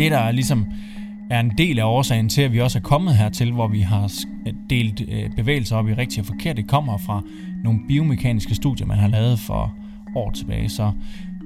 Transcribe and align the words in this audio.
det, 0.00 0.10
der 0.10 0.30
ligesom 0.30 0.66
er 1.30 1.40
en 1.40 1.52
del 1.58 1.78
af 1.78 1.84
årsagen 1.84 2.28
til, 2.28 2.42
at 2.42 2.52
vi 2.52 2.60
også 2.60 2.78
er 2.78 2.82
kommet 2.82 3.16
hertil, 3.16 3.52
hvor 3.52 3.68
vi 3.68 3.80
har 3.80 4.12
delt 4.70 5.00
øh, 5.08 5.30
bevægelser 5.36 5.76
op 5.76 5.88
i 5.88 5.94
rigtigt 5.94 6.20
og 6.20 6.26
forkert, 6.26 6.56
det 6.56 6.68
kommer 6.68 6.98
fra 6.98 7.22
nogle 7.64 7.80
biomekaniske 7.88 8.54
studier, 8.54 8.86
man 8.86 8.98
har 8.98 9.08
lavet 9.08 9.38
for 9.38 9.74
år 10.16 10.30
tilbage. 10.30 10.68
Så 10.68 10.92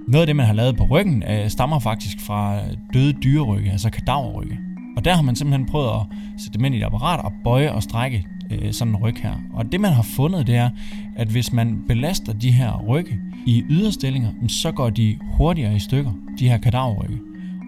noget 0.08 0.22
af 0.22 0.26
det, 0.26 0.36
man 0.36 0.46
har 0.46 0.52
lavet 0.52 0.76
på 0.76 0.84
ryggen, 0.84 1.22
øh, 1.30 1.48
stammer 1.48 1.78
faktisk 1.78 2.20
fra 2.20 2.58
døde 2.92 3.12
dyrerygge, 3.12 3.70
altså 3.70 3.90
kadaverrygge. 3.90 4.58
Og 4.96 5.04
der 5.04 5.14
har 5.14 5.22
man 5.22 5.36
simpelthen 5.36 5.66
prøvet 5.66 5.88
at 5.88 6.00
sætte 6.38 6.58
dem 6.58 6.64
ind 6.64 6.74
i 6.74 6.78
et 6.78 6.84
apparat 6.84 7.24
og 7.24 7.32
bøje 7.44 7.72
og 7.72 7.82
strække 7.82 8.26
øh, 8.50 8.72
sådan 8.72 8.94
en 8.94 8.96
ryg 8.96 9.16
her. 9.22 9.34
Og 9.54 9.72
det 9.72 9.80
man 9.80 9.92
har 9.92 10.02
fundet, 10.02 10.46
det 10.46 10.56
er, 10.56 10.70
at 11.16 11.28
hvis 11.28 11.52
man 11.52 11.84
belaster 11.88 12.32
de 12.32 12.50
her 12.50 12.84
rygge 12.88 13.18
i 13.46 13.64
yderstillinger, 13.70 14.30
så 14.48 14.72
går 14.72 14.90
de 14.90 15.18
hurtigere 15.22 15.76
i 15.76 15.78
stykker, 15.78 16.12
de 16.38 16.48
her 16.48 16.58
kadaverrygge. 16.58 17.18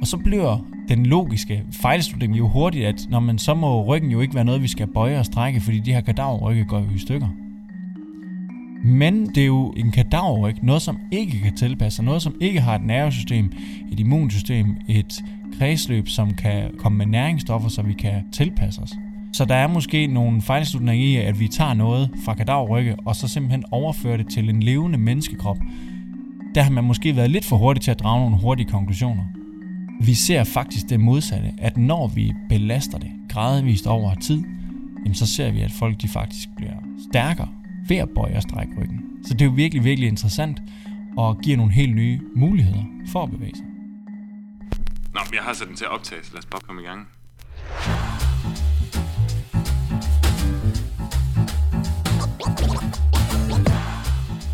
Og 0.01 0.07
så 0.07 0.17
bliver 0.17 0.59
den 0.89 1.07
logiske 1.07 1.65
fejlslutning 1.73 2.39
jo 2.39 2.49
hurtigt, 2.49 2.87
at 2.87 3.07
når 3.11 3.21
man 3.21 3.39
så 3.39 3.55
må 3.55 3.85
ryggen 3.85 4.11
jo 4.11 4.21
ikke 4.21 4.35
være 4.35 4.45
noget, 4.45 4.63
vi 4.63 4.69
skal 4.69 4.87
bøje 4.87 5.19
og 5.19 5.27
strække, 5.27 5.61
fordi 5.61 5.79
de 5.79 5.93
her 5.93 6.01
kadaverrygge 6.01 6.65
går 6.65 6.79
jo 6.79 6.91
i 6.95 6.99
stykker. 6.99 7.29
Men 8.85 9.27
det 9.27 9.43
er 9.43 9.47
jo 9.47 9.75
en 9.77 9.91
kadaverryg, 9.91 10.57
noget 10.63 10.83
som 10.83 10.99
ikke 11.13 11.41
kan 11.41 11.57
tilpasse 11.57 11.97
sig, 11.97 12.05
noget 12.05 12.23
som 12.23 12.35
ikke 12.41 12.61
har 12.61 12.75
et 12.75 12.85
nervesystem, 12.85 13.53
et 13.93 14.01
immunsystem, 14.01 14.77
et 14.89 15.25
kredsløb, 15.59 16.09
som 16.09 16.35
kan 16.35 16.71
komme 16.79 16.99
med 16.99 17.07
næringsstoffer, 17.07 17.69
så 17.69 17.83
vi 17.83 17.93
kan 17.93 18.13
tilpasse 18.33 18.83
os. 18.83 18.93
Så 19.33 19.45
der 19.45 19.55
er 19.55 19.67
måske 19.67 20.07
nogle 20.07 20.43
fejlslutninger 20.43 21.07
i, 21.07 21.17
at 21.17 21.41
vi 21.41 21.49
tager 21.49 21.75
noget 21.75 22.11
fra 22.25 22.35
kadaverrygge, 22.35 22.97
og 23.05 23.17
så 23.17 23.29
simpelthen 23.29 23.65
overfører 23.71 24.17
det 24.17 24.29
til 24.29 24.51
en 24.51 24.63
levende 24.63 24.99
menneskekrop. 24.99 25.59
Der 26.55 26.63
har 26.63 26.71
man 26.71 26.85
måske 26.85 27.17
været 27.17 27.31
lidt 27.31 27.45
for 27.45 27.57
hurtig 27.57 27.83
til 27.83 27.91
at 27.91 28.01
drage 28.01 28.21
nogle 28.21 28.41
hurtige 28.41 28.71
konklusioner. 28.71 29.23
Vi 30.01 30.15
ser 30.15 30.45
faktisk 30.45 30.89
det 30.89 31.01
modsatte, 31.01 31.53
at 31.59 31.77
når 31.77 32.09
vi 32.09 32.33
belaster 32.49 32.99
det 32.99 33.11
gradvist 33.29 33.87
over 33.87 34.15
tid, 34.15 34.45
jamen 35.05 35.15
så 35.15 35.27
ser 35.27 35.51
vi, 35.51 35.61
at 35.61 35.71
folk 35.79 36.03
de 36.03 36.09
faktisk 36.09 36.49
bliver 36.57 36.77
stærkere 37.11 37.49
ved 37.89 37.97
at 37.97 38.09
bøje 38.15 38.37
og 38.37 38.43
strække 38.43 38.73
ryggen. 38.81 39.01
Så 39.25 39.35
det 39.35 39.41
er 39.41 39.45
jo 39.45 39.51
virkelig, 39.51 39.85
virkelig 39.85 40.09
interessant 40.09 40.61
og 41.17 41.41
giver 41.41 41.57
nogle 41.57 41.73
helt 41.73 41.95
nye 41.95 42.21
muligheder 42.37 42.85
for 43.13 43.23
at 43.23 43.31
bevæge 43.31 43.57
sig. 43.57 43.67
Nå, 45.15 45.21
jeg 45.35 45.43
har 45.43 45.53
sat 45.53 45.69
den 45.69 45.77
til 45.77 45.85
at 45.85 45.91
optage, 45.91 46.25
så 46.25 46.31
lad 46.33 46.39
os 46.39 46.47
bare 46.47 46.61
komme 46.61 46.83
i 46.83 46.85
gang. 46.85 47.09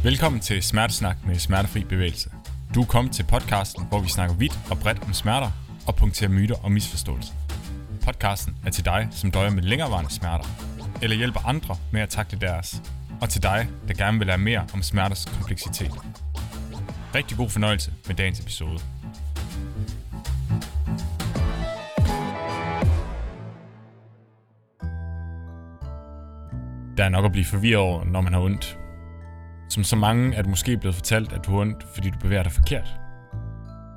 Velkommen 0.04 0.40
til 0.40 0.62
Smertesnak 0.62 1.16
med 1.26 1.34
Smertefri 1.38 1.84
Bevægelse. 1.84 2.30
Du 2.74 2.80
er 2.80 2.86
kommet 2.86 3.14
til 3.14 3.22
podcasten, 3.22 3.84
hvor 3.88 4.00
vi 4.00 4.08
snakker 4.08 4.34
vidt 4.36 4.58
og 4.70 4.78
bredt 4.78 5.02
om 5.02 5.12
smerter 5.12 5.50
og 5.86 5.96
punkterer 5.96 6.30
myter 6.30 6.54
og 6.64 6.72
misforståelser. 6.72 7.34
Podcasten 8.04 8.56
er 8.66 8.70
til 8.70 8.84
dig, 8.84 9.08
som 9.10 9.30
døjer 9.30 9.50
med 9.50 9.62
længerevarende 9.62 10.10
smerter, 10.10 10.44
eller 11.02 11.16
hjælper 11.16 11.40
andre 11.46 11.76
med 11.92 12.00
at 12.00 12.08
takle 12.08 12.38
deres, 12.40 12.82
og 13.20 13.28
til 13.28 13.42
dig, 13.42 13.68
der 13.88 13.94
gerne 13.94 14.18
vil 14.18 14.26
lære 14.26 14.38
mere 14.38 14.66
om 14.74 14.82
smerters 14.82 15.24
kompleksitet. 15.24 15.92
Rigtig 17.14 17.36
god 17.36 17.50
fornøjelse 17.50 17.92
med 18.06 18.14
dagens 18.16 18.40
episode. 18.40 18.78
Der 26.96 27.04
er 27.04 27.08
nok 27.08 27.24
at 27.24 27.32
blive 27.32 27.44
forvirret 27.44 27.82
over, 27.82 28.04
når 28.04 28.20
man 28.20 28.32
har 28.32 28.40
ondt. 28.40 28.81
Som 29.72 29.84
så 29.84 29.96
mange 29.96 30.36
er 30.36 30.42
du 30.42 30.48
måske 30.48 30.76
blevet 30.76 30.94
fortalt, 30.94 31.32
at 31.32 31.46
du 31.46 31.50
har 31.50 31.60
ondt, 31.60 31.86
fordi 31.94 32.10
du 32.10 32.18
bevæger 32.18 32.42
dig 32.42 32.52
forkert. 32.52 32.96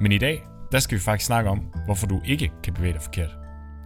Men 0.01 0.11
i 0.11 0.17
dag, 0.17 0.43
der 0.71 0.79
skal 0.79 0.97
vi 0.97 1.01
faktisk 1.01 1.25
snakke 1.25 1.49
om, 1.49 1.59
hvorfor 1.85 2.07
du 2.07 2.21
ikke 2.25 2.51
kan 2.63 2.73
bevæge 2.73 2.93
dig 2.93 3.01
forkert. 3.01 3.37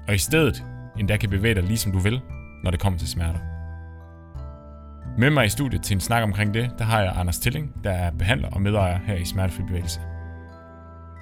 Og 0.08 0.16
i 0.16 0.18
stedet 0.18 0.64
endda 1.00 1.18
kan 1.18 1.30
bevæge 1.30 1.56
dig 1.56 1.64
lige 1.64 1.78
som 1.78 1.92
du 1.92 2.00
vil, 2.00 2.22
når 2.64 2.72
det 2.72 2.80
kommer 2.80 3.00
til 3.00 3.08
smerter. 3.08 3.40
Med 5.18 5.30
mig 5.30 5.46
i 5.46 5.50
studiet 5.50 5.84
til 5.84 5.94
en 5.94 6.00
snak 6.00 6.24
omkring 6.24 6.54
det, 6.54 6.72
der 6.78 6.86
har 6.86 7.02
jeg 7.02 7.14
Anders 7.16 7.40
Tilling, 7.40 7.84
der 7.84 7.92
er 7.92 8.12
behandler 8.12 8.50
og 8.50 8.62
medejer 8.62 9.00
her 9.06 9.16
i 9.16 9.26
Smertefri 9.26 9.64
Bevægelse. 9.64 10.00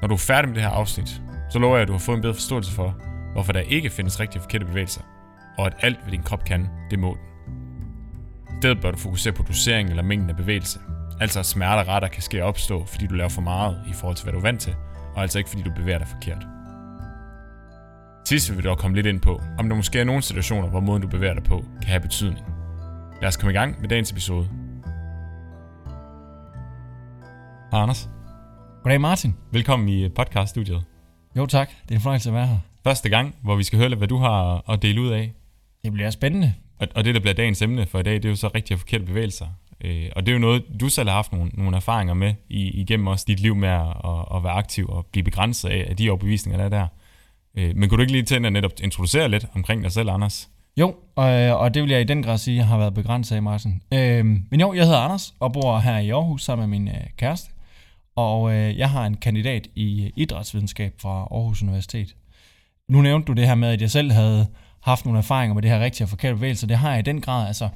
Når 0.02 0.08
du 0.08 0.14
er 0.14 0.18
færdig 0.18 0.50
med 0.50 0.56
det 0.56 0.64
her 0.64 0.70
afsnit, 0.70 1.22
så 1.50 1.60
lover 1.60 1.76
jeg, 1.76 1.82
at 1.82 1.88
du 1.88 1.94
har 1.94 2.00
fået 2.00 2.16
en 2.16 2.22
bedre 2.22 2.34
forståelse 2.34 2.72
for, 2.72 2.96
hvorfor 3.34 3.54
der 3.54 3.60
ikke 3.60 3.90
findes 3.90 4.20
rigtig 4.20 4.42
forkerte 4.42 4.66
bevægelser, 4.66 5.02
og 5.58 5.66
at 5.66 5.74
alt, 5.80 6.02
hvad 6.02 6.12
din 6.12 6.24
krop 6.24 6.44
kan, 6.44 6.70
det 6.92 7.00
må 7.00 7.08
den. 7.08 7.37
I 8.58 8.60
stedet 8.60 8.82
bør 8.82 8.92
du 8.92 8.98
fokusere 8.98 9.34
på 9.34 9.44
dosering 9.44 9.90
eller 9.90 10.04
mængden 10.04 10.30
af 10.30 10.36
bevægelse. 10.36 10.80
Altså 11.20 11.40
at 11.40 11.46
smerte 11.46 11.90
retter 11.90 12.08
kan 12.08 12.22
ske 12.22 12.44
opstå, 12.44 12.86
fordi 12.86 13.08
du 13.08 13.16
laver 13.16 13.30
for 13.30 13.42
meget 13.42 13.82
i 13.90 13.94
forhold 13.94 14.16
til, 14.16 14.24
hvad 14.24 14.34
du 14.34 14.40
er 14.40 14.42
vant 14.42 14.62
til, 14.62 14.76
og 15.16 15.22
altså 15.22 15.38
ikke 15.38 15.50
fordi 15.50 15.64
du 15.64 15.72
bevæger 15.76 15.98
dig 15.98 16.08
forkert. 16.08 16.48
Sidst 18.26 18.50
vil 18.50 18.58
vi 18.58 18.64
dog 18.64 18.78
komme 18.78 18.96
lidt 18.96 19.08
ind 19.08 19.22
på, 19.22 19.42
om 19.60 19.70
der 19.70 19.76
måske 19.76 20.00
er 20.00 20.04
nogle 20.04 20.22
situationer, 20.22 20.68
hvor 20.68 20.80
måden 20.80 21.02
du 21.02 21.08
bevæger 21.08 21.34
dig 21.34 21.44
på, 21.44 21.66
kan 21.82 21.90
have 21.90 22.00
betydning. 22.00 22.46
Lad 23.22 23.28
os 23.28 23.38
komme 23.38 23.52
i 23.52 23.56
gang 23.56 23.82
med 23.82 23.90
dagens 23.90 24.12
episode. 24.12 24.50
Hej 27.72 27.82
Anders. 27.82 28.10
Goddag 28.84 29.02
Martin. 29.02 29.36
Velkommen 29.52 29.90
i 29.90 30.10
podcaststudiet. 30.10 30.84
Jo 31.36 31.46
tak, 31.46 31.70
det 31.84 31.92
er 31.92 31.96
en 31.96 32.02
fornøjelse 32.02 32.30
at 32.30 32.36
være 32.36 32.48
her. 32.48 32.58
Første 32.84 33.10
gang, 33.10 33.36
hvor 33.44 33.56
vi 33.56 33.64
skal 33.64 33.80
høre 33.80 33.90
lidt, 33.90 34.00
hvad 34.00 34.08
du 34.08 34.18
har 34.18 34.70
at 34.70 34.82
dele 34.82 35.02
ud 35.02 35.10
af. 35.10 35.34
Det 35.84 35.94
bliver 35.94 36.10
spændende. 36.10 36.54
Og, 36.80 36.88
og 36.96 37.06
det, 37.06 37.16
der 37.16 37.22
bliver 37.22 37.34
dagens 37.34 37.62
emne 37.62 37.86
for 37.86 38.00
i 38.00 38.04
dag, 38.04 38.14
det 38.14 38.26
er 38.26 38.30
jo 38.30 38.36
så 38.36 38.50
rigtig 38.56 38.80
forkerte 38.80 39.06
bevægelser. 39.06 39.48
Øh, 39.82 40.10
og 40.16 40.26
det 40.26 40.32
er 40.32 40.34
jo 40.34 40.40
noget, 40.40 40.64
du 40.80 40.90
selv 40.90 41.10
har 41.10 41.16
haft 41.16 41.32
nogle, 41.32 41.52
nogle 41.54 41.76
erfaringer 41.76 42.14
med 42.14 42.34
i, 42.50 42.82
igennem 42.82 43.08
også 43.08 43.26
dit 43.28 43.40
liv 43.40 43.56
med 43.56 43.70
at, 43.70 43.82
at, 43.82 44.36
at 44.36 44.44
være 44.44 44.54
aktiv 44.54 44.90
og 44.90 45.06
blive 45.06 45.24
begrænset 45.24 45.70
af, 45.70 45.86
af 45.90 45.98
de 45.98 46.10
overbevisninger, 46.10 46.58
der 46.58 46.66
er 46.66 46.70
der. 46.70 46.88
Øh, 47.58 47.76
men 47.76 47.90
kunne 47.90 47.98
du 47.98 48.02
ikke 48.02 48.14
lige 48.14 48.24
til 48.24 48.46
at 48.46 48.54
netop 48.54 48.72
introducere 48.84 49.30
lidt 49.30 49.46
omkring 49.56 49.84
dig 49.84 49.92
selv, 49.92 50.10
Anders? 50.10 50.50
Jo, 50.78 50.96
og, 51.16 51.26
og 51.58 51.74
det 51.74 51.84
vil 51.84 51.92
jeg 51.92 52.02
i 52.02 52.04
den 52.04 52.24
grad 52.24 52.38
sige, 52.38 52.58
jeg 52.58 52.68
har 52.68 52.78
været 52.78 52.94
begrænset 52.94 53.36
af, 53.36 53.44
Martin. 53.44 53.82
Øh, 53.94 54.26
men 54.26 54.60
jo, 54.60 54.74
jeg 54.74 54.86
hedder 54.86 55.00
Anders 55.00 55.34
og 55.40 55.54
bor 55.54 55.80
her 55.80 55.98
i 55.98 56.10
Aarhus 56.10 56.44
sammen 56.44 56.70
med 56.70 56.80
min 56.80 56.88
øh, 56.88 57.04
kæreste. 57.18 57.52
Og 58.16 58.54
øh, 58.54 58.78
jeg 58.78 58.90
har 58.90 59.06
en 59.06 59.18
kandidat 59.18 59.68
i 59.76 60.12
idrætsvidenskab 60.16 60.94
fra 61.02 61.28
Aarhus 61.32 61.64
Universitet. 61.64 62.16
Nu 62.90 63.02
nævnte 63.02 63.26
du 63.28 63.34
det 63.34 63.48
her 63.48 63.56
med, 63.56 63.70
at 63.70 63.82
jeg 63.82 63.92
selv 63.92 64.12
havde 64.12 64.48
haft 64.88 65.06
nogle 65.06 65.18
erfaringer 65.18 65.54
med 65.54 65.62
det 65.62 65.72
her 65.72 65.80
rigtige 65.80 66.06
og 66.06 66.10
forkerte 66.10 66.36
bevægelser. 66.36 66.68
Det 66.68 66.78
har 66.78 66.90
jeg 66.90 67.00
i 67.00 67.02
den 67.02 67.22
grad. 67.22 67.48
Altså, 67.48 67.70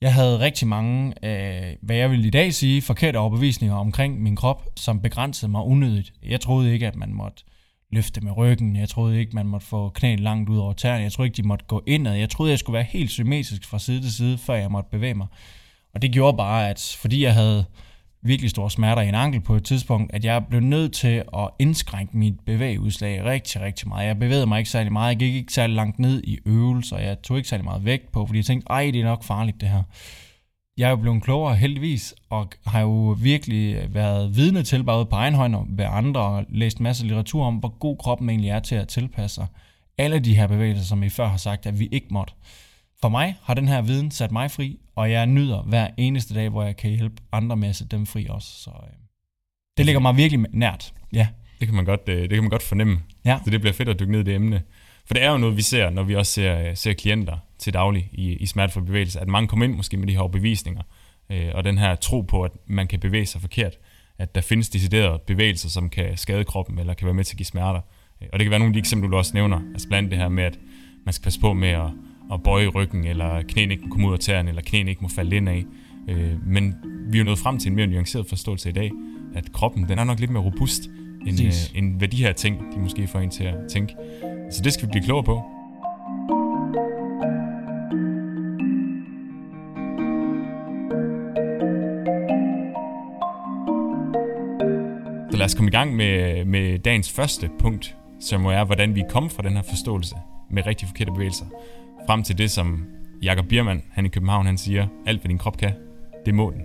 jeg 0.00 0.14
havde 0.14 0.38
rigtig 0.38 0.68
mange, 0.68 1.14
øh, 1.22 1.76
hvad 1.82 1.96
jeg 1.96 2.10
vil 2.10 2.24
i 2.24 2.30
dag 2.30 2.54
sige, 2.54 2.82
forkerte 2.82 3.16
overbevisninger 3.16 3.76
omkring 3.76 4.22
min 4.22 4.36
krop, 4.36 4.64
som 4.76 5.02
begrænsede 5.02 5.50
mig 5.50 5.62
unødigt. 5.62 6.12
Jeg 6.22 6.40
troede 6.40 6.72
ikke, 6.72 6.86
at 6.86 6.96
man 6.96 7.12
måtte 7.14 7.44
løfte 7.92 8.20
med 8.20 8.36
ryggen. 8.36 8.76
Jeg 8.76 8.88
troede 8.88 9.20
ikke, 9.20 9.34
man 9.34 9.46
måtte 9.46 9.66
få 9.66 9.88
knæet 9.88 10.20
langt 10.20 10.50
ud 10.50 10.58
over 10.58 10.72
tæerne. 10.72 11.02
Jeg 11.02 11.12
troede 11.12 11.26
ikke, 11.26 11.36
de 11.36 11.48
måtte 11.48 11.64
gå 11.64 11.82
indad. 11.86 12.14
Jeg 12.14 12.30
troede, 12.30 12.50
jeg 12.50 12.58
skulle 12.58 12.74
være 12.74 12.86
helt 12.90 13.10
symmetrisk 13.10 13.64
fra 13.64 13.78
side 13.78 14.00
til 14.00 14.12
side, 14.12 14.38
før 14.38 14.54
jeg 14.54 14.70
måtte 14.70 14.90
bevæge 14.90 15.14
mig. 15.14 15.26
Og 15.94 16.02
det 16.02 16.12
gjorde 16.12 16.36
bare, 16.36 16.70
at 16.70 16.96
fordi 17.00 17.22
jeg 17.22 17.34
havde 17.34 17.64
virkelig 18.22 18.50
store 18.50 18.70
smerter 18.70 19.02
i 19.02 19.08
en 19.08 19.14
ankel 19.14 19.40
på 19.40 19.54
et 19.54 19.64
tidspunkt, 19.64 20.14
at 20.14 20.24
jeg 20.24 20.46
blev 20.46 20.60
nødt 20.60 20.92
til 20.92 21.24
at 21.38 21.48
indskrænke 21.58 22.16
mit 22.16 22.40
bevægeudslag 22.46 23.24
rigtig, 23.24 23.60
rigtig 23.60 23.88
meget. 23.88 24.06
Jeg 24.06 24.18
bevægede 24.18 24.46
mig 24.46 24.58
ikke 24.58 24.70
særlig 24.70 24.92
meget. 24.92 25.08
Jeg 25.08 25.18
gik 25.18 25.34
ikke 25.34 25.52
særlig 25.52 25.76
langt 25.76 25.98
ned 25.98 26.22
i 26.24 26.38
øvelser. 26.46 26.98
Jeg 26.98 27.22
tog 27.22 27.36
ikke 27.36 27.48
særlig 27.48 27.64
meget 27.64 27.84
vægt 27.84 28.12
på, 28.12 28.26
fordi 28.26 28.36
jeg 28.36 28.44
tænkte, 28.44 28.66
ej, 28.70 28.90
det 28.92 29.00
er 29.00 29.04
nok 29.04 29.24
farligt 29.24 29.60
det 29.60 29.68
her. 29.68 29.82
Jeg 30.76 30.86
er 30.86 30.90
jo 30.90 30.96
blevet 30.96 31.22
klogere 31.22 31.56
heldigvis, 31.56 32.14
og 32.30 32.48
har 32.66 32.80
jo 32.80 33.16
virkelig 33.20 33.94
været 33.94 34.36
vidne 34.36 34.62
til, 34.62 34.84
både 34.84 35.06
på 35.06 35.16
egen 35.16 35.34
hånd 35.34 35.54
og 35.54 35.66
ved 35.68 35.86
andre, 35.88 36.20
og 36.20 36.44
læst 36.48 36.80
masser 36.80 37.04
af 37.04 37.08
litteratur 37.08 37.44
om, 37.44 37.56
hvor 37.56 37.78
god 37.78 37.96
kroppen 37.96 38.30
egentlig 38.30 38.50
er 38.50 38.60
til 38.60 38.74
at 38.74 38.88
tilpasse 38.88 39.34
sig 39.34 39.46
alle 39.98 40.18
de 40.18 40.36
her 40.36 40.46
bevægelser, 40.46 40.84
som 40.84 41.02
I 41.02 41.08
før 41.08 41.26
har 41.26 41.36
sagt, 41.36 41.66
at 41.66 41.78
vi 41.78 41.88
ikke 41.92 42.06
måtte. 42.10 42.32
For 43.02 43.08
mig 43.08 43.36
har 43.42 43.54
den 43.54 43.68
her 43.68 43.82
viden 43.82 44.10
sat 44.10 44.32
mig 44.32 44.50
fri, 44.50 44.78
og 44.96 45.10
jeg 45.10 45.26
nyder 45.26 45.62
hver 45.62 45.88
eneste 45.96 46.34
dag, 46.34 46.48
hvor 46.48 46.62
jeg 46.62 46.76
kan 46.76 46.90
hjælpe 46.90 47.16
andre 47.32 47.56
med 47.56 47.68
at 47.68 47.76
sætte 47.76 47.96
dem 47.96 48.06
fri 48.06 48.26
også. 48.30 48.48
Så 48.48 48.70
øh, 48.70 48.92
det 49.76 49.86
ligger 49.86 50.00
mig 50.00 50.16
virkelig 50.16 50.46
nært. 50.50 50.94
Ja. 51.12 51.28
Det 51.60 51.68
kan 51.68 51.74
man 51.74 51.84
godt, 51.84 52.08
øh, 52.08 52.22
det 52.22 52.30
kan 52.30 52.42
man 52.42 52.50
godt 52.50 52.62
fornemme. 52.62 53.00
Ja. 53.24 53.38
Så 53.44 53.50
det 53.50 53.60
bliver 53.60 53.74
fedt 53.74 53.88
at 53.88 54.00
dykke 54.00 54.12
ned 54.12 54.20
i 54.20 54.22
det 54.22 54.34
emne. 54.34 54.62
For 55.06 55.14
det 55.14 55.22
er 55.22 55.30
jo 55.30 55.38
noget, 55.38 55.56
vi 55.56 55.62
ser, 55.62 55.90
når 55.90 56.02
vi 56.02 56.14
også 56.14 56.32
ser, 56.32 56.74
ser 56.74 56.92
klienter 56.92 57.36
til 57.58 57.74
daglig 57.74 58.10
i, 58.12 58.32
i 58.32 58.46
smertefri 58.46 58.80
bevægelse, 58.80 59.20
at 59.20 59.28
mange 59.28 59.48
kommer 59.48 59.64
ind 59.64 59.74
måske 59.74 59.96
med 59.96 60.06
de 60.06 60.12
her 60.12 60.20
overbevisninger, 60.20 60.82
øh, 61.30 61.50
og 61.54 61.64
den 61.64 61.78
her 61.78 61.94
tro 61.94 62.20
på, 62.20 62.42
at 62.42 62.52
man 62.66 62.86
kan 62.86 63.00
bevæge 63.00 63.26
sig 63.26 63.40
forkert, 63.40 63.76
at 64.18 64.34
der 64.34 64.40
findes 64.40 64.68
deciderede 64.68 65.18
bevægelser, 65.26 65.68
som 65.68 65.90
kan 65.90 66.16
skade 66.16 66.44
kroppen, 66.44 66.78
eller 66.78 66.94
kan 66.94 67.04
være 67.04 67.14
med 67.14 67.24
til 67.24 67.34
at 67.34 67.38
give 67.38 67.46
smerter. 67.46 67.80
Øh, 68.22 68.28
og 68.32 68.38
det 68.38 68.44
kan 68.44 68.50
være 68.50 68.60
nogle 68.60 68.70
af 68.70 68.74
de 68.74 68.78
eksempler, 68.78 69.10
du 69.10 69.16
også 69.16 69.34
nævner, 69.34 69.60
altså 69.72 69.88
blandt 69.88 70.10
det 70.10 70.18
her 70.18 70.28
med, 70.28 70.44
at 70.44 70.58
man 71.04 71.12
skal 71.12 71.24
passe 71.24 71.40
på 71.40 71.52
med 71.52 71.68
at, 71.68 71.90
at 72.32 72.42
bøje 72.42 72.66
ryggen, 72.66 73.04
eller 73.04 73.42
knæene 73.42 73.72
ikke 73.74 73.84
må 73.84 73.90
komme 73.90 74.08
ud 74.08 74.12
af 74.12 74.18
tæerne, 74.18 74.48
eller 74.48 74.62
knæene 74.62 74.90
ikke 74.90 75.02
må 75.02 75.08
falde 75.08 75.36
ind 75.36 75.48
af. 75.48 75.64
Øh, 76.08 76.46
men 76.46 76.74
vi 77.10 77.18
er 77.18 77.22
jo 77.22 77.24
nået 77.24 77.38
frem 77.38 77.58
til 77.58 77.68
en 77.68 77.76
mere 77.76 77.86
nuanceret 77.86 78.26
forståelse 78.26 78.68
i 78.68 78.72
dag, 78.72 78.90
at 79.34 79.52
kroppen 79.52 79.88
den 79.88 79.98
er 79.98 80.04
nok 80.04 80.20
lidt 80.20 80.30
mere 80.30 80.42
robust, 80.42 80.82
end, 81.26 81.40
øh, 81.40 81.52
end 81.74 81.98
hvad 81.98 82.08
de 82.08 82.16
her 82.16 82.32
ting, 82.32 82.58
de 82.74 82.80
måske 82.80 83.06
får 83.06 83.18
en 83.18 83.30
til 83.30 83.44
at 83.44 83.54
tænke. 83.70 83.94
Så 84.50 84.62
det 84.64 84.72
skal 84.72 84.86
vi 84.86 84.90
blive 84.90 85.04
klogere 85.04 85.24
på. 85.24 85.42
Så 95.30 95.38
lad 95.38 95.44
os 95.44 95.54
komme 95.54 95.68
i 95.68 95.72
gang 95.72 95.96
med, 95.96 96.44
med 96.44 96.78
dagens 96.78 97.12
første 97.12 97.50
punkt, 97.58 97.96
som 98.20 98.44
er, 98.44 98.64
hvordan 98.64 98.94
vi 98.94 99.02
kom 99.10 99.30
fra 99.30 99.42
den 99.42 99.52
her 99.52 99.62
forståelse 99.62 100.14
med 100.50 100.66
rigtig 100.66 100.88
forkerte 100.88 101.12
bevægelser, 101.12 101.44
frem 102.06 102.22
til 102.22 102.38
det, 102.38 102.50
som 102.50 102.86
Jakob 103.22 103.46
Biermann, 103.46 103.82
han 103.92 104.06
i 104.06 104.08
København, 104.08 104.46
han 104.46 104.58
siger, 104.58 104.86
alt 105.06 105.20
hvad 105.20 105.28
din 105.28 105.38
krop 105.38 105.56
kan, 105.56 105.72
det 106.26 106.34
må 106.34 106.50
den. 106.50 106.62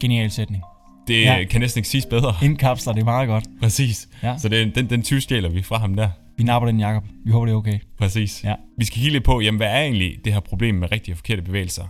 Genial 0.00 0.30
sætning. 0.30 0.62
Det 1.08 1.22
ja. 1.22 1.44
kan 1.50 1.60
næsten 1.60 1.78
ikke 1.78 1.88
siges 1.88 2.06
bedre. 2.06 2.34
Indkapsler 2.42 2.92
det 2.92 3.04
meget 3.04 3.28
godt. 3.28 3.44
Præcis. 3.60 4.08
Ja. 4.22 4.38
Så 4.38 4.48
det, 4.48 4.74
den, 4.74 4.90
den 4.90 5.02
20 5.02 5.20
stjæler 5.20 5.48
vi 5.48 5.62
fra 5.62 5.78
ham 5.78 5.94
der. 5.94 6.08
Vi 6.36 6.44
napper 6.44 6.66
den, 6.66 6.80
Jakob. 6.80 7.04
Vi 7.24 7.30
håber, 7.30 7.46
det 7.46 7.52
er 7.52 7.56
okay. 7.56 7.78
Præcis. 7.98 8.44
Ja. 8.44 8.54
Vi 8.78 8.84
skal 8.84 9.00
kigge 9.00 9.12
lidt 9.12 9.24
på, 9.24 9.40
jamen, 9.40 9.56
hvad 9.56 9.68
er 9.68 9.80
egentlig 9.80 10.16
det 10.24 10.32
her 10.32 10.40
problem 10.40 10.74
med 10.74 10.92
rigtige 10.92 11.14
og 11.14 11.16
forkerte 11.16 11.42
bevægelser? 11.42 11.84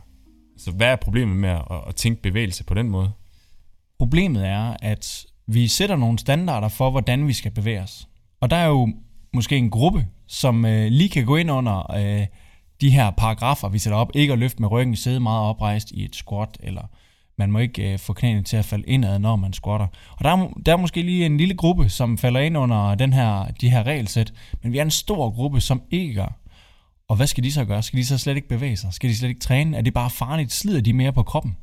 Så 0.58 0.70
hvad 0.70 0.86
er 0.86 0.96
problemet 0.96 1.36
med 1.36 1.48
at, 1.48 1.62
at 1.88 1.94
tænke 1.94 2.22
bevægelse 2.22 2.64
på 2.64 2.74
den 2.74 2.88
måde? 2.88 3.10
Problemet 3.98 4.46
er, 4.46 4.76
at 4.82 5.26
vi 5.46 5.68
sætter 5.68 5.96
nogle 5.96 6.18
standarder 6.18 6.68
for, 6.68 6.90
hvordan 6.90 7.26
vi 7.26 7.32
skal 7.32 7.50
bevæge 7.50 7.82
os. 7.82 8.08
Og 8.40 8.50
der 8.50 8.56
er 8.56 8.66
jo 8.66 8.88
måske 9.32 9.56
en 9.56 9.70
gruppe, 9.70 10.06
som 10.26 10.64
øh, 10.64 10.86
lige 10.90 11.08
kan 11.08 11.26
gå 11.26 11.36
ind 11.36 11.50
under 11.50 11.92
øh, 11.96 12.26
de 12.80 12.90
her 12.90 13.10
paragrafer, 13.10 13.68
vi 13.68 13.78
sætter 13.78 13.98
op. 13.98 14.10
Ikke 14.14 14.32
at 14.32 14.38
løfte 14.38 14.62
med 14.62 14.70
ryggen, 14.70 14.96
sidde 14.96 15.20
meget 15.20 15.48
oprejst 15.48 15.90
i 15.90 16.04
et 16.04 16.16
squat, 16.16 16.58
eller 16.60 16.82
man 17.38 17.52
må 17.52 17.58
ikke 17.58 17.92
øh, 17.92 17.98
få 17.98 18.12
knæene 18.12 18.42
til 18.42 18.56
at 18.56 18.64
falde 18.64 18.86
indad, 18.86 19.18
når 19.18 19.36
man 19.36 19.52
squatter. 19.52 19.86
Og 20.10 20.24
der 20.24 20.30
er, 20.30 20.48
der 20.66 20.72
er 20.72 20.76
måske 20.76 21.02
lige 21.02 21.26
en 21.26 21.36
lille 21.36 21.54
gruppe, 21.54 21.88
som 21.88 22.18
falder 22.18 22.40
ind 22.40 22.58
under 22.58 22.94
den 22.94 23.12
her, 23.12 23.46
de 23.60 23.70
her 23.70 23.82
regelsæt, 23.82 24.32
men 24.62 24.72
vi 24.72 24.78
er 24.78 24.82
en 24.82 24.90
stor 24.90 25.30
gruppe, 25.30 25.60
som 25.60 25.82
ikke 25.90 26.14
gør. 26.14 26.38
Og 27.08 27.16
hvad 27.16 27.26
skal 27.26 27.44
de 27.44 27.52
så 27.52 27.64
gøre? 27.64 27.82
Skal 27.82 27.98
de 27.98 28.06
så 28.06 28.18
slet 28.18 28.36
ikke 28.36 28.48
bevæge 28.48 28.76
sig? 28.76 28.92
Skal 28.92 29.10
de 29.10 29.16
slet 29.16 29.28
ikke 29.28 29.40
træne? 29.40 29.76
Er 29.76 29.82
det 29.82 29.94
bare 29.94 30.10
farligt? 30.10 30.52
Slider 30.52 30.80
de 30.80 30.92
mere 30.92 31.12
på 31.12 31.22
kroppen? 31.22 31.56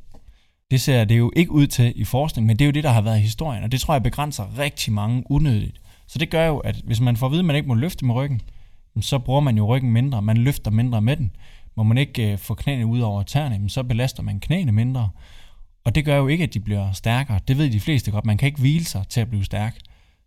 Det 0.70 0.80
ser 0.80 1.04
det 1.04 1.18
jo 1.18 1.32
ikke 1.36 1.52
ud 1.52 1.66
til 1.66 1.92
i 1.96 2.04
forskning, 2.04 2.46
men 2.46 2.56
det 2.56 2.64
er 2.64 2.66
jo 2.66 2.72
det, 2.72 2.84
der 2.84 2.90
har 2.90 3.00
været 3.00 3.18
i 3.18 3.22
historien, 3.22 3.64
og 3.64 3.72
det 3.72 3.80
tror 3.80 3.94
jeg 3.94 4.02
begrænser 4.02 4.58
rigtig 4.58 4.92
mange 4.92 5.22
unødigt. 5.30 5.80
Så 6.08 6.18
det 6.18 6.30
gør 6.30 6.46
jo, 6.46 6.58
at 6.58 6.76
hvis 6.84 7.00
man 7.00 7.16
får 7.16 7.26
at 7.26 7.32
vide, 7.32 7.40
at 7.40 7.44
man 7.44 7.56
ikke 7.56 7.68
må 7.68 7.74
løfte 7.74 8.04
med 8.04 8.14
ryggen, 8.14 8.40
så 9.00 9.18
bruger 9.18 9.40
man 9.40 9.56
jo 9.56 9.66
ryggen 9.66 9.92
mindre, 9.92 10.22
man 10.22 10.36
løfter 10.36 10.70
mindre 10.70 11.02
med 11.02 11.16
den. 11.16 11.30
Må 11.76 11.82
man 11.82 11.98
ikke 11.98 12.32
øh, 12.32 12.38
få 12.38 12.54
knæene 12.54 12.86
ud 12.86 13.00
over 13.00 13.22
tæerne, 13.22 13.70
så 13.70 13.82
belaster 13.82 14.22
man 14.22 14.40
knæene 14.40 14.72
mindre. 14.72 15.10
Og 15.84 15.94
det 15.94 16.04
gør 16.04 16.16
jo 16.16 16.26
ikke, 16.26 16.44
at 16.44 16.54
de 16.54 16.60
bliver 16.60 16.92
stærkere. 16.92 17.40
Det 17.48 17.58
ved 17.58 17.70
de 17.70 17.80
fleste 17.80 18.10
godt. 18.10 18.26
Man 18.26 18.36
kan 18.36 18.46
ikke 18.46 18.60
hvile 18.60 18.84
sig 18.84 19.08
til 19.08 19.20
at 19.20 19.28
blive 19.28 19.44
stærk. 19.44 19.78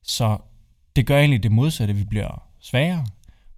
Så 0.03 0.37
det 0.95 1.05
gør 1.05 1.19
egentlig 1.19 1.43
det 1.43 1.51
modsatte. 1.51 1.93
Vi 1.93 2.03
bliver 2.03 2.43
svagere. 2.59 3.05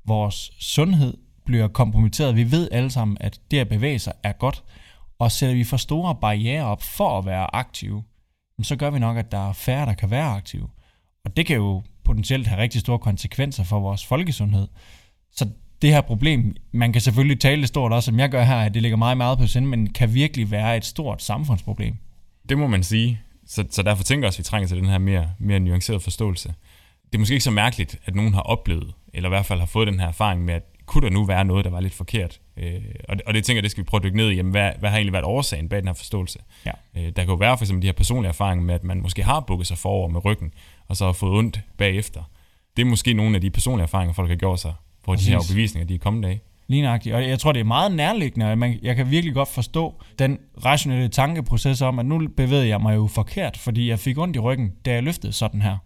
Vores 0.05 0.51
sundhed 0.59 1.17
bliver 1.45 1.67
kompromitteret. 1.67 2.35
Vi 2.35 2.51
ved 2.51 2.69
alle 2.71 2.89
sammen, 2.89 3.17
at 3.19 3.39
det 3.51 3.59
at 3.59 3.69
bevæge 3.69 3.99
sig 3.99 4.13
er 4.23 4.31
godt. 4.31 4.63
Og 5.19 5.31
sætter 5.31 5.55
vi 5.55 5.63
for 5.63 5.77
store 5.77 6.15
barriere 6.15 6.65
op 6.65 6.83
for 6.83 7.17
at 7.17 7.25
være 7.25 7.55
aktive, 7.55 8.03
så 8.61 8.75
gør 8.75 8.89
vi 8.89 8.99
nok, 8.99 9.17
at 9.17 9.31
der 9.31 9.49
er 9.49 9.53
færre, 9.53 9.85
der 9.85 9.93
kan 9.93 10.11
være 10.11 10.35
aktive. 10.35 10.69
Og 11.25 11.37
det 11.37 11.45
kan 11.45 11.55
jo 11.55 11.83
potentielt 12.03 12.47
have 12.47 12.61
rigtig 12.61 12.81
store 12.81 12.99
konsekvenser 12.99 13.63
for 13.63 13.79
vores 13.79 14.05
folkesundhed. 14.05 14.67
Så 15.31 15.47
det 15.81 15.89
her 15.89 16.01
problem, 16.01 16.55
man 16.71 16.93
kan 16.93 17.01
selvfølgelig 17.01 17.39
tale 17.39 17.61
det 17.61 17.67
stort 17.67 17.93
også, 17.93 18.05
som 18.05 18.19
jeg 18.19 18.29
gør 18.29 18.43
her, 18.43 18.57
at 18.57 18.73
det 18.73 18.81
ligger 18.81 18.97
meget 18.97 19.17
meget 19.17 19.37
på 19.37 19.47
sind, 19.47 19.65
men 19.65 19.93
kan 19.93 20.13
virkelig 20.13 20.51
være 20.51 20.77
et 20.77 20.85
stort 20.85 21.23
samfundsproblem. 21.23 21.95
Det 22.49 22.57
må 22.57 22.67
man 22.67 22.83
sige. 22.83 23.21
Så, 23.47 23.65
så 23.69 23.83
derfor 23.83 24.03
tænker 24.03 24.23
jeg 24.23 24.27
også, 24.27 24.37
at 24.37 24.39
vi 24.39 24.43
trænger 24.43 24.67
til 24.67 24.77
den 24.77 24.85
her 24.85 24.97
mere, 24.97 25.29
mere 25.39 25.59
nuancerede 25.59 25.99
forståelse. 25.99 26.53
Det 27.05 27.15
er 27.15 27.19
måske 27.19 27.33
ikke 27.33 27.43
så 27.43 27.51
mærkeligt, 27.51 27.99
at 28.05 28.15
nogen 28.15 28.33
har 28.33 28.41
oplevet, 28.41 28.93
eller 29.13 29.29
i 29.29 29.31
hvert 29.31 29.45
fald 29.45 29.59
har 29.59 29.65
fået 29.65 29.87
den 29.87 29.99
her 29.99 30.07
erfaring 30.07 30.45
med, 30.45 30.53
at 30.53 30.63
kunne 30.85 31.07
der 31.07 31.13
nu 31.13 31.25
være 31.25 31.45
noget, 31.45 31.65
der 31.65 31.71
var 31.71 31.79
lidt 31.79 31.93
forkert? 31.93 32.39
Øh, 32.57 32.81
og, 33.09 33.17
det, 33.17 33.25
og 33.25 33.33
det 33.33 33.43
tænker 33.43 33.57
jeg, 33.57 33.63
det 33.63 33.71
skal 33.71 33.83
vi 33.83 33.85
prøve 33.85 33.99
at 33.99 34.03
dykke 34.03 34.17
ned 34.17 34.29
i. 34.29 34.35
Jamen, 34.35 34.51
hvad, 34.51 34.71
hvad 34.79 34.89
har 34.89 34.97
egentlig 34.97 35.13
været 35.13 35.25
årsagen 35.25 35.69
bag 35.69 35.79
den 35.79 35.87
her 35.87 35.93
forståelse? 35.93 36.39
Ja. 36.65 36.71
Øh, 36.97 37.03
der 37.03 37.11
kan 37.11 37.27
jo 37.27 37.33
være 37.33 37.57
for 37.57 37.65
eksempel 37.65 37.81
de 37.81 37.87
her 37.87 37.93
personlige 37.93 38.29
erfaringer 38.29 38.65
med, 38.65 38.75
at 38.75 38.83
man 38.83 39.01
måske 39.01 39.23
har 39.23 39.39
bukket 39.39 39.67
sig 39.67 39.77
forover 39.77 40.07
med 40.07 40.25
ryggen, 40.25 40.53
og 40.87 40.97
så 40.97 41.05
har 41.05 41.11
fået 41.11 41.37
ondt 41.37 41.59
bagefter. 41.77 42.23
Det 42.77 42.81
er 42.81 42.85
måske 42.85 43.13
nogle 43.13 43.35
af 43.35 43.41
de 43.41 43.49
personlige 43.49 43.83
erfaringer, 43.83 44.13
folk 44.13 44.29
har 44.29 44.35
gjort 44.35 44.59
sig, 44.59 44.73
hvor 45.09 45.15
de 45.15 45.29
her 45.29 45.39
bevisninger, 45.49 45.87
de 45.87 45.95
er 45.95 45.99
kommet 45.99 46.27
af. 46.27 46.41
Lignagtigt. 46.67 47.15
Og 47.15 47.29
jeg 47.29 47.39
tror, 47.39 47.51
det 47.51 47.59
er 47.59 47.63
meget 47.63 47.91
nærliggende, 47.91 48.55
man, 48.55 48.79
jeg 48.81 48.95
kan 48.95 49.11
virkelig 49.11 49.33
godt 49.33 49.49
forstå 49.49 50.01
den 50.19 50.37
rationelle 50.65 51.07
tankeproces 51.07 51.81
om, 51.81 51.99
at 51.99 52.05
nu 52.05 52.27
bevægede 52.37 52.67
jeg 52.67 52.81
mig 52.81 52.95
jo 52.95 53.07
forkert, 53.07 53.57
fordi 53.57 53.89
jeg 53.89 53.99
fik 53.99 54.17
ondt 54.17 54.35
i 54.35 54.39
ryggen, 54.39 54.71
da 54.85 54.93
jeg 54.93 55.03
løftede 55.03 55.33
sådan 55.33 55.61
her. 55.61 55.77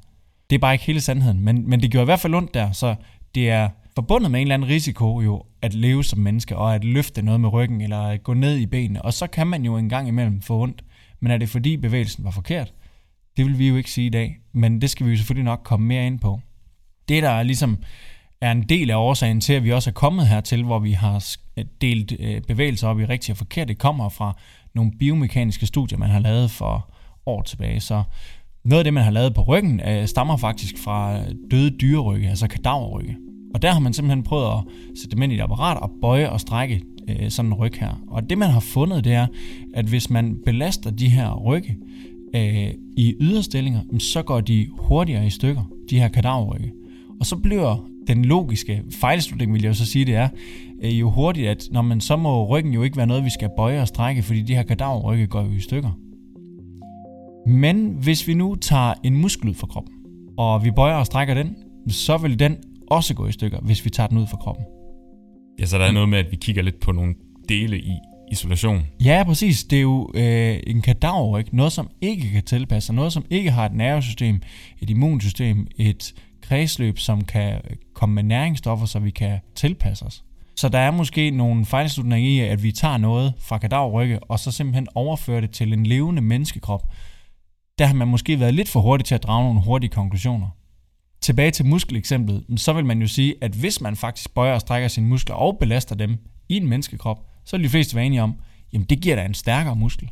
Det 0.49 0.55
er 0.55 0.59
bare 0.59 0.73
ikke 0.73 0.85
hele 0.85 1.01
sandheden, 1.01 1.39
men, 1.39 1.69
men 1.69 1.81
det 1.81 1.91
gjorde 1.91 2.03
i 2.03 2.05
hvert 2.05 2.19
fald 2.19 2.33
ondt 2.33 2.53
der, 2.53 2.71
så 2.71 2.95
det 3.35 3.49
er 3.49 3.69
forbundet 3.95 4.31
med 4.31 4.39
en 4.39 4.47
eller 4.47 4.53
anden 4.53 4.69
risiko 4.69 5.21
jo 5.21 5.43
at 5.61 5.73
leve 5.73 6.03
som 6.03 6.19
menneske, 6.19 6.57
og 6.57 6.75
at 6.75 6.83
løfte 6.83 7.21
noget 7.21 7.41
med 7.41 7.53
ryggen, 7.53 7.81
eller 7.81 8.01
at 8.01 8.23
gå 8.23 8.33
ned 8.33 8.57
i 8.57 8.65
benene, 8.65 9.01
og 9.01 9.13
så 9.13 9.27
kan 9.27 9.47
man 9.47 9.65
jo 9.65 9.77
en 9.77 9.89
gang 9.89 10.07
imellem 10.07 10.41
få 10.41 10.61
ondt. 10.61 10.83
Men 11.19 11.31
er 11.31 11.37
det 11.37 11.49
fordi 11.49 11.77
bevægelsen 11.77 12.23
var 12.23 12.31
forkert? 12.31 12.73
Det 13.37 13.45
vil 13.45 13.59
vi 13.59 13.67
jo 13.67 13.75
ikke 13.75 13.91
sige 13.91 14.07
i 14.07 14.09
dag, 14.09 14.37
men 14.53 14.81
det 14.81 14.89
skal 14.89 15.05
vi 15.05 15.11
jo 15.11 15.17
selvfølgelig 15.17 15.45
nok 15.45 15.61
komme 15.63 15.87
mere 15.87 16.07
ind 16.07 16.19
på. 16.19 16.39
Det, 17.09 17.23
der 17.23 17.43
ligesom 17.43 17.77
er 18.43 18.51
en 18.51 18.63
del 18.63 18.91
af 18.91 18.95
årsagen 18.95 19.41
til, 19.41 19.53
at 19.53 19.63
vi 19.63 19.71
også 19.71 19.89
er 19.89 19.93
kommet 19.93 20.27
hertil, 20.27 20.63
hvor 20.63 20.79
vi 20.79 20.91
har 20.91 21.35
delt 21.81 22.13
øh, 22.19 22.41
bevægelser 22.41 22.87
op 22.87 22.99
i 22.99 23.05
rigtig 23.05 23.31
og 23.31 23.37
forkert, 23.37 23.67
det 23.67 23.77
kommer 23.77 24.09
fra 24.09 24.37
nogle 24.75 24.91
biomekaniske 24.99 25.65
studier, 25.65 25.97
man 25.97 26.09
har 26.09 26.19
lavet 26.19 26.51
for 26.51 26.93
år 27.25 27.41
tilbage. 27.41 27.79
Så 27.79 28.03
noget 28.65 28.79
af 28.79 28.83
det, 28.83 28.93
man 28.93 29.03
har 29.03 29.11
lavet 29.11 29.33
på 29.33 29.41
ryggen, 29.41 29.81
øh, 29.87 30.07
stammer 30.07 30.37
faktisk 30.37 30.77
fra 30.83 31.19
øh, 31.19 31.25
døde 31.51 31.69
dyrerygge, 31.69 32.29
altså 32.29 32.47
kadaverrygge. 32.47 33.15
Og 33.53 33.61
der 33.61 33.71
har 33.71 33.79
man 33.79 33.93
simpelthen 33.93 34.23
prøvet 34.23 34.45
at 34.45 34.63
sætte 35.01 35.15
dem 35.15 35.21
ind 35.21 35.33
i 35.33 35.35
et 35.35 35.41
apparat 35.41 35.77
og 35.77 35.91
bøje 36.01 36.29
og 36.29 36.39
strække 36.39 36.81
øh, 37.09 37.29
sådan 37.29 37.51
en 37.51 37.53
ryg 37.53 37.73
her. 37.79 38.01
Og 38.07 38.29
det 38.29 38.37
man 38.37 38.49
har 38.49 38.59
fundet, 38.59 39.03
det 39.03 39.13
er, 39.13 39.27
at 39.73 39.85
hvis 39.85 40.09
man 40.09 40.37
belaster 40.45 40.91
de 40.91 41.09
her 41.09 41.33
rygge 41.33 41.77
øh, 42.35 42.71
i 42.97 43.15
yderstillinger, 43.21 43.81
så 43.99 44.23
går 44.23 44.41
de 44.41 44.67
hurtigere 44.77 45.27
i 45.27 45.29
stykker, 45.29 45.63
de 45.89 45.99
her 45.99 46.07
kadaverrygge. 46.07 46.71
Og 47.19 47.25
så 47.25 47.35
bliver 47.35 47.89
den 48.07 48.25
logiske 48.25 48.83
fejlslutning, 48.91 49.53
vil 49.53 49.61
jeg 49.61 49.69
jo 49.69 49.73
så 49.73 49.85
sige, 49.85 50.05
det 50.05 50.15
er 50.15 50.29
øh, 50.83 50.99
jo 50.99 51.09
hurtigt, 51.09 51.47
at 51.47 51.67
når 51.71 51.81
man 51.81 52.01
så 52.01 52.15
må 52.15 52.47
ryggen 52.47 52.73
jo 52.73 52.83
ikke 52.83 52.97
være 52.97 53.07
noget, 53.07 53.25
vi 53.25 53.29
skal 53.29 53.49
bøje 53.57 53.81
og 53.81 53.87
strække, 53.87 54.23
fordi 54.23 54.41
de 54.41 54.55
her 54.55 54.63
kadaverrygge 54.63 55.27
går 55.27 55.41
jo 55.41 55.51
i 55.51 55.59
stykker. 55.59 55.91
Men 57.47 57.97
hvis 58.01 58.27
vi 58.27 58.33
nu 58.33 58.55
tager 58.55 58.93
en 59.03 59.17
muskel 59.17 59.49
ud 59.49 59.53
fra 59.53 59.67
kroppen, 59.67 59.93
og 60.37 60.63
vi 60.63 60.71
bøjer 60.71 60.95
og 60.95 61.05
strækker 61.05 61.33
den, 61.33 61.55
så 61.87 62.17
vil 62.17 62.39
den 62.39 62.57
også 62.87 63.13
gå 63.13 63.27
i 63.27 63.31
stykker, 63.31 63.59
hvis 63.59 63.85
vi 63.85 63.89
tager 63.89 64.07
den 64.07 64.17
ud 64.17 64.27
fra 64.27 64.37
kroppen. 64.37 64.65
Ja, 65.59 65.65
så 65.65 65.77
der 65.77 65.85
er 65.85 65.91
noget 65.91 66.09
med, 66.09 66.19
at 66.19 66.31
vi 66.31 66.35
kigger 66.35 66.61
lidt 66.61 66.79
på 66.79 66.91
nogle 66.91 67.15
dele 67.49 67.79
i 67.79 67.91
isolation. 68.31 68.81
Ja, 69.03 69.23
præcis. 69.25 69.63
Det 69.63 69.77
er 69.77 69.81
jo 69.81 70.11
øh, 70.13 70.59
en 70.67 70.81
kadaver, 70.81 71.37
ikke? 71.37 71.55
Noget, 71.55 71.71
som 71.71 71.89
ikke 72.01 72.29
kan 72.29 72.43
tilpasse 72.43 72.85
sig. 72.85 72.95
Noget, 72.95 73.13
som 73.13 73.25
ikke 73.29 73.51
har 73.51 73.65
et 73.65 73.73
nervesystem, 73.73 74.41
et 74.81 74.89
immunsystem, 74.89 75.67
et 75.77 76.13
kredsløb, 76.53 76.99
som 76.99 77.23
kan 77.23 77.61
komme 77.93 78.15
med 78.15 78.23
næringsstoffer, 78.23 78.85
så 78.85 78.99
vi 78.99 79.11
kan 79.11 79.39
tilpasse 79.55 80.05
os. 80.05 80.23
Så 80.55 80.69
der 80.69 80.79
er 80.79 80.91
måske 80.91 81.31
nogle 81.31 81.65
fejlslutninger 81.65 82.29
i, 82.29 82.49
at 82.49 82.63
vi 82.63 82.71
tager 82.71 82.97
noget 82.97 83.33
fra 83.39 83.57
kadaverrygge, 83.57 84.23
og 84.23 84.39
så 84.39 84.51
simpelthen 84.51 84.87
overfører 84.95 85.41
det 85.41 85.51
til 85.51 85.73
en 85.73 85.85
levende 85.85 86.21
menneskekrop. 86.21 86.81
Der 87.79 87.85
har 87.85 87.93
man 87.93 88.07
måske 88.07 88.39
været 88.39 88.53
lidt 88.53 88.69
for 88.69 88.79
hurtig 88.81 89.05
til 89.05 89.15
at 89.15 89.23
drage 89.23 89.43
nogle 89.43 89.61
hurtige 89.61 89.89
konklusioner 89.89 90.47
tilbage 91.21 91.51
til 91.51 91.65
muskeleksemplet, 91.65 92.45
så 92.57 92.73
vil 92.73 92.85
man 92.85 93.01
jo 93.01 93.07
sige, 93.07 93.35
at 93.41 93.51
hvis 93.51 93.81
man 93.81 93.95
faktisk 93.95 94.33
bøjer 94.33 94.53
og 94.53 94.61
strækker 94.61 94.87
sine 94.87 95.07
muskler 95.07 95.35
og 95.35 95.57
belaster 95.59 95.95
dem 95.95 96.17
i 96.49 96.57
en 96.57 96.67
menneskekrop, 96.67 97.25
så 97.45 97.57
vil 97.57 97.63
de 97.63 97.69
fleste 97.69 97.95
være 97.95 98.05
enige 98.05 98.21
om, 98.23 98.35
jamen 98.73 98.85
det 98.85 99.01
giver 99.01 99.15
da 99.15 99.25
en 99.25 99.33
stærkere 99.33 99.75
muskel. 99.75 100.11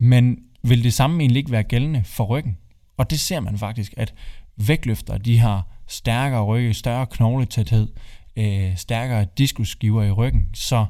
Men 0.00 0.38
vil 0.62 0.84
det 0.84 0.92
samme 0.92 1.20
egentlig 1.20 1.40
ikke 1.40 1.52
være 1.52 1.62
gældende 1.62 2.04
for 2.04 2.24
ryggen? 2.24 2.56
Og 2.96 3.10
det 3.10 3.20
ser 3.20 3.40
man 3.40 3.58
faktisk, 3.58 3.94
at 3.96 4.14
vægtløfter, 4.56 5.18
de 5.18 5.38
har 5.38 5.68
stærkere 5.86 6.44
rygge, 6.44 6.74
større 6.74 7.06
knogletæthed, 7.06 7.88
øh, 8.36 8.76
stærkere 8.76 9.26
diskusskiver 9.38 10.02
i 10.02 10.10
ryggen. 10.10 10.46
Så 10.54 10.86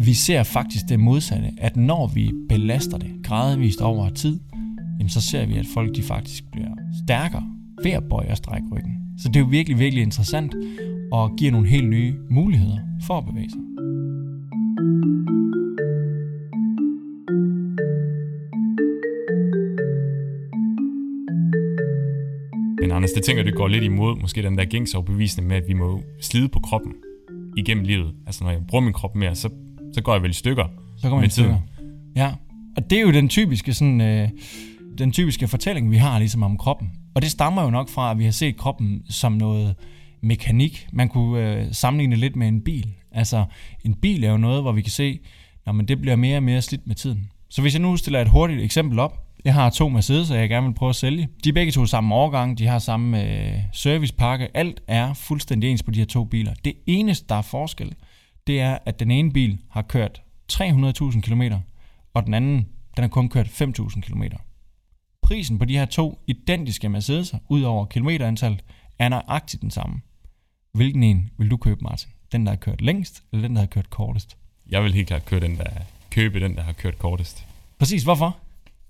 vi 0.00 0.14
ser 0.14 0.42
faktisk 0.42 0.88
det 0.88 1.00
modsatte, 1.00 1.50
at 1.58 1.76
når 1.76 2.06
vi 2.06 2.32
belaster 2.48 2.98
det 2.98 3.10
gradvist 3.24 3.80
over 3.80 4.10
tid, 4.10 4.40
jamen 4.98 5.08
så 5.08 5.20
ser 5.20 5.46
vi, 5.46 5.56
at 5.56 5.66
folk 5.74 5.96
de 5.96 6.02
faktisk 6.02 6.44
bliver 6.52 6.70
stærkere 7.04 7.44
ved 7.82 7.90
at 7.90 8.04
bøje 8.10 8.30
og 8.30 8.36
strække 8.36 8.68
ryggen. 8.72 8.94
Så 9.18 9.28
det 9.28 9.36
er 9.36 9.40
jo 9.40 9.46
virkelig, 9.46 9.78
virkelig 9.78 10.02
interessant 10.02 10.54
og 11.12 11.36
giver 11.36 11.52
nogle 11.52 11.68
helt 11.68 11.88
nye 11.88 12.14
muligheder 12.30 12.78
for 13.06 13.18
at 13.18 13.24
bevæge 13.24 13.50
sig. 13.50 13.60
Anders, 23.04 23.12
det 23.12 23.24
tænker 23.24 23.42
det 23.42 23.54
går 23.54 23.68
lidt 23.68 23.84
imod 23.84 24.16
måske 24.16 24.42
den 24.42 24.58
der 24.58 24.64
gængsoverbevisning 24.64 25.48
med, 25.48 25.56
at 25.56 25.62
vi 25.68 25.72
må 25.72 26.02
slide 26.20 26.48
på 26.48 26.60
kroppen 26.60 26.92
igennem 27.56 27.84
livet. 27.84 28.14
Altså 28.26 28.44
når 28.44 28.50
jeg 28.50 28.60
bruger 28.68 28.84
min 28.84 28.92
krop 28.92 29.14
mere, 29.14 29.34
så, 29.34 29.48
så 29.92 30.02
går 30.02 30.12
jeg 30.12 30.22
vel 30.22 30.30
i 30.30 30.34
stykker 30.34 30.66
Så 30.96 31.08
går 31.08 31.16
man 31.16 31.26
i 31.26 31.30
stykker. 31.30 31.58
Ja, 32.16 32.32
og 32.76 32.90
det 32.90 32.98
er 32.98 33.02
jo 33.02 33.12
den 33.12 33.28
typiske 33.28 33.74
sådan... 33.74 34.00
Øh, 34.00 34.28
den 34.98 35.12
typiske 35.12 35.48
fortælling, 35.48 35.90
vi 35.90 35.96
har 35.96 36.18
ligesom 36.18 36.42
om 36.42 36.58
kroppen. 36.58 36.90
Og 37.14 37.22
det 37.22 37.30
stammer 37.30 37.62
jo 37.62 37.70
nok 37.70 37.88
fra, 37.88 38.10
at 38.10 38.18
vi 38.18 38.24
har 38.24 38.30
set 38.30 38.56
kroppen 38.56 39.02
som 39.10 39.32
noget 39.32 39.74
mekanik. 40.20 40.86
Man 40.92 41.08
kunne 41.08 41.60
øh, 41.60 41.66
sammenligne 41.72 42.16
lidt 42.16 42.36
med 42.36 42.48
en 42.48 42.60
bil. 42.60 42.88
Altså, 43.12 43.44
en 43.84 43.94
bil 43.94 44.24
er 44.24 44.30
jo 44.30 44.36
noget, 44.36 44.62
hvor 44.62 44.72
vi 44.72 44.82
kan 44.82 44.92
se, 44.92 45.20
når 45.66 45.72
man 45.72 45.86
det 45.86 46.00
bliver 46.00 46.16
mere 46.16 46.36
og 46.36 46.42
mere 46.42 46.62
slidt 46.62 46.86
med 46.86 46.94
tiden. 46.94 47.30
Så 47.48 47.62
hvis 47.62 47.74
jeg 47.74 47.82
nu 47.82 47.96
stiller 47.96 48.20
et 48.20 48.28
hurtigt 48.28 48.60
eksempel 48.60 48.98
op. 48.98 49.23
Jeg 49.44 49.54
har 49.54 49.70
to 49.70 49.88
Mercedes, 49.88 50.30
jeg 50.30 50.48
gerne 50.48 50.66
vil 50.66 50.74
prøve 50.74 50.90
at 50.90 50.96
sælge. 50.96 51.28
De 51.44 51.48
er 51.48 51.52
begge 51.52 51.72
to 51.72 51.86
samme 51.86 52.14
årgang, 52.14 52.58
de 52.58 52.66
har 52.66 52.78
samme 52.78 53.24
øh, 53.24 53.58
servicepakke. 53.72 54.56
Alt 54.56 54.82
er 54.88 55.14
fuldstændig 55.14 55.70
ens 55.70 55.82
på 55.82 55.90
de 55.90 55.98
her 55.98 56.06
to 56.06 56.24
biler. 56.24 56.54
Det 56.64 56.74
eneste, 56.86 57.26
der 57.28 57.34
er 57.34 57.42
forskel, 57.42 57.94
det 58.46 58.60
er, 58.60 58.78
at 58.86 59.00
den 59.00 59.10
ene 59.10 59.32
bil 59.32 59.58
har 59.70 59.82
kørt 59.82 60.22
300.000 60.52 61.20
km, 61.20 61.42
og 62.14 62.26
den 62.26 62.34
anden, 62.34 62.56
den 62.96 63.02
har 63.02 63.08
kun 63.08 63.28
kørt 63.28 63.46
5.000 63.46 64.00
km. 64.00 64.22
Prisen 65.22 65.58
på 65.58 65.64
de 65.64 65.78
her 65.78 65.84
to 65.84 66.18
identiske 66.26 66.86
Mercedes'er, 66.86 67.38
ud 67.48 67.62
over 67.62 67.84
kilometerantallet, 67.84 68.64
er 68.98 69.08
nøjagtigt 69.08 69.62
den 69.62 69.70
samme. 69.70 70.00
Hvilken 70.72 71.02
en 71.02 71.30
vil 71.38 71.50
du 71.50 71.56
købe, 71.56 71.80
Martin? 71.80 72.10
Den, 72.32 72.46
der 72.46 72.52
har 72.52 72.56
kørt 72.56 72.80
længst, 72.80 73.22
eller 73.32 73.48
den, 73.48 73.56
der 73.56 73.62
har 73.62 73.66
kørt 73.66 73.90
kortest? 73.90 74.36
Jeg 74.70 74.82
vil 74.82 74.94
helt 74.94 75.06
klart 75.08 75.24
købe 75.24 75.46
den, 75.46 75.56
der, 75.56 75.70
købe 76.10 76.40
den, 76.40 76.56
der 76.56 76.62
har 76.62 76.72
kørt 76.72 76.98
kortest. 76.98 77.46
Præcis, 77.78 78.02
hvorfor? 78.02 78.43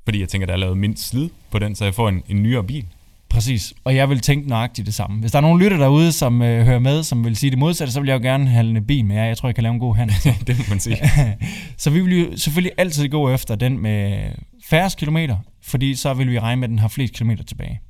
Fordi 0.04 0.20
jeg 0.20 0.28
tænker, 0.28 0.46
der 0.46 0.52
er 0.52 0.58
lavet 0.58 0.78
mindst 0.78 1.08
slid 1.08 1.28
på 1.50 1.58
den, 1.58 1.74
så 1.74 1.84
jeg 1.84 1.94
får 1.94 2.08
en, 2.08 2.22
en 2.28 2.42
nyere 2.42 2.64
bil. 2.64 2.86
Præcis, 3.28 3.74
og 3.84 3.96
jeg 3.96 4.08
vil 4.08 4.20
tænke 4.20 4.48
nøjagtigt 4.48 4.86
det 4.86 4.94
samme. 4.94 5.20
Hvis 5.20 5.32
der 5.32 5.38
er 5.38 5.42
nogen 5.42 5.60
lytter 5.60 5.76
derude, 5.76 6.12
som 6.12 6.42
øh, 6.42 6.66
hører 6.66 6.78
med, 6.78 7.02
som 7.02 7.24
vil 7.24 7.36
sige 7.36 7.50
det 7.50 7.58
modsatte, 7.58 7.92
så 7.92 8.00
vil 8.00 8.08
jeg 8.08 8.14
jo 8.14 8.22
gerne 8.22 8.48
have 8.48 8.70
en 8.70 8.86
bil 8.86 9.04
med 9.04 9.16
jer. 9.16 9.24
Jeg 9.24 9.36
tror, 9.36 9.48
jeg 9.48 9.54
kan 9.54 9.62
lave 9.62 9.72
en 9.72 9.80
god 9.80 9.96
handel. 9.96 10.16
det 10.46 10.58
må 10.58 10.64
man 10.68 10.80
sige. 10.80 10.96
så 11.82 11.90
vi 11.90 12.00
vil 12.00 12.20
jo 12.20 12.36
selvfølgelig 12.36 12.72
altid 12.78 13.08
gå 13.08 13.30
efter 13.30 13.54
den 13.54 13.78
med 13.78 14.30
færre 14.64 14.90
kilometer, 14.98 15.36
fordi 15.62 15.94
så 15.94 16.14
vil 16.14 16.30
vi 16.30 16.38
regne 16.38 16.60
med, 16.60 16.68
at 16.68 16.70
den 16.70 16.78
har 16.78 16.88
flest 16.88 17.14
kilometer 17.14 17.44
tilbage. 17.44 17.80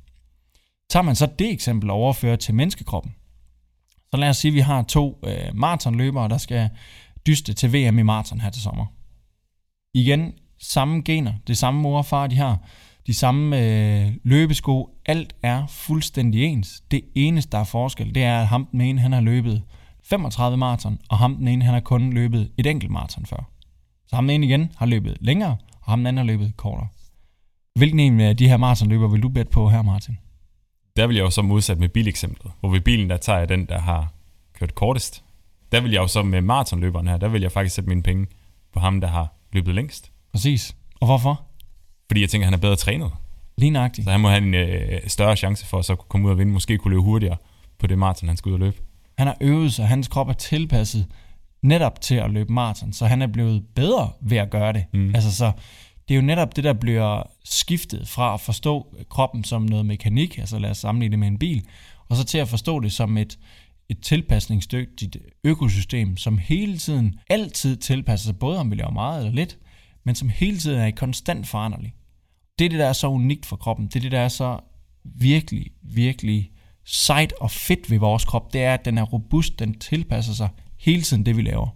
Tager 0.89 1.03
man 1.03 1.15
så 1.15 1.27
det 1.39 1.51
eksempel 1.51 1.89
og 1.89 1.95
overfører 1.95 2.35
til 2.35 2.55
menneskekroppen, 2.55 3.11
så 4.11 4.17
lad 4.17 4.29
os 4.29 4.37
sige, 4.37 4.49
at 4.49 4.55
vi 4.55 4.59
har 4.59 4.83
to 4.83 5.19
øh, 5.25 5.35
maratonløbere, 5.53 6.29
der 6.29 6.37
skal 6.37 6.69
dyste 7.27 7.53
til 7.53 7.73
VM 7.73 7.99
i 7.99 8.03
maraton 8.03 8.41
her 8.41 8.49
til 8.49 8.61
sommer. 8.61 8.85
Igen, 9.93 10.33
samme 10.71 11.01
gener, 11.01 11.33
det 11.47 11.57
samme 11.57 11.81
mor 11.81 11.97
og 11.97 12.05
far, 12.05 12.27
de 12.27 12.35
har, 12.35 12.57
de 13.07 13.13
samme 13.13 13.59
øh, 13.59 14.11
løbesko, 14.23 14.89
alt 15.05 15.35
er 15.43 15.67
fuldstændig 15.67 16.43
ens. 16.43 16.83
Det 16.91 17.01
eneste, 17.15 17.51
der 17.51 17.57
er 17.57 17.63
forskel, 17.63 18.15
det 18.15 18.23
er, 18.23 18.41
at 18.41 18.47
ham 18.47 18.67
den 18.71 18.81
ene, 18.81 18.99
han 18.99 19.13
har 19.13 19.21
løbet 19.21 19.63
35 20.03 20.57
maraton, 20.57 20.99
og 21.09 21.17
ham 21.17 21.35
den 21.35 21.47
ene, 21.47 21.65
han 21.65 21.73
har 21.73 21.81
kun 21.81 22.13
løbet 22.13 22.51
et 22.57 22.65
enkelt 22.65 22.91
maraton 22.91 23.25
før. 23.25 23.49
Så 24.07 24.15
ham 24.15 24.23
den 24.23 24.35
ene 24.35 24.45
igen 24.45 24.71
har 24.77 24.85
løbet 24.85 25.17
længere, 25.21 25.57
og 25.81 25.91
ham 25.91 25.99
den 25.99 26.07
anden 26.07 26.17
har 26.17 26.25
løbet 26.25 26.57
kortere. 26.57 26.87
Hvilken 27.75 27.99
en 27.99 28.19
af 28.19 28.37
de 28.37 28.47
her 28.47 28.57
maratonløber 28.57 29.07
vil 29.07 29.23
du 29.23 29.29
bet 29.29 29.49
på 29.49 29.69
her, 29.69 29.81
Martin? 29.81 30.17
Der 30.95 31.07
vil 31.07 31.15
jeg 31.15 31.23
jo 31.23 31.29
så 31.29 31.41
modsat 31.41 31.79
med 31.79 31.89
bileksemplet, 31.89 32.51
hvor 32.59 32.69
ved 32.69 32.81
bilen, 32.81 33.09
der 33.09 33.17
tager 33.17 33.39
jeg 33.39 33.49
den, 33.49 33.65
der 33.65 33.79
har 33.79 34.13
kørt 34.53 34.75
kortest. 34.75 35.23
Der 35.71 35.81
vil 35.81 35.91
jeg 35.91 35.99
jo 36.01 36.07
så 36.07 36.23
med 36.23 36.41
maratonløberen 36.41 37.07
her, 37.07 37.17
der 37.17 37.27
vil 37.27 37.41
jeg 37.41 37.51
faktisk 37.51 37.75
sætte 37.75 37.89
mine 37.89 38.03
penge 38.03 38.27
på 38.73 38.79
ham, 38.79 39.01
der 39.01 39.07
har 39.07 39.33
løbet 39.53 39.75
længst. 39.75 40.11
Præcis. 40.35 40.75
Og 41.01 41.07
hvorfor? 41.07 41.41
Fordi 42.09 42.21
jeg 42.21 42.29
tænker, 42.29 42.47
at 42.47 42.47
han 42.47 42.53
er 42.53 42.61
bedre 42.61 42.75
trænet. 42.75 43.11
Lige 43.57 43.69
nøjagtigt. 43.69 44.05
Så 44.05 44.11
han 44.11 44.19
må 44.19 44.29
have 44.29 44.43
en 44.43 44.53
øh, 44.53 45.01
større 45.07 45.35
chance 45.35 45.65
for 45.65 45.79
at 45.79 45.85
så 45.85 45.95
kunne 45.95 46.07
komme 46.09 46.27
ud 46.27 46.31
og 46.31 46.37
vinde. 46.37 46.51
Måske 46.51 46.77
kunne 46.77 46.91
løbe 46.91 47.01
hurtigere 47.01 47.37
på 47.79 47.87
det 47.87 47.97
maraton, 47.97 48.29
han 48.29 48.37
skal 48.37 48.49
ud 48.49 48.53
og 48.53 48.59
løbe. 48.59 48.77
Han 49.17 49.27
har 49.27 49.37
øvet 49.41 49.73
sig, 49.73 49.87
hans 49.87 50.07
krop 50.07 50.29
er 50.29 50.33
tilpasset 50.33 51.07
netop 51.63 52.01
til 52.01 52.15
at 52.15 52.31
løbe 52.31 52.53
maraton, 52.53 52.93
så 52.93 53.05
han 53.05 53.21
er 53.21 53.27
blevet 53.27 53.63
bedre 53.75 54.11
ved 54.21 54.37
at 54.37 54.49
gøre 54.49 54.73
det. 54.73 54.85
Mm. 54.93 55.15
Altså 55.15 55.35
så, 55.35 55.51
det 56.07 56.13
er 56.13 56.15
jo 56.15 56.25
netop 56.25 56.55
det, 56.55 56.63
der 56.63 56.73
bliver 56.73 57.23
skiftet 57.45 58.07
fra 58.07 58.33
at 58.33 58.41
forstå 58.41 58.95
kroppen 59.09 59.43
som 59.43 59.61
noget 59.61 59.85
mekanik, 59.85 60.37
altså 60.37 60.59
lad 60.59 60.69
os 60.69 60.77
sammenligne 60.77 61.11
det 61.11 61.19
med 61.19 61.27
en 61.27 61.39
bil, 61.39 61.65
og 62.09 62.15
så 62.15 62.23
til 62.23 62.37
at 62.37 62.47
forstå 62.47 62.79
det 62.79 62.91
som 62.91 63.17
et, 63.17 63.39
et 63.89 63.99
tilpasningsdygtigt 64.01 65.17
økosystem, 65.43 66.17
som 66.17 66.37
hele 66.37 66.77
tiden, 66.77 67.19
altid 67.29 67.77
tilpasser 67.77 68.25
sig, 68.25 68.39
både 68.39 68.59
om 68.59 68.71
vi 68.71 68.75
laver 68.75 68.91
meget 68.91 69.19
eller 69.19 69.35
lidt, 69.35 69.57
men 70.05 70.15
som 70.15 70.29
hele 70.29 70.57
tiden 70.57 70.79
er 70.79 70.85
i 70.85 70.91
konstant 70.91 71.47
foranderlig. 71.47 71.93
Det 72.59 72.65
er 72.65 72.69
det, 72.69 72.79
der 72.79 72.85
er 72.85 72.93
så 72.93 73.07
unikt 73.07 73.45
for 73.45 73.55
kroppen. 73.55 73.87
Det 73.87 73.95
er 73.95 73.99
det, 73.99 74.11
der 74.11 74.19
er 74.19 74.27
så 74.27 74.59
virkelig, 75.03 75.71
virkelig 75.81 76.51
sejt 76.85 77.33
og 77.33 77.51
fedt 77.51 77.91
ved 77.91 77.97
vores 77.97 78.25
krop. 78.25 78.53
Det 78.53 78.63
er, 78.63 78.73
at 78.73 78.85
den 78.85 78.97
er 78.97 79.03
robust, 79.03 79.59
den 79.59 79.79
tilpasser 79.79 80.33
sig 80.33 80.49
hele 80.79 81.01
tiden 81.01 81.25
det, 81.25 81.37
vi 81.37 81.41
laver. 81.41 81.67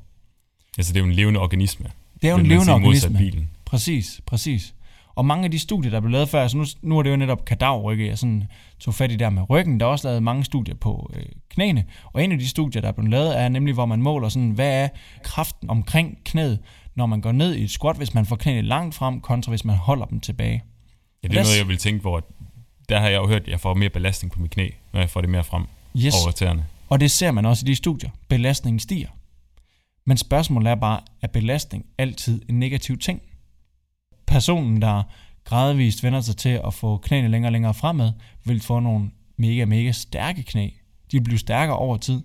Altså 0.78 0.94
det 0.94 1.00
er 1.00 1.04
jo 1.04 1.10
en 1.10 1.16
levende 1.16 1.40
organisme. 1.40 1.86
Det 2.22 2.28
er 2.28 2.32
jo 2.32 2.38
en 2.38 2.46
levende 2.46 2.74
organisme. 2.74 3.18
Bilen. 3.18 3.50
Præcis, 3.66 4.22
præcis. 4.26 4.74
Og 5.16 5.26
mange 5.26 5.46
af 5.46 5.52
de 5.52 5.60
studier, 5.60 5.92
der 5.92 6.00
blev 6.00 6.12
lavet 6.12 6.30
før, 6.30 6.42
altså 6.42 6.58
nu, 6.58 6.66
nu 6.82 7.00
er 7.00 7.04
det 7.04 7.12
jo 7.12 7.16
netop 7.16 7.46
kadavrygge, 7.46 8.08
jeg 8.08 8.18
sådan 8.18 8.44
tog 8.80 8.94
fat 8.94 9.12
i 9.12 9.16
der 9.16 9.30
med 9.30 9.50
ryggen. 9.50 9.80
Der 9.80 9.86
er 9.86 9.90
også 9.90 10.08
lavet 10.08 10.24
mange 10.24 10.44
studier 10.44 10.76
på 10.76 11.12
øh, 11.16 11.26
knæene, 11.50 11.86
og 12.14 12.24
en 12.24 12.32
af 12.32 12.40
de 12.40 12.48
studier, 12.48 12.82
der 12.82 12.88
er 12.88 12.92
blevet 12.92 13.12
lavet, 13.12 13.40
er 13.40 13.50
nemlig, 13.50 13.74
hvor 13.74 13.86
man 13.86 14.02
måler 14.02 14.30
sådan, 14.30 14.50
hvad 14.50 14.84
er 14.84 14.88
kraften 15.24 15.70
omkring 15.70 16.18
knæet, 16.26 16.60
når 17.00 17.06
man 17.06 17.22
går 17.22 17.32
ned 17.32 17.56
i 17.56 17.64
et 17.64 17.72
squat, 17.72 17.98
hvis 17.98 18.14
man 18.14 18.26
får 18.26 18.36
knæene 18.36 18.68
langt 18.68 18.96
frem, 18.96 19.22
kontra 19.22 19.50
hvis 19.50 19.66
man 19.66 19.76
holder 19.76 20.06
dem 20.06 20.20
tilbage. 20.20 20.64
Ja, 21.24 21.28
det 21.28 21.38
er 21.38 21.44
noget, 21.44 21.58
jeg 21.58 21.68
vil 21.68 21.78
tænke 21.78 22.04
på. 22.04 22.22
Der 22.90 23.00
har 23.00 23.10
jeg 23.10 23.18
jo 23.18 23.28
hørt, 23.28 23.42
at 23.42 23.48
jeg 23.48 23.60
får 23.60 23.74
mere 23.74 23.90
belastning 23.90 24.32
på 24.32 24.40
mit 24.40 24.52
knæ, 24.52 24.70
når 24.94 25.00
jeg 25.00 25.10
får 25.10 25.22
det 25.22 25.30
mere 25.30 25.44
frem 25.44 25.66
yes. 25.98 26.14
over 26.24 26.32
tæerne. 26.32 26.66
Og 26.90 27.00
det 27.00 27.12
ser 27.12 27.32
man 27.32 27.46
også 27.46 27.66
i 27.66 27.70
de 27.70 27.76
studier. 27.76 28.10
Belastningen 28.28 28.80
stiger. 28.80 29.08
Men 30.06 30.18
spørgsmålet 30.18 30.72
er 30.72 30.76
bare, 30.76 31.00
er 31.22 31.28
belastning 31.28 31.86
altid 31.98 32.42
en 32.50 32.60
negativ 32.60 32.98
ting? 32.98 33.22
Personen, 34.28 34.82
der 34.82 35.04
gradvist 35.44 36.04
vender 36.04 36.22
sig 36.22 36.38
til 36.38 36.62
at 36.66 36.74
få 36.74 36.98
knæene 36.98 37.28
længere 37.28 37.48
og 37.48 37.52
længere 37.52 37.74
fremad, 37.74 38.12
vil 38.46 38.62
få 38.62 38.80
nogle 38.80 39.12
mega, 39.38 39.66
mega 39.66 39.92
stærke 39.92 40.44
knæ. 40.44 40.70
De 41.12 41.18
vil 41.18 41.24
blive 41.24 41.40
stærkere 41.40 41.78
over 41.78 41.98
tid. 41.98 42.22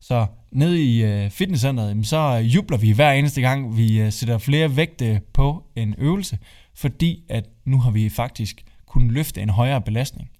Så 0.00 0.26
ned 0.52 0.74
i 0.74 1.02
øh, 1.02 1.30
fitnesscenteret, 1.30 2.06
så 2.06 2.38
øh, 2.38 2.54
jubler 2.54 2.78
vi 2.78 2.90
hver 2.92 3.12
eneste 3.12 3.40
gang, 3.40 3.76
vi 3.76 4.00
øh, 4.00 4.12
sætter 4.12 4.38
flere 4.38 4.76
vægte 4.76 5.20
på 5.32 5.64
en 5.76 5.94
øvelse, 5.98 6.38
fordi 6.74 7.24
at 7.28 7.44
nu 7.64 7.80
har 7.80 7.90
vi 7.90 8.08
faktisk 8.08 8.64
kunnet 8.86 9.12
løfte 9.12 9.42
en 9.42 9.50
højere 9.50 9.80
belastning. 9.80 10.30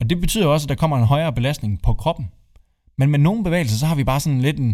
Og 0.00 0.10
det 0.10 0.20
betyder 0.20 0.46
også, 0.46 0.64
at 0.64 0.68
der 0.68 0.74
kommer 0.74 0.98
en 0.98 1.04
højere 1.04 1.32
belastning 1.32 1.82
på 1.82 1.94
kroppen. 1.94 2.30
Men 2.98 3.10
med 3.10 3.18
nogle 3.18 3.44
bevægelser, 3.44 3.76
så 3.76 3.86
har 3.86 3.94
vi 3.94 4.04
bare 4.04 4.20
sådan 4.20 4.40
lidt 4.40 4.58
en, 4.58 4.66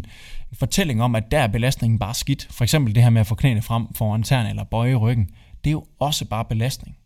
en 0.50 0.56
fortælling 0.58 1.02
om, 1.02 1.14
at 1.14 1.24
der 1.30 1.38
er 1.38 1.46
belastningen 1.46 1.98
bare 1.98 2.14
skidt. 2.14 2.48
For 2.50 2.64
eksempel 2.64 2.94
det 2.94 3.02
her 3.02 3.10
med 3.10 3.20
at 3.20 3.26
få 3.26 3.34
knæene 3.34 3.62
frem 3.62 3.94
foran 3.94 4.22
tæerne 4.22 4.50
eller 4.50 4.64
bøje 4.64 4.94
ryggen. 4.94 5.30
Det 5.64 5.70
er 5.70 5.72
jo 5.72 5.84
også 5.98 6.24
bare 6.24 6.44
belastning 6.44 6.96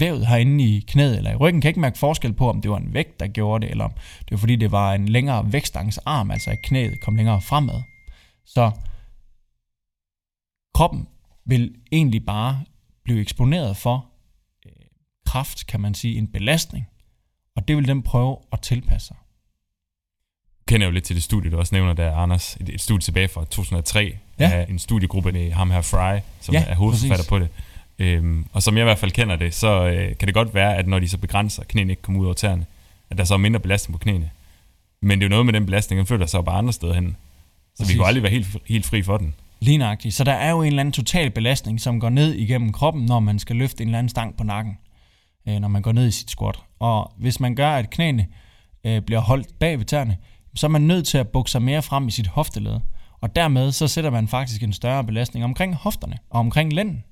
vævet 0.00 0.26
herinde 0.26 0.64
i 0.64 0.84
knæet 0.88 1.16
eller 1.16 1.32
i 1.32 1.36
ryggen 1.36 1.60
kan 1.60 1.68
ikke 1.68 1.80
mærke 1.80 1.98
forskel 1.98 2.32
på, 2.32 2.50
om 2.50 2.60
det 2.62 2.70
var 2.70 2.76
en 2.76 2.94
vægt, 2.94 3.20
der 3.20 3.26
gjorde 3.26 3.62
det, 3.62 3.70
eller 3.70 3.84
om 3.84 3.92
det 4.20 4.30
var 4.30 4.36
fordi, 4.36 4.56
det 4.56 4.72
var 4.72 4.92
en 4.92 5.08
længere 5.08 5.52
vækstangsarm, 5.52 6.30
altså 6.30 6.50
at 6.50 6.62
knæet 6.62 7.00
kom 7.00 7.16
længere 7.16 7.40
fremad. 7.40 7.82
Så 8.46 8.70
kroppen 10.74 11.08
vil 11.44 11.74
egentlig 11.92 12.26
bare 12.26 12.64
blive 13.04 13.20
eksponeret 13.20 13.76
for 13.76 14.06
øh, 14.66 14.72
kraft, 15.26 15.66
kan 15.66 15.80
man 15.80 15.94
sige, 15.94 16.18
en 16.18 16.26
belastning, 16.26 16.86
og 17.56 17.68
det 17.68 17.76
vil 17.76 17.88
den 17.88 18.02
prøve 18.02 18.36
at 18.52 18.60
tilpasse 18.60 19.06
sig. 19.06 19.16
Jeg 20.60 20.72
kender 20.72 20.86
jo 20.86 20.92
lidt 20.92 21.04
til 21.04 21.16
det 21.16 21.22
studie, 21.22 21.50
du 21.50 21.58
også 21.58 21.74
nævner 21.74 21.92
der, 21.92 22.14
Anders. 22.14 22.56
Et, 22.56 22.68
et 22.68 22.80
studie 22.80 23.00
tilbage 23.00 23.28
fra 23.28 23.40
2003 23.40 24.18
ja. 24.38 24.50
af 24.50 24.66
en 24.68 24.78
studiegruppe 24.78 25.38
af 25.38 25.52
ham 25.52 25.70
her 25.70 25.82
Fry, 25.82 26.18
som 26.40 26.54
ja, 26.54 26.64
er 26.66 26.74
hovedforfatter 26.74 27.24
på 27.28 27.38
det 27.38 27.48
Øhm, 27.98 28.46
og 28.52 28.62
som 28.62 28.76
jeg 28.76 28.82
i 28.82 28.84
hvert 28.84 28.98
fald 28.98 29.10
kender 29.10 29.36
det, 29.36 29.54
så 29.54 29.86
øh, 29.86 30.16
kan 30.16 30.26
det 30.26 30.34
godt 30.34 30.54
være, 30.54 30.76
at 30.76 30.86
når 30.86 30.98
de 30.98 31.08
så 31.08 31.18
begrænser, 31.18 31.62
at 31.62 31.68
knæene 31.68 31.92
ikke 31.92 32.02
kommer 32.02 32.20
ud 32.20 32.26
over 32.26 32.34
tæerne, 32.34 32.66
at 33.10 33.18
der 33.18 33.24
så 33.24 33.34
er 33.34 33.38
mindre 33.38 33.60
belastning 33.60 33.92
på 33.92 33.98
knæene. 33.98 34.30
Men 35.02 35.18
det 35.18 35.24
er 35.24 35.28
jo 35.28 35.30
noget 35.30 35.46
med 35.46 35.52
den 35.52 35.66
belastning, 35.66 35.98
den 35.98 36.06
flytter 36.06 36.26
sig 36.26 36.44
bare 36.44 36.58
andre 36.58 36.72
steder 36.72 36.94
hen. 36.94 37.16
Så 37.74 37.82
Præcis. 37.82 37.94
vi 37.94 37.98
kan 37.98 38.06
aldrig 38.06 38.22
være 38.22 38.32
helt, 38.32 38.56
helt 38.66 38.86
fri 38.86 39.02
for 39.02 39.16
den. 39.16 39.34
Lige 39.60 39.78
nøjagtigt. 39.78 40.14
Så 40.14 40.24
der 40.24 40.32
er 40.32 40.50
jo 40.50 40.60
en 40.60 40.66
eller 40.66 40.80
anden 40.80 40.92
total 40.92 41.30
belastning, 41.30 41.80
som 41.80 42.00
går 42.00 42.08
ned 42.08 42.34
igennem 42.34 42.72
kroppen, 42.72 43.06
når 43.06 43.20
man 43.20 43.38
skal 43.38 43.56
løfte 43.56 43.82
en 43.82 43.88
eller 43.88 43.98
anden 43.98 44.08
stang 44.08 44.36
på 44.36 44.44
nakken, 44.44 44.78
øh, 45.48 45.58
når 45.58 45.68
man 45.68 45.82
går 45.82 45.92
ned 45.92 46.08
i 46.08 46.10
sit 46.10 46.30
squat. 46.30 46.58
Og 46.78 47.12
hvis 47.18 47.40
man 47.40 47.54
gør, 47.54 47.70
at 47.70 47.90
knæene 47.90 48.26
øh, 48.84 49.02
bliver 49.02 49.20
holdt 49.20 49.58
bag 49.58 49.78
ved 49.78 49.84
tæerne, 49.84 50.16
så 50.54 50.66
er 50.66 50.70
man 50.70 50.82
nødt 50.82 51.06
til 51.06 51.18
at 51.18 51.28
bukke 51.28 51.50
sig 51.50 51.62
mere 51.62 51.82
frem 51.82 52.08
i 52.08 52.10
sit 52.10 52.26
hofteled. 52.26 52.80
Og 53.20 53.36
dermed 53.36 53.72
så 53.72 53.88
sætter 53.88 54.10
man 54.10 54.28
faktisk 54.28 54.62
en 54.62 54.72
større 54.72 55.04
belastning 55.04 55.44
omkring 55.44 55.74
hofterne 55.74 56.18
og 56.30 56.40
omkring 56.40 56.72
lænden 56.72 57.04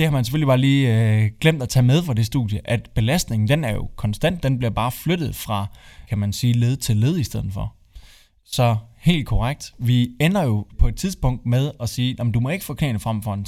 det 0.00 0.06
har 0.06 0.12
man 0.12 0.24
selvfølgelig 0.24 0.46
bare 0.46 0.58
lige 0.58 0.94
øh, 0.94 1.30
glemt 1.40 1.62
at 1.62 1.68
tage 1.68 1.82
med 1.82 2.02
fra 2.02 2.14
det 2.14 2.26
studie, 2.26 2.60
at 2.64 2.90
belastningen, 2.94 3.48
den 3.48 3.64
er 3.64 3.72
jo 3.72 3.90
konstant, 3.96 4.42
den 4.42 4.58
bliver 4.58 4.70
bare 4.70 4.92
flyttet 4.92 5.36
fra, 5.36 5.66
kan 6.08 6.18
man 6.18 6.32
sige, 6.32 6.52
led 6.52 6.76
til 6.76 6.96
led 6.96 7.18
i 7.18 7.24
stedet 7.24 7.52
for. 7.52 7.74
Så 8.44 8.76
helt 8.98 9.26
korrekt. 9.26 9.74
Vi 9.78 10.16
ender 10.20 10.42
jo 10.42 10.66
på 10.78 10.88
et 10.88 10.96
tidspunkt 10.96 11.46
med 11.46 11.70
at 11.80 11.88
sige, 11.88 12.16
at 12.20 12.34
du 12.34 12.40
må 12.40 12.48
ikke 12.48 12.64
få 12.64 12.74
knæene 12.74 13.00
frem 13.00 13.22
for 13.22 13.34
en 13.34 13.46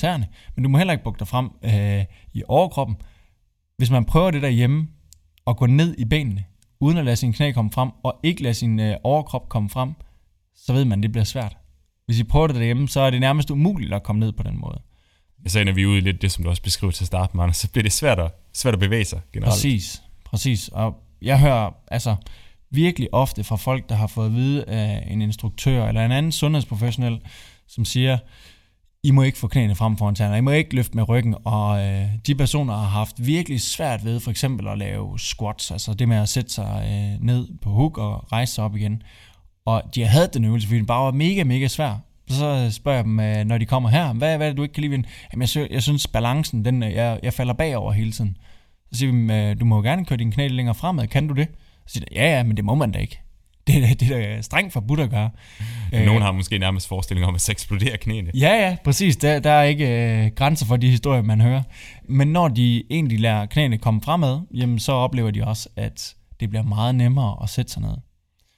men 0.56 0.62
du 0.62 0.68
må 0.68 0.78
heller 0.78 0.92
ikke 0.92 1.04
bukke 1.04 1.18
dig 1.18 1.28
frem 1.28 1.50
øh, 1.62 2.04
i 2.32 2.42
overkroppen. 2.48 2.96
Hvis 3.76 3.90
man 3.90 4.04
prøver 4.04 4.30
det 4.30 4.42
derhjemme, 4.42 4.88
og 5.44 5.56
gå 5.56 5.66
ned 5.66 5.94
i 5.98 6.04
benene, 6.04 6.44
uden 6.80 6.98
at 6.98 7.04
lade 7.04 7.16
sin 7.16 7.32
knæ 7.32 7.52
komme 7.52 7.70
frem, 7.70 7.90
og 8.02 8.20
ikke 8.22 8.42
lade 8.42 8.54
sin 8.54 8.80
øh, 8.80 8.96
overkrop 9.04 9.48
komme 9.48 9.70
frem, 9.70 9.92
så 10.56 10.72
ved 10.72 10.84
man, 10.84 10.98
at 10.98 11.02
det 11.02 11.12
bliver 11.12 11.24
svært. 11.24 11.56
Hvis 12.06 12.20
I 12.20 12.24
prøver 12.24 12.46
det 12.46 12.56
derhjemme, 12.56 12.88
så 12.88 13.00
er 13.00 13.10
det 13.10 13.20
nærmest 13.20 13.50
umuligt 13.50 13.92
at 13.92 14.02
komme 14.02 14.20
ned 14.20 14.32
på 14.32 14.42
den 14.42 14.58
måde 14.58 14.82
så 15.46 15.60
ender 15.60 15.72
vi 15.72 15.86
ud 15.86 15.96
i 15.96 16.00
lidt 16.00 16.22
det, 16.22 16.32
som 16.32 16.44
du 16.44 16.50
også 16.50 16.62
beskriver 16.62 16.90
til 16.90 17.04
at 17.04 17.06
starte 17.06 17.36
med, 17.36 17.52
så 17.52 17.68
bliver 17.70 17.82
det 17.82 17.92
svært 17.92 18.20
at, 18.20 18.30
svært 18.52 18.74
at 18.74 18.80
bevæge 18.80 19.04
sig 19.04 19.20
generelt. 19.32 19.52
Præcis, 19.52 20.02
præcis. 20.24 20.68
Og 20.68 20.94
jeg 21.22 21.40
hører 21.40 21.70
altså 21.88 22.16
virkelig 22.70 23.08
ofte 23.12 23.44
fra 23.44 23.56
folk, 23.56 23.88
der 23.88 23.94
har 23.94 24.06
fået 24.06 24.26
at 24.26 24.34
vide 24.34 24.64
af 24.64 25.08
en 25.10 25.22
instruktør 25.22 25.88
eller 25.88 26.04
en 26.04 26.12
anden 26.12 26.32
sundhedsprofessionel, 26.32 27.20
som 27.68 27.84
siger, 27.84 28.18
I 29.02 29.10
må 29.10 29.22
ikke 29.22 29.38
få 29.38 29.48
knæene 29.48 29.74
frem 29.74 29.96
foran 29.96 30.14
tæerne, 30.14 30.38
I 30.38 30.40
må 30.40 30.50
ikke 30.50 30.74
løfte 30.74 30.96
med 30.96 31.08
ryggen, 31.08 31.34
og 31.44 31.80
øh, 31.80 32.08
de 32.26 32.34
personer 32.34 32.74
har 32.74 32.88
haft 32.88 33.26
virkelig 33.26 33.60
svært 33.60 34.04
ved 34.04 34.20
for 34.20 34.30
eksempel 34.30 34.68
at 34.68 34.78
lave 34.78 35.18
squats, 35.18 35.70
altså 35.70 35.94
det 35.94 36.08
med 36.08 36.16
at 36.16 36.28
sætte 36.28 36.50
sig 36.50 36.82
øh, 36.84 37.26
ned 37.26 37.48
på 37.62 37.70
hook 37.70 37.98
og 37.98 38.32
rejse 38.32 38.54
sig 38.54 38.64
op 38.64 38.76
igen. 38.76 39.02
Og 39.64 39.82
de 39.94 40.00
har 40.00 40.08
haft 40.08 40.34
den 40.34 40.44
øvelse, 40.44 40.66
fordi 40.66 40.78
den 40.78 40.86
bare 40.86 41.04
var 41.04 41.12
mega, 41.12 41.44
mega 41.44 41.68
svær. 41.68 41.98
Så 42.28 42.70
spørger 42.70 42.98
jeg 42.98 43.04
dem, 43.04 43.20
øh, 43.20 43.44
når 43.44 43.58
de 43.58 43.66
kommer 43.66 43.88
her, 43.88 44.12
hvad, 44.12 44.36
hvad 44.36 44.46
er 44.46 44.50
det, 44.50 44.56
du 44.56 44.62
ikke 44.62 44.72
kan 44.72 44.80
lide 44.80 44.90
ved? 44.90 45.04
Jamen, 45.32 45.40
jeg, 45.40 45.48
synes, 45.48 45.68
jeg 45.70 45.82
synes, 45.82 46.06
balancen, 46.06 46.64
den, 46.64 46.82
øh, 46.82 46.92
jeg, 46.92 47.20
jeg 47.22 47.32
falder 47.32 47.54
bagover 47.54 47.92
hele 47.92 48.12
tiden. 48.12 48.36
Så 48.92 48.98
siger 48.98 49.12
vi, 49.12 49.32
øh, 49.32 49.60
du 49.60 49.64
må 49.64 49.76
jo 49.76 49.82
gerne 49.82 50.04
køre 50.04 50.16
dine 50.16 50.32
knæ 50.32 50.48
længere 50.48 50.74
fremad, 50.74 51.06
kan 51.06 51.26
du 51.28 51.34
det? 51.34 51.48
Så 51.86 51.92
siger 51.92 52.04
de, 52.04 52.14
ja, 52.14 52.36
ja, 52.36 52.42
men 52.42 52.56
det 52.56 52.64
må 52.64 52.74
man 52.74 52.92
da 52.92 52.98
ikke. 52.98 53.18
Det 53.66 53.76
er, 53.90 53.94
det 53.94 54.10
er 54.10 54.42
strengt 54.42 54.72
forbudt 54.72 55.00
at 55.00 55.10
gøre. 55.10 55.30
Nogen 55.92 56.22
har 56.22 56.32
måske 56.32 56.58
nærmest 56.58 56.88
forestilling 56.88 57.26
om, 57.26 57.34
at 57.34 57.40
så 57.40 57.52
eksploderer 57.52 57.96
knæene. 57.96 58.30
Ja, 58.34 58.68
ja, 58.68 58.76
præcis. 58.84 59.16
Der, 59.16 59.38
der 59.38 59.50
er 59.50 59.62
ikke 59.62 59.88
øh, 60.24 60.30
grænser 60.30 60.66
for 60.66 60.76
de 60.76 60.90
historier, 60.90 61.22
man 61.22 61.40
hører. 61.40 61.62
Men 62.08 62.28
når 62.28 62.48
de 62.48 62.82
egentlig 62.90 63.20
lader 63.20 63.46
knæene 63.46 63.78
komme 63.78 64.00
fremad, 64.02 64.40
jamen, 64.54 64.78
så 64.78 64.92
oplever 64.92 65.30
de 65.30 65.44
også, 65.44 65.68
at 65.76 66.14
det 66.40 66.48
bliver 66.50 66.62
meget 66.62 66.94
nemmere 66.94 67.36
at 67.42 67.48
sætte 67.48 67.72
sig 67.72 67.82
ned. 67.82 67.96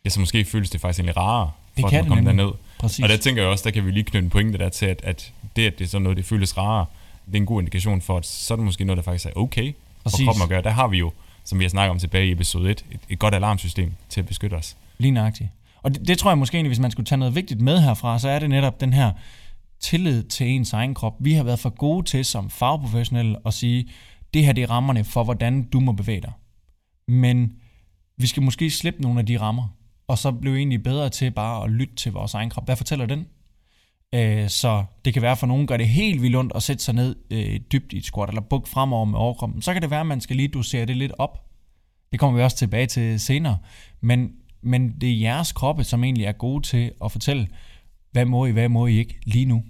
Ja, 0.04 0.10
så 0.10 0.20
måske 0.20 0.44
føles 0.44 0.70
det 0.70 0.80
faktisk 0.80 1.00
egentlig 1.00 1.16
rarere, 1.16 1.50
Det 1.76 1.82
for 1.82 1.88
kan 1.88 2.00
at 2.00 2.06
komme 2.06 2.24
derned. 2.24 2.52
Præcis. 2.84 3.02
Og 3.02 3.08
der 3.08 3.16
tænker 3.16 3.42
jeg 3.42 3.50
også, 3.50 3.64
der 3.64 3.70
kan 3.70 3.86
vi 3.86 3.90
lige 3.90 4.04
knytte 4.04 4.24
en 4.24 4.30
pointe 4.30 4.58
der 4.58 4.68
til, 4.68 4.86
at, 4.86 5.00
at 5.04 5.32
det, 5.56 5.66
at 5.66 5.78
det 5.78 5.84
er 5.84 5.88
sådan 5.88 6.02
noget, 6.02 6.16
det 6.16 6.24
føles 6.24 6.56
rarere, 6.56 6.86
det 7.26 7.34
er 7.34 7.36
en 7.36 7.46
god 7.46 7.60
indikation 7.60 8.00
for, 8.00 8.18
at 8.18 8.26
så 8.26 8.54
er 8.54 8.56
det 8.56 8.64
måske 8.64 8.84
noget, 8.84 8.96
der 8.96 9.02
faktisk 9.02 9.26
er 9.26 9.30
okay 9.36 9.72
for 9.72 10.10
Præcis. 10.10 10.26
kroppen 10.26 10.42
at 10.42 10.48
gøre. 10.48 10.62
Der 10.62 10.70
har 10.70 10.88
vi 10.88 10.98
jo, 10.98 11.12
som 11.44 11.58
vi 11.58 11.64
har 11.64 11.68
snakket 11.68 11.90
om 11.90 11.98
tilbage 11.98 12.26
i 12.26 12.32
episode 12.32 12.70
1, 12.70 12.84
et, 12.90 13.00
et 13.08 13.18
godt 13.18 13.34
alarmsystem 13.34 13.92
til 14.08 14.20
at 14.20 14.26
beskytte 14.26 14.54
os. 14.54 14.76
Lige 14.98 15.10
nøjagtigt. 15.10 15.50
Og 15.82 15.94
det, 15.94 16.08
det 16.08 16.18
tror 16.18 16.30
jeg 16.30 16.38
måske 16.38 16.54
egentlig, 16.56 16.68
hvis 16.68 16.78
man 16.78 16.90
skulle 16.90 17.06
tage 17.06 17.18
noget 17.18 17.34
vigtigt 17.34 17.60
med 17.60 17.80
herfra, 17.80 18.18
så 18.18 18.28
er 18.28 18.38
det 18.38 18.50
netop 18.50 18.80
den 18.80 18.92
her 18.92 19.12
tillid 19.80 20.22
til 20.22 20.46
ens 20.46 20.72
egen 20.72 20.94
krop. 20.94 21.14
Vi 21.20 21.32
har 21.32 21.42
været 21.42 21.58
for 21.58 21.70
gode 21.70 22.06
til 22.06 22.24
som 22.24 22.50
fagprofessionelle 22.50 23.36
at 23.46 23.54
sige, 23.54 23.88
det 24.34 24.44
her 24.44 24.52
det 24.52 24.62
er 24.62 24.70
rammerne 24.70 25.04
for, 25.04 25.24
hvordan 25.24 25.62
du 25.62 25.80
må 25.80 25.92
bevæge 25.92 26.20
dig. 26.20 26.32
Men 27.08 27.52
vi 28.16 28.26
skal 28.26 28.42
måske 28.42 28.70
slippe 28.70 29.02
nogle 29.02 29.20
af 29.20 29.26
de 29.26 29.40
rammer, 29.40 29.68
og 30.08 30.18
så 30.18 30.32
blev 30.32 30.54
egentlig 30.54 30.82
bedre 30.82 31.08
til 31.08 31.30
bare 31.30 31.64
at 31.64 31.70
lytte 31.70 31.94
til 31.94 32.12
vores 32.12 32.34
egen 32.34 32.50
krop. 32.50 32.64
Hvad 32.64 32.76
fortæller 32.76 33.06
den? 33.06 33.26
Øh, 34.14 34.48
så 34.48 34.84
det 35.04 35.12
kan 35.12 35.22
være 35.22 35.36
for 35.36 35.46
nogen, 35.46 35.66
gør 35.66 35.76
det 35.76 35.88
helt 35.88 36.22
vildt 36.22 36.36
ondt 36.36 36.52
at 36.54 36.62
sætte 36.62 36.84
sig 36.84 36.94
ned 36.94 37.16
øh, 37.30 37.60
dybt 37.72 37.92
i 37.92 37.96
et 37.96 38.04
squat, 38.04 38.28
eller 38.28 38.42
bukke 38.42 38.68
fremover 38.68 39.04
med 39.04 39.18
overkroppen. 39.18 39.62
Så 39.62 39.72
kan 39.72 39.82
det 39.82 39.90
være, 39.90 40.00
at 40.00 40.06
man 40.06 40.20
skal 40.20 40.36
lige 40.36 40.48
dosere 40.48 40.86
det 40.86 40.96
lidt 40.96 41.12
op. 41.18 41.44
Det 42.12 42.20
kommer 42.20 42.38
vi 42.38 42.44
også 42.44 42.56
tilbage 42.56 42.86
til 42.86 43.20
senere. 43.20 43.58
Men, 44.00 44.32
men 44.62 45.00
det 45.00 45.10
er 45.10 45.18
jeres 45.18 45.52
kroppe, 45.52 45.84
som 45.84 46.04
egentlig 46.04 46.24
er 46.24 46.32
gode 46.32 46.62
til 46.62 46.92
at 47.04 47.12
fortælle, 47.12 47.48
hvad 48.12 48.24
må 48.24 48.46
I, 48.46 48.50
hvad 48.50 48.68
må 48.68 48.86
I 48.86 48.98
ikke 48.98 49.20
lige 49.26 49.46
nu. 49.46 49.62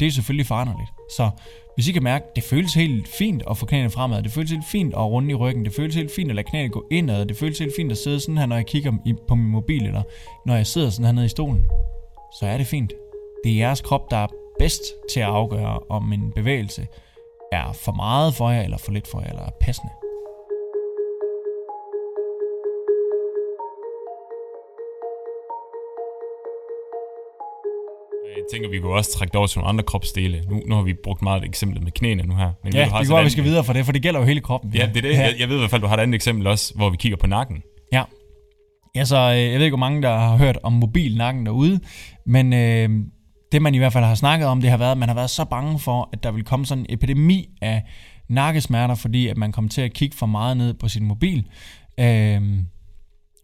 Det 0.00 0.06
er 0.06 0.10
selvfølgelig 0.10 0.46
foranderligt. 0.46 0.90
Så 1.16 1.30
hvis 1.74 1.88
I 1.88 1.92
kan 1.92 2.02
mærke, 2.02 2.24
det 2.36 2.44
føles 2.44 2.74
helt 2.74 3.08
fint 3.08 3.42
at 3.50 3.56
få 3.56 3.66
knæene 3.66 3.90
fremad, 3.90 4.22
det 4.22 4.32
føles 4.32 4.50
helt 4.50 4.64
fint 4.72 4.94
at 4.94 5.00
runde 5.00 5.30
i 5.30 5.34
ryggen, 5.34 5.64
det 5.64 5.74
føles 5.74 5.94
helt 5.94 6.14
fint 6.16 6.30
at 6.30 6.36
lade 6.36 6.46
knæene 6.48 6.68
gå 6.68 6.86
indad, 6.90 7.26
det 7.26 7.36
føles 7.36 7.58
helt 7.58 7.72
fint 7.76 7.92
at 7.92 7.98
sidde 7.98 8.20
sådan 8.20 8.38
her, 8.38 8.46
når 8.46 8.56
jeg 8.56 8.66
kigger 8.66 8.92
på 9.28 9.34
min 9.34 9.46
mobil, 9.46 9.86
eller 9.86 10.02
når 10.46 10.56
jeg 10.56 10.66
sidder 10.66 10.90
sådan 10.90 11.04
her 11.04 11.12
nede 11.12 11.26
i 11.26 11.28
stolen, 11.28 11.64
så 12.40 12.46
er 12.46 12.56
det 12.56 12.66
fint. 12.66 12.92
Det 13.44 13.52
er 13.52 13.56
jeres 13.56 13.80
krop, 13.80 14.10
der 14.10 14.16
er 14.16 14.26
bedst 14.58 14.82
til 15.12 15.20
at 15.20 15.26
afgøre, 15.26 15.78
om 15.90 16.12
en 16.12 16.32
bevægelse 16.34 16.86
er 17.52 17.72
for 17.72 17.92
meget 17.92 18.34
for 18.34 18.50
jer, 18.50 18.62
eller 18.62 18.78
for 18.78 18.92
lidt 18.92 19.06
for 19.06 19.20
jer, 19.20 19.28
eller 19.28 19.42
er 19.42 19.50
passende. 19.60 19.92
Jeg 28.36 28.44
tænker, 28.52 28.70
vi 28.70 28.78
kunne 28.80 28.92
også 28.92 29.12
trække 29.18 29.32
det 29.32 29.36
over 29.38 29.46
til 29.46 29.58
nogle 29.58 29.68
andre 29.68 29.84
kropsdele. 29.84 30.42
Nu, 30.50 30.62
nu 30.68 30.74
har 30.74 30.82
vi 30.82 30.94
brugt 31.04 31.22
meget 31.22 31.44
eksemplet 31.44 31.82
med 31.84 31.92
knæene 31.92 32.22
nu 32.22 32.34
her. 32.36 32.50
Men 32.64 32.72
Ja, 32.74 32.78
du 32.78 32.84
det 32.84 32.92
har 32.92 32.98
kan 32.98 33.06
sådan 33.06 33.14
godt, 33.16 33.22
et 33.22 33.24
vi 33.24 33.30
skal 33.30 33.44
videre 33.44 33.64
for 33.64 33.72
det, 33.72 33.84
for 33.84 33.92
det 33.92 34.02
gælder 34.02 34.20
jo 34.20 34.26
hele 34.26 34.40
kroppen. 34.40 34.74
Ja, 34.74 34.86
det 34.94 34.96
er 34.96 35.08
det. 35.08 35.16
Jeg, 35.18 35.34
jeg 35.38 35.48
ved 35.48 35.56
i 35.56 35.58
hvert 35.58 35.70
fald, 35.70 35.82
du 35.82 35.86
har 35.86 35.96
et 35.96 36.00
andet 36.00 36.14
eksempel 36.14 36.46
også, 36.46 36.72
hvor 36.76 36.90
vi 36.90 36.96
kigger 36.96 37.16
på 37.16 37.26
nakken. 37.26 37.62
Ja. 37.92 38.02
Ja, 38.94 39.04
så 39.04 39.16
øh, 39.16 39.38
jeg 39.38 39.58
ved 39.58 39.64
ikke, 39.64 39.76
hvor 39.76 39.86
mange, 39.86 40.02
der 40.02 40.18
har 40.18 40.36
hørt 40.36 40.58
om 40.62 40.72
mobilnakken 40.72 41.46
derude, 41.46 41.80
men 42.26 42.52
øh, 42.52 42.88
det 43.52 43.62
man 43.62 43.74
i 43.74 43.78
hvert 43.78 43.92
fald 43.92 44.04
har 44.04 44.14
snakket 44.14 44.48
om, 44.48 44.60
det 44.60 44.70
har 44.70 44.76
været, 44.76 44.92
at 44.92 44.98
man 44.98 45.08
har 45.08 45.14
været 45.16 45.30
så 45.30 45.44
bange 45.44 45.78
for, 45.78 46.08
at 46.12 46.22
der 46.22 46.30
vil 46.30 46.44
komme 46.44 46.66
sådan 46.66 46.84
en 46.84 46.86
epidemi 46.94 47.48
af 47.62 47.82
nakkesmerter, 48.28 48.94
fordi 48.94 49.26
at 49.28 49.36
man 49.36 49.52
kom 49.52 49.68
til 49.68 49.82
at 49.82 49.92
kigge 49.92 50.16
for 50.16 50.26
meget 50.26 50.56
ned 50.56 50.74
på 50.74 50.88
sin 50.88 51.04
mobil. 51.04 51.44
Øh, 52.00 52.42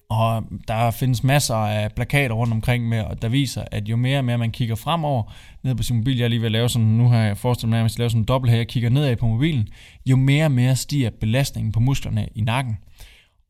og 0.08 0.44
der 0.68 0.90
findes 0.90 1.24
masser 1.24 1.54
af 1.54 1.92
plakater 1.92 2.34
rundt 2.34 2.52
omkring, 2.52 2.88
med, 2.88 3.16
der 3.22 3.28
viser, 3.28 3.64
at 3.70 3.88
jo 3.88 3.96
mere 3.96 4.18
og 4.18 4.24
mere 4.24 4.38
man 4.38 4.50
kigger 4.50 4.74
fremover 4.74 5.32
ned 5.62 5.74
på 5.74 5.82
sin 5.82 5.96
mobil, 5.96 6.16
jeg 6.16 6.24
er 6.24 6.28
lige 6.28 6.40
ved 6.40 6.46
at 6.46 6.52
lave 6.52 6.68
sådan, 6.68 6.88
nu 6.88 7.08
har 7.08 7.18
jeg 7.18 7.36
forestillet 7.36 7.70
mig, 7.70 7.78
at 7.78 7.82
jeg 7.82 7.90
skal 7.90 8.02
lave 8.02 8.10
sådan 8.10 8.20
en 8.20 8.26
dobbelt 8.26 8.50
her, 8.50 8.56
jeg 8.56 8.68
kigger 8.68 8.90
nedad 8.90 9.16
på 9.16 9.26
mobilen, 9.26 9.68
jo 10.06 10.16
mere 10.16 10.44
og 10.44 10.52
mere 10.52 10.76
stiger 10.76 11.10
belastningen 11.10 11.72
på 11.72 11.80
musklerne 11.80 12.28
i 12.34 12.40
nakken. 12.40 12.78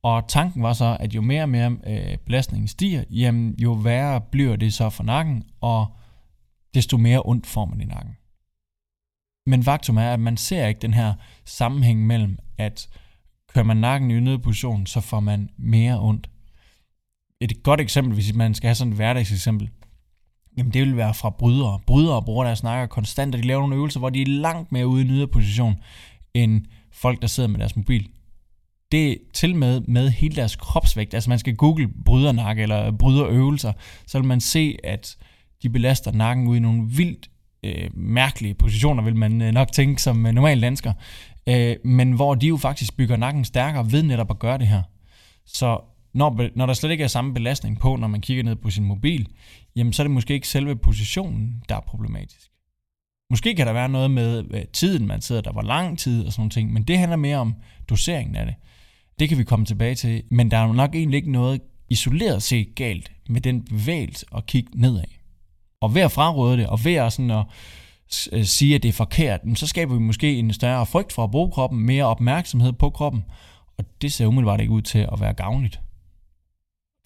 Og 0.03 0.29
tanken 0.29 0.63
var 0.63 0.73
så, 0.73 0.97
at 1.01 1.15
jo 1.15 1.21
mere 1.21 1.43
og 1.43 1.49
mere 1.49 1.77
øh, 1.87 2.19
belastningen 2.19 2.69
stiger, 2.69 3.05
jamen, 3.11 3.55
jo 3.59 3.73
værre 3.73 4.21
bliver 4.21 4.57
det 4.57 4.75
så 4.75 4.91
for 4.91 5.05
nakken, 5.05 5.45
og 5.61 5.87
desto 6.75 6.97
mere 6.97 7.23
ondt 7.25 7.47
får 7.47 7.65
man 7.65 7.81
i 7.81 7.85
nakken. 7.85 8.17
Men 9.47 9.63
faktum 9.63 9.97
er, 9.97 10.13
at 10.13 10.21
man 10.21 10.37
ser 10.37 10.67
ikke 10.67 10.81
den 10.81 10.95
her 10.95 11.15
sammenhæng 11.45 12.07
mellem, 12.07 12.39
at 12.59 12.89
kører 13.55 13.65
man 13.65 13.77
nakken 13.77 14.11
i 14.11 14.15
en 14.15 14.41
position, 14.41 14.87
så 14.87 15.01
får 15.01 15.21
man 15.21 15.51
mere 15.57 16.01
ondt. 16.01 16.31
Et 17.41 17.63
godt 17.63 17.81
eksempel, 17.81 18.15
hvis 18.15 18.35
man 18.35 18.55
skal 18.55 18.69
have 18.69 18.75
sådan 18.75 18.93
et 18.93 18.97
hverdagseksempel, 18.97 19.71
jamen 20.59 20.73
det 20.73 20.83
vil 20.83 20.97
være 20.97 21.15
fra 21.15 21.31
brydere. 21.31 21.81
Brydere 21.87 22.23
bruger 22.23 22.45
deres 22.45 22.59
snakker 22.59 22.87
konstant, 22.87 23.35
og 23.35 23.43
de 23.43 23.47
laver 23.47 23.61
nogle 23.61 23.77
øvelser, 23.77 24.01
hvor 24.01 24.11
de 24.11 24.23
er 24.23 24.27
langt 24.27 24.73
mere 24.73 24.87
ude 24.87 25.03
i 25.03 25.05
en 25.05 25.11
yderposition, 25.11 25.77
end 26.35 26.65
folk, 26.93 27.23
der 27.23 27.29
sidder 27.29 27.49
med 27.49 27.59
deres 27.59 27.77
mobil 27.77 28.09
det 28.93 29.11
er 29.11 29.17
til 29.33 29.57
med 29.57 29.81
med 29.81 30.11
hele 30.11 30.37
deres 30.37 30.57
kropsvægt. 30.57 31.15
Altså 31.15 31.31
man 31.31 31.39
skal 31.39 31.57
google 31.57 31.89
brydernakke 32.05 32.63
eller 32.63 32.93
bryderøvelser, 32.93 33.73
så 34.07 34.19
vil 34.19 34.29
man 34.29 34.41
se, 34.41 34.77
at 34.85 35.17
de 35.63 35.71
belaster 35.71 36.13
nakken 36.13 36.49
ud 36.49 36.57
i 36.57 36.61
nogle 36.61 36.83
vildt 36.89 37.31
øh, 37.63 37.91
mærkelige 37.95 38.55
positioner, 38.55 39.03
vil 39.03 39.17
man 39.17 39.43
øh, 39.43 39.53
nok 39.53 39.73
tænke 39.73 40.03
som 40.03 40.27
øh, 40.27 40.33
normal 40.33 40.63
dansker. 40.63 40.93
Øh, 41.49 41.77
men 41.85 42.13
hvor 42.13 42.35
de 42.35 42.47
jo 42.47 42.57
faktisk 42.57 42.97
bygger 42.97 43.17
nakken 43.17 43.45
stærkere 43.45 43.93
ved 43.93 44.03
netop 44.03 44.31
at 44.31 44.39
gøre 44.39 44.59
det 44.59 44.67
her. 44.67 44.83
Så 45.47 45.81
når, 46.17 46.49
når 46.55 46.67
der 46.67 46.75
slet 46.75 46.91
ikke 46.91 47.05
er 47.05 47.09
samme 47.09 47.35
belastning 47.35 47.81
på, 47.81 47.97
når 47.97 48.09
man 48.09 48.21
kigger 48.21 48.45
ned 48.45 48.57
på 48.57 48.71
sin 48.71 48.85
mobil, 48.85 49.29
jamen 49.77 49.93
så 49.93 50.03
er 50.03 50.05
det 50.05 50.11
måske 50.11 50.35
ikke 50.35 50.49
selve 50.49 50.77
positionen, 50.77 51.63
der 51.69 51.77
er 51.77 51.81
problematisk. 51.81 52.51
Måske 53.31 53.55
kan 53.55 53.67
der 53.67 53.73
være 53.73 53.89
noget 53.89 54.11
med 54.11 54.45
øh, 54.51 54.65
tiden, 54.73 55.07
man 55.07 55.21
sidder 55.21 55.43
der, 55.43 55.53
hvor 55.53 55.63
lang 55.63 55.99
tid 55.99 56.27
og 56.27 56.33
sådan 56.33 56.41
noget 56.43 56.53
ting, 56.53 56.73
men 56.73 56.83
det 56.83 56.99
handler 56.99 57.17
mere 57.17 57.39
om 57.39 57.55
doseringen 57.91 58.37
af 58.37 58.47
det. 58.47 58.55
Det 59.19 59.29
kan 59.29 59.39
vi 59.39 59.45
komme 59.45 59.67
tilbage 59.67 59.95
til, 59.95 60.23
men 60.31 60.51
der 60.51 60.57
er 60.57 60.67
jo 60.67 60.73
nok 60.73 60.95
egentlig 60.95 61.17
ikke 61.19 61.33
noget 61.33 61.61
isoleret 61.89 62.43
set 62.43 62.75
galt 62.75 63.13
med 63.29 63.41
den 63.41 63.65
bevægelse 63.65 64.27
at 64.37 64.47
kigge 64.47 64.71
nedad. 64.75 65.05
Og 65.81 65.95
ved 65.95 66.03
at 66.03 66.13
fraråde 66.13 66.57
det, 66.57 66.67
og 66.67 66.85
ved 66.85 66.95
at, 66.95 67.13
sådan 67.13 67.31
at 67.31 67.45
øh, 68.33 68.45
sige, 68.45 68.75
at 68.75 68.83
det 68.83 68.89
er 68.89 68.93
forkert, 68.93 69.45
men 69.45 69.57
så 69.57 69.67
skaber 69.67 69.95
vi 69.95 70.01
måske 70.01 70.39
en 70.39 70.53
større 70.53 70.87
frygt 70.87 71.13
for 71.13 71.25
at 71.25 71.31
bruge 71.31 71.51
kroppen, 71.51 71.81
mere 71.87 72.05
opmærksomhed 72.05 72.73
på 72.73 72.91
kroppen, 72.91 73.25
og 73.79 73.85
det 74.03 74.13
ser 74.13 74.27
umiddelbart 74.27 74.61
ikke 74.61 74.73
ud 74.73 74.83
til 74.83 74.99
at 74.99 75.21
være 75.21 75.35
gavnligt. 75.35 75.81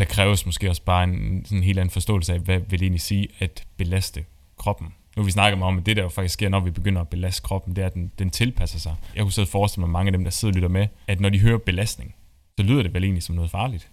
Der 0.00 0.06
kræves 0.06 0.46
måske 0.46 0.68
også 0.68 0.82
bare 0.82 1.04
en 1.04 1.44
sådan 1.44 1.58
en 1.58 1.64
helt 1.64 1.78
anden 1.78 1.90
forståelse 1.90 2.32
af, 2.32 2.38
hvad 2.38 2.58
vil 2.58 2.70
det 2.70 2.82
egentlig 2.82 3.00
sige 3.00 3.28
at 3.38 3.64
belaste 3.76 4.24
kroppen. 4.58 4.94
Nu 5.16 5.22
vi 5.22 5.30
snakket 5.30 5.58
meget 5.58 5.72
om, 5.72 5.78
at 5.78 5.86
det 5.86 5.96
der 5.96 6.02
jo 6.02 6.08
faktisk 6.08 6.32
sker, 6.32 6.48
når 6.48 6.60
vi 6.60 6.70
begynder 6.70 7.00
at 7.00 7.08
belaste 7.08 7.42
kroppen, 7.42 7.76
det 7.76 7.82
er, 7.82 7.86
at 7.86 7.94
den, 7.94 8.12
den 8.18 8.30
tilpasser 8.30 8.78
sig. 8.78 8.94
Jeg 9.14 9.22
kunne 9.22 9.32
sidde 9.32 9.46
og 9.46 9.50
forestille 9.50 9.80
mig 9.80 9.90
mange 9.90 10.08
af 10.08 10.12
dem, 10.12 10.24
der 10.24 10.30
sidder 10.30 10.52
og 10.52 10.56
lytter 10.56 10.68
med, 10.68 10.86
at 11.08 11.20
når 11.20 11.28
de 11.28 11.40
hører 11.40 11.58
belastning, 11.58 12.14
så 12.58 12.64
lyder 12.66 12.82
det 12.82 12.94
vel 12.94 13.04
egentlig 13.04 13.22
som 13.22 13.34
noget 13.34 13.50
farligt. 13.50 13.90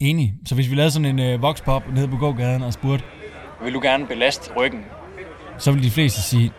Enig. 0.00 0.34
Så 0.44 0.54
hvis 0.54 0.70
vi 0.70 0.74
lavede 0.74 0.90
sådan 0.90 1.18
en 1.18 1.18
øh, 1.18 1.42
voxpop 1.42 1.82
nede 1.92 2.08
på 2.08 2.16
gågaden 2.16 2.62
og 2.62 2.72
spurgte, 2.72 3.04
vil 3.62 3.74
du 3.74 3.80
gerne 3.80 4.06
belaste 4.06 4.52
ryggen? 4.56 4.84
Så 5.58 5.72
vil 5.72 5.82
de 5.82 5.90
fleste 5.90 6.22
sige, 6.22 6.52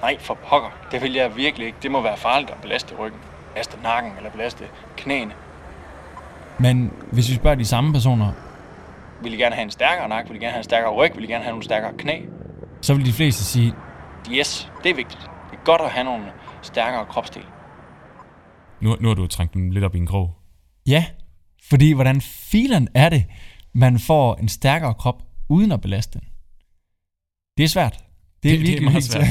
nej 0.00 0.16
for 0.18 0.38
pokker, 0.50 0.88
det 0.92 1.02
vil 1.02 1.12
jeg 1.12 1.36
virkelig 1.36 1.66
ikke. 1.66 1.78
Det 1.82 1.90
må 1.90 2.02
være 2.02 2.16
farligt 2.16 2.50
at 2.50 2.56
belaste 2.62 2.94
ryggen. 2.96 3.20
Belaste 3.52 3.82
nakken 3.82 4.12
eller 4.16 4.30
belaste 4.30 4.64
knæene. 4.96 5.32
Men 6.60 6.92
hvis 7.12 7.30
vi 7.30 7.34
spørger 7.34 7.56
de 7.56 7.64
samme 7.64 7.92
personer, 7.92 8.32
vil 9.22 9.32
I 9.32 9.36
gerne 9.36 9.54
have 9.54 9.64
en 9.64 9.70
stærkere 9.70 10.08
nakke, 10.08 10.30
vil 10.30 10.36
I 10.36 10.44
gerne 10.44 10.52
have 10.52 10.60
en 10.60 10.64
stærkere 10.64 10.94
ryg, 10.94 11.12
vil 11.16 11.24
I 11.24 11.26
gerne 11.26 11.44
have 11.44 11.52
nogle 11.52 11.64
stærkere 11.64 11.92
knæ? 11.98 12.20
Så 12.80 12.94
vil 12.94 13.06
de 13.06 13.12
fleste 13.12 13.44
sige, 13.44 13.74
yes, 14.32 14.70
det 14.82 14.90
er 14.90 14.94
vigtigt. 14.94 15.20
Det 15.50 15.58
er 15.58 15.64
godt 15.64 15.80
at 15.80 15.90
have 15.90 16.04
nogle 16.04 16.24
stærkere 16.62 17.06
kropsdele. 17.06 17.46
Nu, 18.80 18.96
nu 19.00 19.08
har 19.08 19.14
du 19.14 19.26
trængt 19.26 19.54
dem 19.54 19.70
lidt 19.70 19.84
op 19.84 19.94
i 19.94 19.98
en 19.98 20.06
krog. 20.06 20.36
Ja, 20.86 21.04
fordi 21.68 21.92
hvordan 21.92 22.20
filen 22.20 22.88
er 22.94 23.08
det, 23.08 23.24
man 23.74 23.98
får 23.98 24.34
en 24.34 24.48
stærkere 24.48 24.94
krop 24.94 25.22
uden 25.48 25.72
at 25.72 25.80
belaste 25.80 26.18
den? 26.18 26.28
Det 27.56 27.64
er 27.64 27.68
svært. 27.68 28.04
Det- 28.42 28.50
det 28.50 28.54
er 28.54 28.58
virkelig 28.58 28.82
meget 28.90 29.04
svært. 29.04 29.26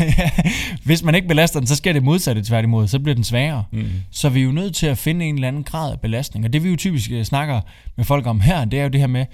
Hvis 0.85 1.03
man 1.03 1.15
ikke 1.15 1.27
belaster 1.27 1.59
den, 1.59 1.67
så 1.67 1.75
sker 1.75 1.93
det 1.93 2.03
modsatte 2.03 2.43
tværtimod, 2.43 2.87
så 2.87 2.99
bliver 2.99 3.15
den 3.15 3.23
sværere. 3.23 3.63
Mm. 3.71 3.85
Så 4.11 4.29
vi 4.29 4.39
er 4.39 4.43
jo 4.43 4.51
nødt 4.51 4.75
til 4.75 4.87
at 4.87 4.97
finde 4.97 5.25
en 5.25 5.35
eller 5.35 5.47
anden 5.47 5.63
grad 5.63 5.91
af 5.91 5.99
belastning. 5.99 6.45
Og 6.45 6.53
det 6.53 6.63
vi 6.63 6.69
jo 6.69 6.75
typisk 6.75 7.11
øh, 7.11 7.23
snakker 7.23 7.61
med 7.97 8.05
folk 8.05 8.25
om 8.27 8.39
her, 8.41 8.65
det 8.65 8.79
er 8.79 8.83
jo 8.83 8.89
det 8.89 8.99
her 8.99 9.07
med, 9.07 9.25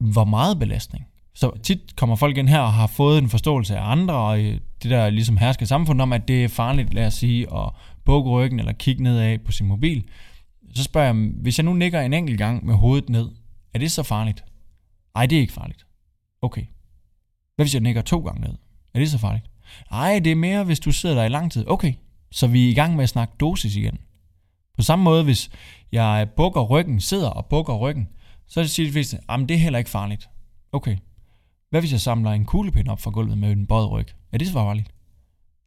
hvor 0.00 0.24
meget 0.24 0.58
belastning. 0.58 1.04
Så 1.34 1.50
tit 1.62 1.96
kommer 1.96 2.16
folk 2.16 2.36
ind 2.36 2.48
her 2.48 2.58
og 2.60 2.72
har 2.72 2.86
fået 2.86 3.18
en 3.22 3.28
forståelse 3.28 3.76
af 3.78 3.90
andre, 3.90 4.14
og 4.14 4.40
øh, 4.40 4.52
det 4.82 4.90
der 4.90 5.10
ligesom 5.10 5.36
hersker 5.36 5.66
samfund 5.66 6.00
om, 6.00 6.12
at 6.12 6.28
det 6.28 6.44
er 6.44 6.48
farligt, 6.48 6.94
lad 6.94 7.06
os 7.06 7.14
sige, 7.14 7.46
at 7.54 7.70
bukke 8.04 8.30
ryggen 8.30 8.58
eller 8.58 8.72
kigge 8.72 9.02
nedad 9.02 9.38
på 9.38 9.52
sin 9.52 9.66
mobil. 9.66 10.04
Så 10.74 10.82
spørger 10.82 11.06
jeg, 11.14 11.28
hvis 11.42 11.58
jeg 11.58 11.64
nu 11.64 11.72
nikker 11.74 12.00
en 12.00 12.12
enkelt 12.12 12.38
gang 12.38 12.66
med 12.66 12.74
hovedet 12.74 13.08
ned, 13.08 13.28
er 13.74 13.78
det 13.78 13.90
så 13.92 14.02
farligt? 14.02 14.44
Nej, 15.14 15.26
det 15.26 15.36
er 15.36 15.40
ikke 15.40 15.52
farligt. 15.52 15.86
Okay. 16.42 16.62
Hvad 17.56 17.64
hvis 17.66 17.74
jeg 17.74 17.82
nikker 17.82 18.02
to 18.02 18.18
gange 18.20 18.40
ned? 18.40 18.54
Er 18.98 19.02
det 19.02 19.10
så 19.10 19.18
farligt? 19.18 19.44
Nej, 19.90 20.18
det 20.18 20.32
er 20.32 20.36
mere, 20.36 20.64
hvis 20.64 20.80
du 20.80 20.92
sidder 20.92 21.14
der 21.14 21.24
i 21.24 21.28
lang 21.28 21.52
tid. 21.52 21.64
Okay, 21.68 21.94
så 22.30 22.46
vi 22.46 22.66
er 22.66 22.70
i 22.70 22.74
gang 22.74 22.96
med 22.96 23.02
at 23.02 23.08
snakke 23.08 23.34
dosis 23.40 23.76
igen. 23.76 23.98
På 24.76 24.82
samme 24.82 25.02
måde, 25.02 25.24
hvis 25.24 25.50
jeg 25.92 26.28
bukker 26.36 26.62
ryggen, 26.62 27.00
sidder 27.00 27.28
og 27.30 27.46
bukker 27.46 27.76
ryggen, 27.76 28.08
så 28.46 28.68
siger 28.68 28.86
de 28.86 28.92
fleste, 28.92 29.18
at 29.28 29.40
det 29.40 29.50
er 29.50 29.58
heller 29.58 29.78
ikke 29.78 29.90
farligt. 29.90 30.28
Okay. 30.72 30.96
Hvad 31.70 31.80
hvis 31.80 31.92
jeg 31.92 32.00
samler 32.00 32.30
en 32.30 32.44
kuglepind 32.44 32.88
op 32.88 33.00
fra 33.00 33.10
gulvet 33.10 33.38
med 33.38 33.52
en 33.52 33.66
bøjet 33.66 33.90
ryg? 33.90 34.06
Er 34.32 34.38
det 34.38 34.46
så 34.46 34.52
farligt? 34.52 34.90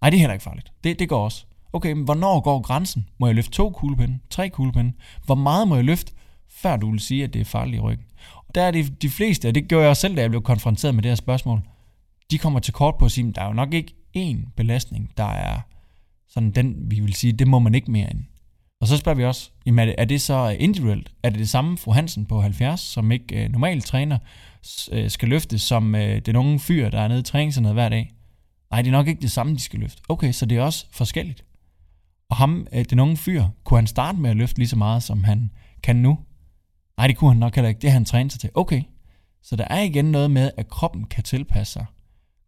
Nej, 0.01 0.09
det 0.09 0.17
er 0.17 0.19
heller 0.19 0.33
ikke 0.33 0.43
farligt. 0.43 0.71
Det, 0.83 0.99
det 0.99 1.09
går 1.09 1.23
også. 1.23 1.45
Okay, 1.73 1.91
men 1.91 2.03
hvornår 2.03 2.39
går 2.39 2.61
grænsen? 2.61 3.07
Må 3.19 3.27
jeg 3.27 3.35
løfte 3.35 3.51
to 3.51 3.69
kuglepinde? 3.69 4.19
Tre 4.29 4.49
kuglepinde? 4.49 4.93
Hvor 5.25 5.35
meget 5.35 5.67
må 5.67 5.75
jeg 5.75 5.83
løfte, 5.83 6.13
før 6.49 6.77
du 6.77 6.91
vil 6.91 6.99
sige, 6.99 7.23
at 7.23 7.33
det 7.33 7.41
er 7.41 7.45
farligt 7.45 7.75
i 7.75 7.79
ryggen? 7.79 8.05
Og 8.47 8.55
der 8.55 8.61
er 8.61 8.71
de, 8.71 8.83
de 8.83 9.09
fleste, 9.09 9.47
og 9.47 9.55
det 9.55 9.67
gjorde 9.67 9.81
jeg 9.81 9.89
også 9.89 10.01
selv, 10.01 10.15
da 10.15 10.21
jeg 10.21 10.29
blev 10.29 10.41
konfronteret 10.41 10.95
med 10.95 11.03
det 11.03 11.11
her 11.11 11.15
spørgsmål, 11.15 11.61
de 12.31 12.37
kommer 12.37 12.59
til 12.59 12.73
kort 12.73 12.95
på 12.99 13.05
at 13.05 13.11
sige, 13.11 13.27
at 13.27 13.35
der 13.35 13.41
er 13.41 13.47
jo 13.47 13.53
nok 13.53 13.73
ikke 13.73 13.93
én 14.17 14.53
belastning, 14.55 15.11
der 15.17 15.23
er 15.23 15.59
sådan 16.29 16.51
den, 16.51 16.75
vi 16.91 16.99
vil 16.99 17.13
sige, 17.13 17.33
det 17.33 17.47
må 17.47 17.59
man 17.59 17.75
ikke 17.75 17.91
mere 17.91 18.11
end. 18.11 18.23
Og 18.81 18.87
så 18.87 18.97
spørger 18.97 19.15
vi 19.15 19.25
også, 19.25 19.51
jamen 19.65 19.79
er 19.79 19.85
det, 19.85 19.95
er 19.97 20.05
det 20.05 20.21
så 20.21 20.49
individuelt? 20.59 21.11
Er 21.23 21.29
det 21.29 21.39
det 21.39 21.49
samme 21.49 21.77
fru 21.77 21.91
Hansen 21.91 22.25
på 22.25 22.41
70, 22.41 22.79
som 22.79 23.11
ikke 23.11 23.43
øh, 23.43 23.51
normalt 23.51 23.85
træner, 23.85 24.17
øh, 24.91 25.09
skal 25.09 25.29
løfte, 25.29 25.59
som 25.59 25.95
øh, 25.95 26.19
den 26.19 26.35
unge 26.35 26.59
fyr, 26.59 26.89
der 26.89 26.99
er 26.99 27.07
nede 27.07 27.19
i 27.19 27.23
træningscenteret 27.23 27.75
hver 27.75 27.89
dag? 27.89 28.11
Nej, 28.71 28.81
det 28.81 28.87
er 28.87 28.91
nok 28.91 29.07
ikke 29.07 29.21
det 29.21 29.31
samme, 29.31 29.53
de 29.53 29.59
skal 29.59 29.79
løfte. 29.79 30.01
Okay, 30.09 30.31
så 30.31 30.45
det 30.45 30.57
er 30.57 30.61
også 30.61 30.85
forskelligt. 30.91 31.45
Og 32.29 32.35
ham, 32.35 32.67
øh, 32.73 32.85
den 32.89 32.99
unge 32.99 33.17
fyr, 33.17 33.45
kunne 33.63 33.77
han 33.77 33.87
starte 33.87 34.19
med 34.19 34.29
at 34.29 34.37
løfte 34.37 34.57
lige 34.57 34.67
så 34.67 34.75
meget, 34.75 35.03
som 35.03 35.23
han 35.23 35.51
kan 35.83 35.95
nu? 35.95 36.17
Nej, 36.97 37.07
det 37.07 37.17
kunne 37.17 37.31
han 37.31 37.39
nok 37.39 37.55
heller 37.55 37.69
ikke. 37.69 37.81
Det 37.81 37.89
har 37.89 37.93
han 37.93 38.05
trænet 38.05 38.31
sig 38.31 38.41
til. 38.41 38.49
Okay, 38.53 38.81
så 39.43 39.55
der 39.55 39.65
er 39.69 39.81
igen 39.81 40.05
noget 40.05 40.31
med, 40.31 40.51
at 40.57 40.67
kroppen 40.67 41.03
kan 41.03 41.23
tilpasse 41.23 41.73
sig. 41.73 41.85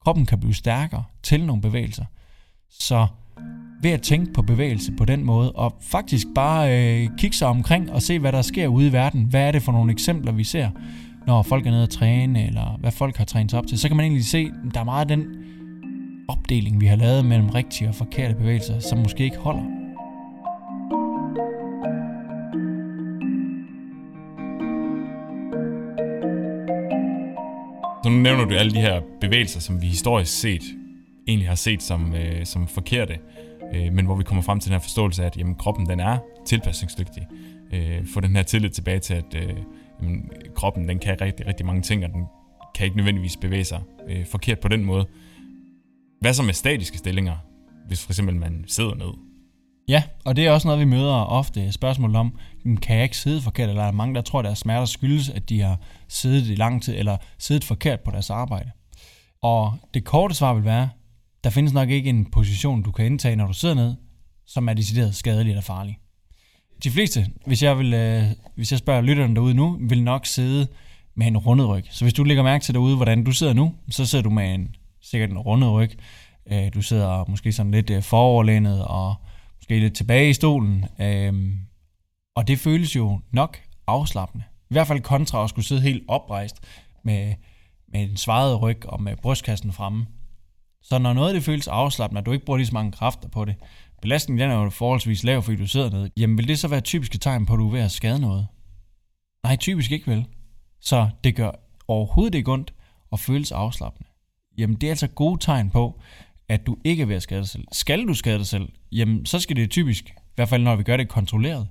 Kroppen 0.03 0.25
kan 0.25 0.39
blive 0.39 0.53
stærkere 0.53 1.03
til 1.23 1.45
nogle 1.45 1.61
bevægelser. 1.61 2.05
Så 2.69 3.07
ved 3.81 3.91
at 3.91 4.01
tænke 4.01 4.33
på 4.33 4.41
bevægelse 4.41 4.91
på 4.97 5.05
den 5.05 5.25
måde, 5.25 5.51
og 5.51 5.75
faktisk 5.81 6.27
bare 6.35 6.79
øh, 6.79 7.09
kigge 7.17 7.37
sig 7.37 7.47
omkring 7.47 7.91
og 7.91 8.01
se, 8.01 8.19
hvad 8.19 8.31
der 8.31 8.41
sker 8.41 8.67
ude 8.67 8.87
i 8.87 8.93
verden. 8.93 9.23
Hvad 9.23 9.41
er 9.41 9.51
det 9.51 9.61
for 9.61 9.71
nogle 9.71 9.91
eksempler, 9.91 10.31
vi 10.31 10.43
ser, 10.43 10.69
når 11.27 11.41
folk 11.41 11.67
er 11.67 11.71
nede 11.71 11.83
at 11.83 11.89
træne, 11.89 12.47
eller 12.47 12.77
hvad 12.79 12.91
folk 12.91 13.17
har 13.17 13.25
trænet 13.25 13.51
sig 13.51 13.59
op 13.59 13.67
til. 13.67 13.79
Så 13.79 13.87
kan 13.87 13.97
man 13.97 14.03
egentlig 14.03 14.25
se, 14.25 14.51
at 14.67 14.73
der 14.73 14.79
er 14.79 14.83
meget 14.83 15.11
af 15.11 15.17
den 15.17 15.25
opdeling, 16.27 16.81
vi 16.81 16.85
har 16.85 16.95
lavet 16.95 17.25
mellem 17.25 17.49
rigtige 17.49 17.89
og 17.89 17.95
forkerte 17.95 18.35
bevægelser, 18.35 18.79
som 18.79 18.97
måske 18.97 19.23
ikke 19.23 19.37
holder. 19.37 19.82
Nu 28.13 28.21
nævner 28.21 28.45
du 28.45 28.55
alle 28.55 28.71
de 28.71 28.81
her 28.81 29.01
bevægelser, 29.21 29.59
som 29.59 29.81
vi 29.81 29.87
historisk 29.87 30.39
set 30.39 30.63
egentlig 31.27 31.47
har 31.47 31.55
set 31.55 31.83
som, 31.83 32.15
øh, 32.15 32.45
som 32.45 32.67
forkerte, 32.67 33.19
øh, 33.73 33.93
men 33.93 34.05
hvor 34.05 34.15
vi 34.15 34.23
kommer 34.23 34.41
frem 34.41 34.59
til 34.59 34.69
den 34.69 34.75
her 34.75 34.81
forståelse 34.81 35.21
af, 35.21 35.25
at 35.25 35.37
jamen, 35.37 35.55
kroppen 35.55 35.85
den 35.85 35.99
er 35.99 36.17
tilpasningsdygtig. 36.45 37.27
Øh, 37.73 38.07
få 38.13 38.19
den 38.19 38.35
her 38.35 38.43
tillid 38.43 38.69
tilbage 38.69 38.99
til, 38.99 39.13
at 39.13 39.35
øh, 39.35 39.57
jamen, 40.01 40.29
kroppen 40.55 40.89
den 40.89 40.99
kan 40.99 41.21
rigtig, 41.21 41.47
rigtig 41.47 41.65
mange 41.65 41.81
ting, 41.81 42.05
og 42.05 42.13
den 42.13 42.25
kan 42.75 42.85
ikke 42.85 42.97
nødvendigvis 42.97 43.37
bevæge 43.37 43.63
sig 43.63 43.81
øh, 44.09 44.25
forkert 44.25 44.59
på 44.59 44.67
den 44.67 44.83
måde. 44.85 45.05
Hvad 46.21 46.33
så 46.33 46.43
med 46.43 46.53
statiske 46.53 46.97
stillinger, 46.97 47.35
hvis 47.87 48.05
for 48.05 48.11
eksempel 48.11 48.35
man 48.35 48.63
sidder 48.67 48.95
ned? 48.95 49.32
Ja, 49.87 50.03
og 50.25 50.35
det 50.35 50.45
er 50.45 50.51
også 50.51 50.67
noget, 50.67 50.79
vi 50.79 50.85
møder 50.85 51.13
ofte 51.13 51.71
spørgsmål 51.71 52.15
om, 52.15 52.37
kan 52.81 52.95
jeg 52.95 53.03
ikke 53.03 53.17
sidde 53.17 53.41
forkert, 53.41 53.69
eller 53.69 53.81
er 53.81 53.85
der 53.85 53.91
mange, 53.91 54.15
der 54.15 54.21
tror, 54.21 54.39
at 54.39 54.45
deres 54.45 54.59
smerter 54.59 54.85
skyldes, 54.85 55.29
at 55.29 55.49
de 55.49 55.61
har 55.61 55.79
siddet 56.07 56.47
i 56.47 56.55
lang 56.55 56.83
tid, 56.83 56.95
eller 56.97 57.17
siddet 57.37 57.63
forkert 57.63 57.99
på 57.99 58.11
deres 58.11 58.29
arbejde. 58.29 58.71
Og 59.41 59.73
det 59.93 60.03
korte 60.03 60.35
svar 60.35 60.53
vil 60.53 60.65
være, 60.65 60.89
der 61.43 61.49
findes 61.49 61.73
nok 61.73 61.89
ikke 61.89 62.09
en 62.09 62.25
position, 62.25 62.83
du 62.83 62.91
kan 62.91 63.05
indtage, 63.05 63.35
når 63.35 63.47
du 63.47 63.53
sidder 63.53 63.75
ned, 63.75 63.95
som 64.45 64.69
er 64.69 64.73
decideret 64.73 65.15
skadelig 65.15 65.51
eller 65.51 65.61
farlig. 65.61 65.97
De 66.83 66.91
fleste, 66.91 67.25
hvis 67.45 67.63
jeg, 67.63 67.77
vil, 67.77 67.93
øh, 67.93 68.23
hvis 68.55 68.71
jeg 68.71 68.79
spørger 68.79 69.01
lytterne 69.01 69.35
derude 69.35 69.53
nu, 69.53 69.77
vil 69.81 70.03
nok 70.03 70.25
sidde 70.25 70.67
med 71.15 71.27
en 71.27 71.37
rundet 71.37 71.67
ryg. 71.69 71.85
Så 71.89 72.05
hvis 72.05 72.13
du 72.13 72.23
lægger 72.23 72.43
mærke 72.43 72.63
til 72.63 72.73
derude, 72.73 72.95
hvordan 72.95 73.23
du 73.23 73.31
sidder 73.31 73.53
nu, 73.53 73.73
så 73.89 74.05
sidder 74.05 74.23
du 74.23 74.29
med 74.29 74.53
en 74.53 74.75
sikkert 75.01 75.29
en 75.29 75.37
rundet 75.37 75.71
ryg. 75.71 75.91
Øh, 76.51 76.73
du 76.73 76.81
sidder 76.81 77.25
måske 77.27 77.51
sådan 77.51 77.71
lidt 77.71 77.89
øh, 77.89 78.03
foroverlænet 78.03 78.85
og 78.85 79.15
måske 79.63 79.79
lidt 79.79 79.95
tilbage 79.95 80.29
i 80.29 80.33
stolen. 80.33 80.85
Øhm, 81.01 81.59
og 82.35 82.47
det 82.47 82.59
føles 82.59 82.95
jo 82.95 83.19
nok 83.31 83.57
afslappende. 83.87 84.43
I 84.69 84.73
hvert 84.73 84.87
fald 84.87 85.01
kontra 85.01 85.43
at 85.43 85.49
skulle 85.49 85.65
sidde 85.65 85.81
helt 85.81 86.03
oprejst 86.07 86.55
med, 87.03 87.33
med 87.87 88.01
en 88.01 88.17
svaret 88.17 88.61
ryg 88.61 88.85
og 88.85 89.01
med 89.01 89.17
brystkassen 89.17 89.73
fremme. 89.73 90.05
Så 90.81 90.97
når 90.99 91.13
noget 91.13 91.35
det 91.35 91.43
føles 91.43 91.67
afslappende, 91.67 92.19
og 92.19 92.25
du 92.25 92.31
ikke 92.31 92.45
bruger 92.45 92.57
lige 92.57 92.67
så 92.67 92.73
mange 92.73 92.91
kræfter 92.91 93.29
på 93.29 93.45
det, 93.45 93.55
belastningen 94.01 94.41
den 94.41 94.51
er 94.51 94.63
jo 94.63 94.69
forholdsvis 94.69 95.23
lav, 95.23 95.41
fordi 95.41 95.57
du 95.57 95.67
sidder 95.67 95.89
nede, 95.89 96.09
jamen 96.17 96.37
vil 96.37 96.47
det 96.47 96.59
så 96.59 96.67
være 96.67 96.81
typiske 96.81 97.17
tegn 97.17 97.45
på, 97.45 97.53
at 97.53 97.57
du 97.57 97.67
er 97.67 97.71
ved 97.71 97.81
at 97.81 97.91
skade 97.91 98.19
noget? 98.19 98.47
Nej, 99.43 99.55
typisk 99.55 99.91
ikke 99.91 100.11
vel. 100.11 100.25
Så 100.81 101.09
det 101.23 101.35
gør 101.35 101.51
overhovedet 101.87 102.35
ikke 102.35 102.51
ondt 102.51 102.73
og 103.11 103.19
føles 103.19 103.51
afslappende. 103.51 104.09
Jamen 104.57 104.75
det 104.75 104.87
er 104.87 104.91
altså 104.91 105.07
gode 105.07 105.39
tegn 105.39 105.69
på, 105.69 105.99
at 106.49 106.67
du 106.67 106.77
ikke 106.83 107.01
er 107.01 107.07
ved 107.07 107.15
at 107.15 107.23
skade 107.23 107.41
dig 107.41 107.49
selv. 107.49 107.67
Skal 107.71 108.07
du 108.07 108.13
skade 108.13 108.37
dig 108.37 108.47
selv, 108.47 108.69
jamen 108.97 109.25
så 109.25 109.39
skal 109.39 109.55
det 109.55 109.69
typisk, 109.69 110.09
i 110.09 110.35
hvert 110.35 110.49
fald 110.49 110.63
når 110.63 110.75
vi 110.75 110.83
gør 110.83 110.97
det 110.97 111.09
kontrolleret, 111.09 111.67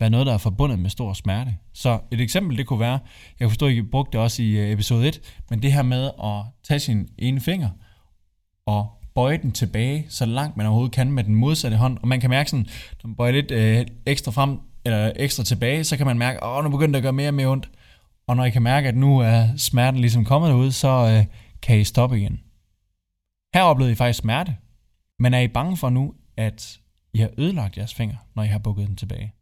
være 0.00 0.10
noget, 0.10 0.26
der 0.26 0.32
er 0.34 0.38
forbundet 0.38 0.78
med 0.78 0.90
stor 0.90 1.12
smerte. 1.12 1.56
Så 1.72 2.00
et 2.10 2.20
eksempel, 2.20 2.58
det 2.58 2.66
kunne 2.66 2.80
være, 2.80 2.98
jeg 3.40 3.48
forstår, 3.48 3.68
ikke, 3.68 3.82
I 3.82 3.86
brugte 3.86 4.12
det 4.12 4.20
også 4.20 4.42
i 4.42 4.50
øh, 4.50 4.70
episode 4.70 5.08
1, 5.08 5.20
men 5.50 5.62
det 5.62 5.72
her 5.72 5.82
med 5.82 6.10
at 6.24 6.44
tage 6.64 6.80
sin 6.80 7.08
ene 7.18 7.40
finger 7.40 7.68
og 8.66 8.90
bøje 9.14 9.38
den 9.42 9.52
tilbage, 9.52 10.06
så 10.08 10.26
langt 10.26 10.56
man 10.56 10.66
overhovedet 10.66 10.94
kan 10.94 11.12
med 11.12 11.24
den 11.24 11.34
modsatte 11.34 11.76
hånd. 11.76 11.98
Og 12.02 12.08
man 12.08 12.20
kan 12.20 12.30
mærke 12.30 12.50
sådan, 12.50 12.66
når 13.02 13.08
man 13.08 13.16
bøjer 13.16 13.32
lidt 13.32 13.50
øh, 13.50 13.86
ekstra 14.06 14.32
frem, 14.32 14.58
eller 14.84 15.12
ekstra 15.16 15.44
tilbage, 15.44 15.84
så 15.84 15.96
kan 15.96 16.06
man 16.06 16.18
mærke, 16.18 16.44
åh, 16.44 16.64
nu 16.64 16.70
begynder 16.70 16.92
det 16.92 16.96
at 16.96 17.02
gøre 17.02 17.12
mere 17.12 17.28
og 17.28 17.34
mere 17.34 17.46
ondt. 17.46 17.70
Og 18.26 18.36
når 18.36 18.44
I 18.44 18.50
kan 18.50 18.62
mærke, 18.62 18.88
at 18.88 18.96
nu 18.96 19.18
er 19.18 19.56
smerten 19.56 20.00
ligesom 20.00 20.24
kommet 20.24 20.52
ud, 20.52 20.70
så 20.70 20.88
øh, 20.88 21.24
kan 21.62 21.80
I 21.80 21.84
stoppe 21.84 22.18
igen. 22.18 22.40
Her 23.54 23.62
oplevede 23.62 23.92
I 23.92 23.94
faktisk 23.94 24.18
smerte, 24.18 24.56
men 25.18 25.34
er 25.34 25.40
I 25.40 25.48
bange 25.48 25.76
for 25.76 25.90
nu, 25.90 26.14
at 26.36 26.80
I 27.14 27.18
har 27.18 27.30
ødelagt 27.38 27.76
jeres 27.76 27.94
finger, 27.94 28.16
når 28.34 28.42
I 28.42 28.46
har 28.46 28.58
bukket 28.58 28.88
den 28.88 28.96
tilbage? 28.96 29.34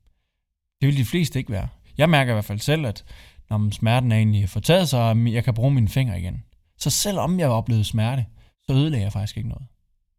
Det 0.80 0.86
vil 0.86 0.96
de 0.96 1.04
fleste 1.04 1.38
ikke 1.38 1.52
være. 1.52 1.68
Jeg 1.98 2.10
mærker 2.10 2.32
i 2.32 2.34
hvert 2.34 2.44
fald 2.44 2.58
selv, 2.58 2.86
at 2.86 3.04
når 3.50 3.70
smerten 3.70 4.12
er 4.12 4.16
egentlig 4.16 4.48
fortaget 4.48 4.88
sig, 4.88 5.02
og 5.02 5.32
jeg 5.32 5.44
kan 5.44 5.54
bruge 5.54 5.70
mine 5.70 5.88
fingre 5.88 6.20
igen. 6.20 6.44
Så 6.78 6.90
selvom 6.90 7.38
jeg 7.38 7.48
har 7.48 7.54
oplevet 7.54 7.86
smerte, 7.86 8.26
så 8.62 8.72
ødelagde 8.72 9.04
jeg 9.04 9.12
faktisk 9.12 9.36
ikke 9.36 9.48
noget. 9.48 9.66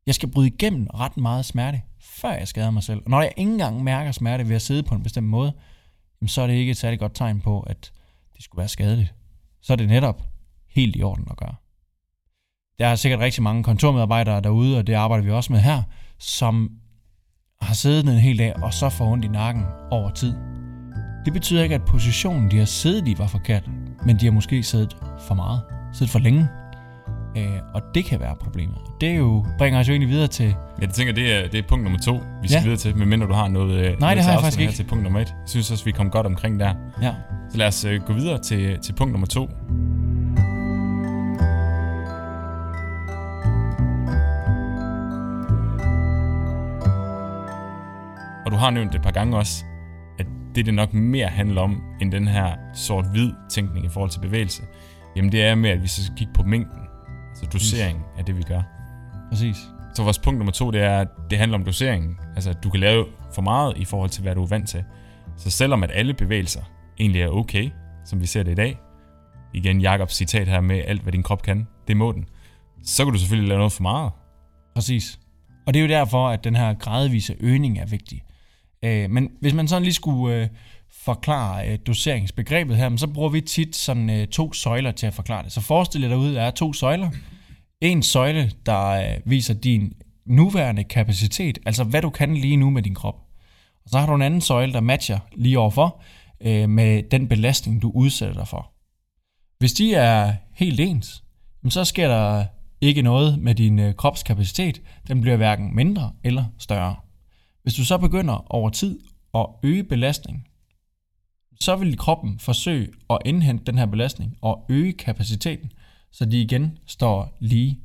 Jeg 0.06 0.16
skal 0.16 0.32
bryde 0.32 0.48
igennem 0.48 0.88
ret 0.88 1.18
meget 1.18 1.46
smerte, 1.46 1.82
før 2.00 2.32
jeg 2.32 2.48
skader 2.48 2.72
mig 2.72 2.84
selv. 2.84 3.02
Og 3.06 3.10
når 3.10 3.22
jeg 3.22 3.34
ikke 3.38 3.52
engang 3.52 3.84
mærker 3.84 4.12
smerte 4.12 4.50
ved 4.50 4.56
at 4.56 4.62
sidde 4.62 4.84
på 4.84 4.96
en 4.96 5.04
bestemt 5.04 5.28
måde, 5.28 5.54
så 6.28 6.42
er 6.42 6.48
det 6.48 6.54
ikke 6.54 6.72
et 6.72 6.78
særligt 6.78 7.00
godt 7.00 7.16
tegn 7.16 7.42
på, 7.42 7.60
at 7.60 7.92
det 8.36 8.44
skulle 8.44 8.60
være 8.60 8.68
skadeligt. 8.68 9.14
Så 9.62 9.74
er 9.74 9.78
det 9.78 9.88
netop 9.88 10.24
helt 10.68 10.96
i 10.96 11.04
orden 11.04 11.28
at 11.32 11.38
gøre. 11.38 11.56
Der 12.80 12.88
er 12.88 12.96
sikkert 12.96 13.20
rigtig 13.20 13.44
mange 13.44 13.64
kontormedarbejdere 13.64 14.42
derude, 14.42 14.78
og 14.78 14.88
det 14.88 14.94
arbejder 14.94 15.24
vi 15.24 15.32
også 15.32 15.54
med 15.54 15.60
her, 15.60 15.84
som 16.22 16.70
har 17.62 17.74
siddet 17.74 18.08
en 18.10 18.20
hel 18.20 18.40
dag 18.40 18.64
og 18.64 18.74
så 18.74 18.90
får 18.90 19.12
ondt 19.12 19.26
i 19.26 19.28
nakken 19.28 19.64
over 19.92 20.10
tid. 20.10 20.34
Det 21.26 21.34
betyder 21.34 21.64
ikke, 21.64 21.76
at 21.76 21.86
positionen, 21.86 22.52
de 22.52 22.58
har 22.58 22.66
siddet 22.66 23.08
i, 23.08 23.16
var 23.18 23.28
forkert, 23.28 23.70
men 24.06 24.20
de 24.20 24.26
har 24.26 24.32
måske 24.32 24.64
siddet 24.64 24.98
for 25.28 25.36
meget, 25.36 25.62
siddet 25.94 26.12
for 26.12 26.20
længe. 26.20 26.48
Øh, 27.38 27.60
og 27.74 27.82
det 27.96 28.06
kan 28.06 28.20
være 28.20 28.36
problemet. 28.42 28.78
Det 29.02 29.18
jo, 29.18 29.46
bringer 29.58 29.80
os 29.80 29.88
jo 29.88 29.92
egentlig 29.92 30.10
videre 30.10 30.28
til... 30.28 30.46
Ja, 30.46 30.56
jeg 30.82 30.90
tænker, 30.90 31.14
det 31.14 31.34
er, 31.34 31.48
det 31.48 31.60
er 31.60 31.64
punkt 31.70 31.84
nummer 31.84 32.00
to, 32.00 32.22
vi 32.42 32.48
skal 32.48 32.58
ja. 32.58 32.64
videre 32.64 32.78
til, 32.78 32.98
medmindre 32.98 33.28
du 33.28 33.34
har 33.34 33.48
noget... 33.48 33.76
Øh, 33.76 33.82
Nej, 33.82 33.94
noget 34.00 34.18
det 34.18 34.26
har 34.26 34.32
jeg 34.32 34.42
faktisk 34.42 34.60
ikke. 34.62 34.74
til 34.74 34.84
punkt 34.84 35.04
nummer 35.04 35.20
et. 35.20 35.28
Jeg 35.28 35.50
synes 35.50 35.72
også, 35.72 35.86
vi 35.86 35.92
kom 35.92 36.10
godt 36.10 36.26
omkring 36.26 36.60
der. 36.60 36.74
Ja. 37.02 37.14
Så 37.50 37.58
lad 37.58 37.68
os 37.68 37.86
øh, 37.86 38.02
gå 38.02 38.14
videre 38.14 38.40
til, 38.40 38.80
til 38.80 38.94
punkt 38.94 39.12
nummer 39.12 39.28
to. 39.28 39.50
Har 48.62 48.70
nævnt 48.70 48.92
det 48.92 48.98
et 48.98 49.04
par 49.04 49.12
gange 49.12 49.38
også, 49.38 49.66
at 50.20 50.26
det, 50.56 50.66
det 50.66 50.74
nok 50.74 50.94
mere 50.94 51.28
handler 51.28 51.62
om, 51.62 51.84
end 52.02 52.12
den 52.12 52.28
her 52.28 52.56
sort-hvid 52.74 53.32
tænkning 53.50 53.86
i 53.86 53.90
forhold 53.90 54.12
til 54.12 54.20
bevægelse, 54.20 54.64
jamen 55.16 55.32
det 55.32 55.44
er 55.44 55.56
med, 55.56 55.70
at 55.70 55.84
vi 55.84 55.88
så 55.88 56.04
skal 56.04 56.18
kigge 56.18 56.34
på 56.34 56.44
mængden. 56.44 56.80
Altså 57.30 57.46
dosering 57.54 58.06
af 58.18 58.26
det, 58.26 58.38
vi 58.38 58.44
gør. 58.44 58.62
Præcis. 59.30 59.58
Så 59.96 60.04
vores 60.04 60.20
punkt 60.20 60.38
nummer 60.38 60.52
to, 60.52 60.72
det 60.72 60.82
er, 60.82 61.00
at 61.00 61.08
det 61.30 61.38
handler 61.38 61.58
om 61.58 61.66
doseringen. 61.66 62.18
Altså, 62.36 62.50
at 62.50 62.64
du 62.64 62.70
kan 62.70 62.80
lave 62.80 63.06
for 63.34 63.42
meget 63.42 63.78
i 63.78 63.86
forhold 63.86 64.10
til, 64.10 64.22
hvad 64.24 64.36
du 64.36 64.44
er 64.44 64.48
vant 64.48 64.70
til. 64.70 64.84
Så 65.38 65.52
selvom 65.52 65.84
at 65.84 65.92
alle 65.94 66.14
bevægelser 66.14 66.62
egentlig 67.00 67.22
er 67.22 67.30
okay, 67.30 67.70
som 68.06 68.22
vi 68.22 68.26
ser 68.26 68.44
det 68.44 68.52
i 68.52 68.56
dag, 68.56 68.80
igen 69.54 69.82
Jakobs 69.82 70.14
citat 70.14 70.48
her 70.48 70.62
med, 70.62 70.82
alt 70.88 71.02
hvad 71.02 71.12
din 71.12 71.24
krop 71.24 71.42
kan, 71.42 71.68
det 71.88 71.98
må 71.98 72.12
den, 72.12 72.26
så 72.84 73.06
kan 73.06 73.14
du 73.14 73.20
selvfølgelig 73.20 73.50
lave 73.50 73.58
noget 73.58 73.74
for 73.74 73.82
meget. 73.82 74.12
Præcis. 74.76 75.20
Og 75.68 75.74
det 75.74 75.80
er 75.80 75.84
jo 75.84 75.90
derfor, 75.90 76.30
at 76.30 76.44
den 76.44 76.56
her 76.56 76.74
gradvise 76.74 77.36
øgning 77.40 77.80
er 77.80 77.86
vigtig. 77.86 78.24
Øh, 78.84 79.10
men 79.10 79.30
hvis 79.42 79.54
man 79.54 79.68
sådan 79.68 79.84
lige 79.84 79.94
skulle 79.94 80.36
øh, 80.36 80.48
forklare 80.92 81.70
øh, 81.70 81.80
doseringsbegrebet 81.88 82.78
her, 82.78 82.98
så 82.98 83.08
bruger 83.08 83.30
vi 83.30 83.42
tit 83.42 83.76
sådan 83.76 84.10
øh, 84.10 84.28
to 84.28 84.54
søjler 84.54 84.92
til 84.92 85.08
at 85.08 85.14
forklare 85.14 85.44
det. 85.44 85.52
Så 85.52 85.62
forestil 85.62 86.02
dig 86.02 86.10
derude, 86.10 86.36
der 86.36 86.42
er 86.42 86.52
to 86.52 86.74
søjler. 86.74 87.10
En 87.82 88.04
søjle, 88.04 88.52
der 88.66 88.88
øh, 88.88 89.20
viser 89.26 89.54
din 89.54 89.94
nuværende 90.26 90.84
kapacitet, 90.84 91.60
altså 91.66 91.84
hvad 91.84 92.02
du 92.02 92.10
kan 92.10 92.34
lige 92.34 92.58
nu 92.58 92.70
med 92.70 92.82
din 92.82 92.96
krop. 92.96 93.16
Og 93.84 93.90
så 93.90 94.00
har 94.00 94.06
du 94.06 94.16
en 94.16 94.22
anden 94.22 94.42
søjle, 94.42 94.74
der 94.74 94.82
matcher 94.82 95.20
lige 95.36 95.60
overfor 95.60 96.02
øh, 96.42 96.70
med 96.70 97.04
den 97.12 97.28
belastning, 97.28 97.82
du 97.82 97.92
udsætter 97.96 98.36
dig 98.36 98.48
for. 98.48 98.72
Hvis 99.60 99.74
de 99.74 99.94
er 99.94 100.34
helt 100.56 100.80
ens, 100.80 101.24
så 101.70 101.86
sker 101.86 102.08
der 102.08 102.46
ikke 102.82 103.02
noget 103.02 103.40
med 103.40 103.56
din 103.56 103.80
øh, 103.80 103.94
kropskapacitet. 103.94 104.82
Den 105.08 105.22
bliver 105.22 105.38
hverken 105.38 105.76
mindre 105.76 106.12
eller 106.24 106.46
større. 106.58 106.96
Hvis 107.64 107.74
du 107.74 107.86
så 107.86 107.98
begynder 107.98 108.46
over 108.54 108.70
tid 108.70 109.00
at 109.34 109.46
øge 109.64 109.84
belastning, 109.84 110.48
så 111.60 111.76
vil 111.76 111.98
kroppen 111.98 112.40
forsøge 112.40 112.88
at 113.10 113.18
indhente 113.26 113.64
den 113.66 113.78
her 113.78 113.86
belastning 113.86 114.38
og 114.42 114.66
øge 114.70 114.94
kapaciteten, 114.94 115.72
så 116.12 116.26
de 116.26 116.42
igen 116.42 116.78
står 116.88 117.38
lige. 117.40 117.80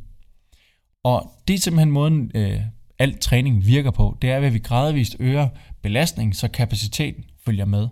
Og 1.05 1.33
det 1.49 1.55
er 1.55 1.59
simpelthen 1.59 1.91
måden, 1.91 2.31
øh, 2.35 2.61
al 2.99 3.19
træning 3.19 3.67
virker 3.67 3.91
på. 3.91 4.19
Det 4.23 4.31
er, 4.31 4.37
at 4.37 4.55
vi 4.55 4.59
gradvist 4.59 5.17
øger 5.21 5.49
belastningen, 5.83 6.35
så 6.35 6.49
kapaciteten 6.49 7.25
følger 7.45 7.65
med. 7.65 7.89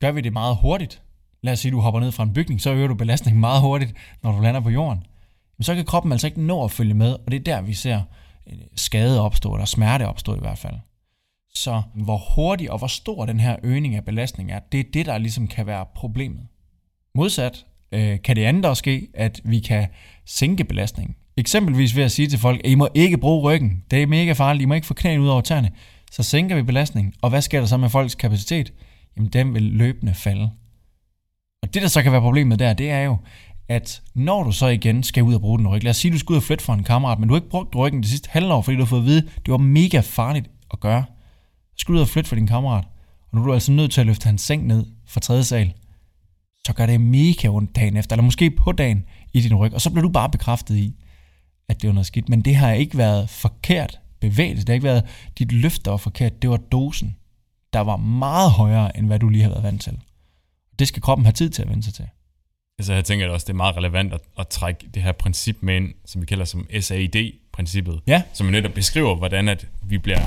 Gør 0.00 0.12
vi 0.12 0.20
det 0.20 0.32
meget 0.32 0.56
hurtigt, 0.56 1.02
lad 1.42 1.52
os 1.52 1.58
sige, 1.58 1.70
at 1.70 1.72
du 1.72 1.80
hopper 1.80 2.00
ned 2.00 2.12
fra 2.12 2.22
en 2.22 2.32
bygning, 2.32 2.60
så 2.60 2.72
øger 2.72 2.88
du 2.88 2.94
belastningen 2.94 3.40
meget 3.40 3.60
hurtigt, 3.60 3.94
når 4.22 4.32
du 4.32 4.42
lander 4.42 4.60
på 4.60 4.70
jorden. 4.70 5.04
Men 5.58 5.64
så 5.64 5.74
kan 5.74 5.84
kroppen 5.84 6.12
altså 6.12 6.26
ikke 6.26 6.42
nå 6.42 6.64
at 6.64 6.70
følge 6.70 6.94
med, 6.94 7.12
og 7.12 7.32
det 7.32 7.34
er 7.34 7.44
der, 7.44 7.60
vi 7.60 7.74
ser 7.74 8.02
øh, 8.46 8.58
skade 8.76 9.20
opstå, 9.20 9.54
eller 9.54 9.66
smerte 9.66 10.08
opstå 10.08 10.34
i 10.34 10.40
hvert 10.40 10.58
fald. 10.58 10.74
Så 11.56 11.82
hvor 11.94 12.34
hurtig 12.34 12.70
og 12.70 12.78
hvor 12.78 12.86
stor 12.86 13.26
den 13.26 13.40
her 13.40 13.56
øgning 13.62 13.94
af 13.94 14.04
belastning 14.04 14.50
er, 14.50 14.58
det 14.72 14.80
er 14.80 14.84
det, 14.94 15.06
der 15.06 15.18
ligesom 15.18 15.48
kan 15.48 15.66
være 15.66 15.86
problemet. 15.94 16.40
Modsat 17.14 17.66
øh, 17.92 18.22
kan 18.24 18.36
det 18.36 18.44
andet 18.44 18.64
også 18.64 18.78
ske, 18.78 19.08
at 19.14 19.40
vi 19.44 19.60
kan 19.60 19.86
sænke 20.26 20.64
belastningen. 20.64 21.16
Eksempelvis 21.36 21.96
ved 21.96 22.04
at 22.04 22.12
sige 22.12 22.28
til 22.28 22.38
folk, 22.38 22.60
at 22.64 22.70
I 22.70 22.74
må 22.74 22.88
ikke 22.94 23.18
bruge 23.18 23.42
ryggen. 23.42 23.82
Det 23.90 24.02
er 24.02 24.06
mega 24.06 24.32
farligt. 24.32 24.62
I 24.62 24.64
må 24.64 24.74
ikke 24.74 24.86
få 24.86 24.94
knæene 24.94 25.22
ud 25.22 25.28
over 25.28 25.40
tæerne. 25.40 25.70
Så 26.12 26.22
sænker 26.22 26.56
vi 26.56 26.62
belastningen. 26.62 27.12
Og 27.22 27.30
hvad 27.30 27.42
sker 27.42 27.60
der 27.60 27.66
så 27.66 27.76
med 27.76 27.88
folks 27.88 28.14
kapacitet? 28.14 28.72
Jamen, 29.16 29.30
den 29.30 29.54
vil 29.54 29.62
løbende 29.62 30.14
falde. 30.14 30.50
Og 31.62 31.74
det, 31.74 31.82
der 31.82 31.88
så 31.88 32.02
kan 32.02 32.12
være 32.12 32.20
problemet 32.20 32.58
der, 32.58 32.72
det 32.72 32.90
er 32.90 33.00
jo, 33.00 33.16
at 33.68 34.02
når 34.14 34.42
du 34.42 34.52
så 34.52 34.66
igen 34.66 35.02
skal 35.02 35.22
ud 35.22 35.34
og 35.34 35.40
bruge 35.40 35.58
den 35.58 35.68
ryg, 35.68 35.84
lad 35.84 35.90
os 35.90 35.96
sige, 35.96 36.10
at 36.10 36.12
du 36.12 36.18
skal 36.18 36.32
ud 36.32 36.36
og 36.36 36.42
flytte 36.42 36.64
for 36.64 36.72
en 36.72 36.84
kammerat, 36.84 37.18
men 37.18 37.28
du 37.28 37.34
har 37.34 37.40
ikke 37.40 37.50
brugt 37.50 37.76
ryggen 37.76 38.02
det 38.02 38.10
sidste 38.10 38.28
halvår, 38.30 38.62
fordi 38.62 38.76
du 38.76 38.82
har 38.82 38.88
fået 38.88 39.00
at 39.00 39.06
vide, 39.06 39.22
at 39.36 39.46
det 39.46 39.52
var 39.52 39.58
mega 39.58 40.00
farligt 40.00 40.50
at 40.72 40.80
gøre. 40.80 41.04
Skal 41.76 41.92
du 41.92 41.96
ud 41.96 42.02
og 42.02 42.08
flytte 42.08 42.28
for 42.28 42.36
din 42.36 42.46
kammerat, 42.46 42.84
og 43.20 43.36
nu 43.36 43.40
er 43.40 43.46
du 43.46 43.52
altså 43.52 43.72
nødt 43.72 43.92
til 43.92 44.00
at 44.00 44.06
løfte 44.06 44.26
hans 44.26 44.42
seng 44.42 44.66
ned 44.66 44.86
fra 45.06 45.20
tredje 45.20 45.44
sal, 45.44 45.72
så 46.66 46.72
gør 46.72 46.86
det 46.86 47.00
mega 47.00 47.48
ondt 47.48 47.76
dagen 47.76 47.96
efter, 47.96 48.16
eller 48.16 48.24
måske 48.24 48.50
på 48.50 48.72
dagen 48.72 49.04
i 49.32 49.40
din 49.40 49.54
ryg, 49.54 49.74
og 49.74 49.80
så 49.80 49.90
bliver 49.90 50.02
du 50.02 50.08
bare 50.08 50.30
bekræftet 50.30 50.76
i, 50.76 50.94
at 51.68 51.82
det 51.82 51.88
var 51.88 51.94
noget 51.94 52.06
skidt. 52.06 52.28
Men 52.28 52.40
det 52.40 52.56
har 52.56 52.72
ikke 52.72 52.98
været 52.98 53.30
forkert 53.30 53.98
bevægelse, 54.20 54.60
det 54.60 54.68
har 54.68 54.74
ikke 54.74 54.84
været 54.84 55.04
dit 55.38 55.52
løft, 55.52 55.84
der 55.84 55.90
var 55.90 55.98
forkert, 55.98 56.42
det 56.42 56.50
var 56.50 56.56
dosen, 56.56 57.16
der 57.72 57.80
var 57.80 57.96
meget 57.96 58.50
højere, 58.50 58.96
end 58.96 59.06
hvad 59.06 59.18
du 59.18 59.28
lige 59.28 59.42
har 59.42 59.50
været 59.50 59.62
vant 59.62 59.82
til. 59.82 59.98
Det 60.78 60.88
skal 60.88 61.02
kroppen 61.02 61.24
have 61.24 61.32
tid 61.32 61.50
til 61.50 61.62
at 61.62 61.68
vende 61.68 61.82
sig 61.82 61.94
til. 61.94 62.06
Altså 62.78 62.92
jeg 62.92 63.04
tænker 63.04 63.28
også, 63.28 63.44
det 63.44 63.52
er 63.52 63.56
meget 63.56 63.76
relevant 63.76 64.12
at, 64.12 64.20
at 64.38 64.48
trække 64.48 64.88
det 64.94 65.02
her 65.02 65.12
princip 65.12 65.56
med 65.60 65.76
ind, 65.76 65.94
som 66.04 66.20
vi 66.20 66.26
kalder 66.26 66.44
som 66.44 66.66
SAID-princippet, 66.80 68.00
ja. 68.06 68.22
som 68.32 68.46
netop 68.46 68.72
beskriver, 68.72 69.14
hvordan 69.14 69.48
at 69.48 69.68
vi 69.82 69.98
bliver 69.98 70.20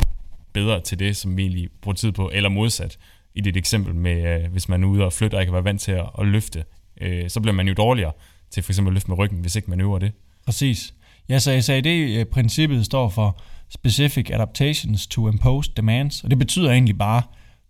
bedre 0.54 0.82
til 0.82 1.00
det, 1.00 1.18
som 1.18 1.38
vi 1.38 1.42
egentlig 1.42 1.70
bruger 1.82 1.96
tid 1.96 2.12
på, 2.12 2.30
eller 2.34 2.50
modsat. 2.50 2.98
I 3.36 3.42
dit 3.42 3.58
eksempel 3.58 3.96
med, 3.96 4.44
øh, 4.44 4.52
hvis 4.52 4.70
man 4.70 4.84
er 4.84 4.88
ude 4.88 5.06
og 5.06 5.14
flytter 5.14 5.38
og 5.38 5.42
ikke 5.42 5.50
kan 5.50 5.54
være 5.54 5.64
vant 5.64 5.82
til 5.82 5.92
at, 5.92 6.10
at 6.20 6.28
løfte, 6.28 6.64
øh, 7.02 7.30
så 7.30 7.42
bliver 7.42 7.54
man 7.54 7.68
jo 7.68 7.74
dårligere 7.74 8.12
til 8.52 8.64
for 8.64 8.72
eksempel 8.72 8.92
at 8.92 8.94
løfte 8.94 9.12
med 9.12 9.18
ryggen, 9.18 9.40
hvis 9.40 9.56
ikke 9.56 9.70
man 9.70 9.82
øver 9.82 10.00
det. 10.00 10.12
Præcis. 10.46 10.94
Ja, 11.30 11.40
så 11.40 11.62
SAD-princippet 11.62 12.78
øh, 12.78 12.84
står 12.84 13.10
for 13.10 13.42
Specific 13.70 14.30
Adaptations 14.30 15.08
to 15.08 15.28
Imposed 15.28 15.74
Demands, 15.74 16.24
og 16.24 16.30
det 16.30 16.40
betyder 16.40 16.72
egentlig 16.72 16.98
bare 16.98 17.22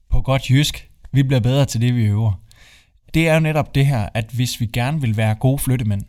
på 0.10 0.22
godt 0.22 0.50
jysk, 0.50 0.90
vi 1.12 1.24
bliver 1.24 1.40
bedre 1.40 1.66
til 1.66 1.82
det, 1.82 1.96
vi 1.96 2.06
øver 2.06 2.34
det 3.14 3.28
er 3.28 3.34
jo 3.34 3.40
netop 3.40 3.76
det 3.76 3.86
her, 3.86 4.10
at 4.14 4.26
hvis 4.34 4.60
vi 4.60 4.66
gerne 4.66 5.02
vil 5.02 5.18
være 5.18 5.36
gode 5.36 5.60
flyttemænd, 5.60 6.02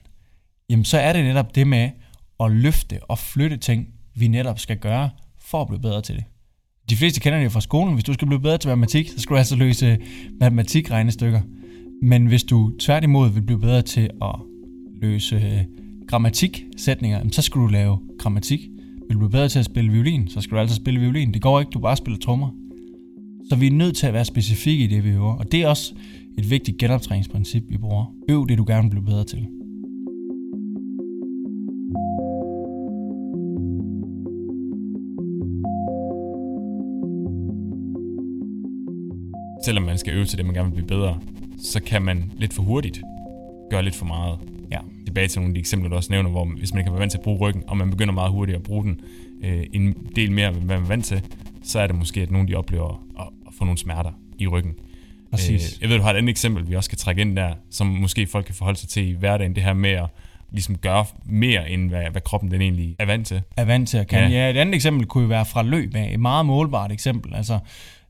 jamen 0.69 0.85
så 0.85 0.99
er 0.99 1.13
det 1.13 1.25
netop 1.25 1.55
det 1.55 1.67
med 1.67 1.91
at 2.41 2.51
løfte 2.51 3.01
og 3.03 3.19
flytte 3.19 3.57
ting, 3.57 3.89
vi 4.15 4.29
netop 4.29 4.59
skal 4.59 4.77
gøre 4.77 5.11
for 5.39 5.63
at 5.63 5.69
blive 5.69 5.81
bedre 5.81 6.03
til 6.03 6.17
det. 6.17 6.25
De 6.91 6.97
fleste 6.97 7.21
kender 7.21 7.39
det 7.39 7.45
jo 7.45 7.51
fra 7.51 7.61
skolen. 7.61 7.95
Hvis 7.95 8.05
du 8.05 8.13
skal 8.13 8.29
blive 8.29 8.41
bedre 8.41 8.59
til 8.59 8.69
matematik, 8.69 9.09
så 9.09 9.21
skal 9.21 9.35
du 9.35 9.39
altså 9.39 9.57
løse 9.57 9.99
matematikregnestykker. 10.41 11.41
Men 12.03 12.27
hvis 12.27 12.45
du 12.45 12.73
tværtimod 12.79 13.31
vil 13.31 13.43
blive 13.43 13.61
bedre 13.61 13.83
til 13.83 14.11
at 14.23 14.35
løse 15.03 15.37
øh, 15.37 15.65
grammatiksætninger, 16.09 17.21
så 17.33 17.43
skal 17.43 17.61
du 17.61 17.67
lave 17.67 17.99
grammatik. 18.19 18.61
Vil 19.09 19.15
du 19.15 19.19
blive 19.19 19.31
bedre 19.31 19.49
til 19.49 19.59
at 19.59 19.65
spille 19.65 19.93
violin, 19.93 20.29
så 20.29 20.41
skal 20.41 20.55
du 20.55 20.61
altså 20.61 20.77
spille 20.77 21.01
violin. 21.01 21.35
Det 21.35 21.43
går 21.43 21.61
ikke, 21.61 21.71
du 21.71 21.79
bare 21.79 21.97
spiller 21.97 22.19
trommer. 22.19 22.49
Så 23.49 23.57
vi 23.57 23.67
er 23.67 23.71
nødt 23.71 23.97
til 23.97 24.07
at 24.07 24.15
være 24.15 24.25
specifikke 24.25 24.85
i 24.85 24.87
det, 24.87 25.05
vi 25.05 25.11
øver. 25.11 25.35
Og 25.35 25.53
det 25.53 25.63
er 25.63 25.69
også 25.69 25.95
et 26.39 26.51
vigtigt 26.51 26.79
genoptræningsprincip, 26.79 27.63
vi 27.69 27.79
bruger. 27.79 28.15
Øv 28.29 28.49
det, 28.49 28.59
du 28.59 28.65
gerne 28.67 28.83
vil 28.83 28.91
blive 28.91 29.05
bedre 29.05 29.25
til. 29.25 29.60
Selvom 39.71 39.85
man 39.85 39.99
skal 39.99 40.15
øve 40.15 40.25
til 40.25 40.39
det, 40.39 40.47
man 40.47 40.55
gerne 40.55 40.69
vil 40.69 40.75
blive 40.75 40.99
bedre, 40.99 41.21
så 41.63 41.81
kan 41.81 42.03
man 42.03 42.33
lidt 42.37 42.53
for 42.53 42.63
hurtigt 42.63 43.01
gøre 43.71 43.83
lidt 43.83 43.95
for 43.95 44.07
meget. 44.07 44.39
Ja, 44.71 44.79
tilbage 45.07 45.29
til 45.29 45.41
nogle 45.41 45.51
af 45.51 45.55
de 45.55 45.61
eksempler, 45.61 45.91
du 45.91 45.97
også 45.97 46.13
nævner, 46.13 46.31
hvor 46.31 46.45
hvis 46.45 46.75
man 46.75 46.85
kan 46.85 46.93
være 46.93 47.01
vant 47.01 47.11
til 47.11 47.19
at 47.19 47.25
bruge 47.25 47.39
ryggen, 47.39 47.63
og 47.67 47.77
man 47.77 47.91
begynder 47.91 48.15
meget 48.15 48.31
hurtigt 48.31 48.57
at 48.57 48.63
bruge 48.63 48.85
den 48.85 49.01
øh, 49.45 49.67
en 49.73 49.97
del 50.17 50.33
mere, 50.33 50.49
end 50.49 50.65
man 50.65 50.83
er 50.83 50.87
vant 50.87 51.05
til, 51.05 51.23
så 51.63 51.81
er 51.81 51.87
det 51.87 51.97
måske, 51.97 52.21
at 52.23 52.31
nogen 52.31 52.49
de 52.49 52.55
oplever 52.55 53.05
at, 53.21 53.27
at 53.47 53.53
få 53.59 53.65
nogle 53.65 53.79
smerter 53.79 54.11
i 54.39 54.47
ryggen. 54.47 54.75
Præcis. 55.31 55.77
Øh, 55.77 55.83
jeg 55.83 55.89
ved, 55.91 55.97
du 55.97 56.03
har 56.03 56.11
et 56.11 56.17
andet 56.17 56.31
eksempel, 56.31 56.69
vi 56.69 56.77
også 56.77 56.89
skal 56.89 56.99
trække 56.99 57.21
ind 57.21 57.37
der, 57.37 57.55
som 57.71 57.87
måske 57.87 58.27
folk 58.27 58.47
kan 58.47 58.55
forholde 58.55 58.79
sig 58.79 58.89
til 58.89 59.09
i 59.09 59.13
hverdagen, 59.13 59.55
det 59.55 59.63
her 59.63 59.75
med 59.75 59.91
at 59.91 60.07
ligesom 60.53 60.79
gøre 60.79 61.05
mere, 61.25 61.71
end 61.71 61.89
hvad, 61.89 62.03
hvad 62.11 62.21
kroppen 62.21 62.51
den 62.51 62.61
egentlig 62.61 62.97
er 62.99 63.07
vant 63.07 63.27
til. 63.27 63.43
Er 63.57 63.65
vant 63.65 63.89
til 63.89 63.99
at 63.99 64.07
kan. 64.07 64.31
Ja. 64.31 64.39
ja, 64.39 64.51
et 64.51 64.57
andet 64.57 64.75
eksempel 64.75 65.07
kunne 65.07 65.23
jo 65.23 65.29
være 65.29 65.47
fra 65.47 65.63
løb 65.63 65.95
af. 65.95 66.11
Et 66.13 66.21
meget 66.21 66.47
målbart 66.47 66.93
eksempel. 66.93 67.35
Altså, 67.35 67.59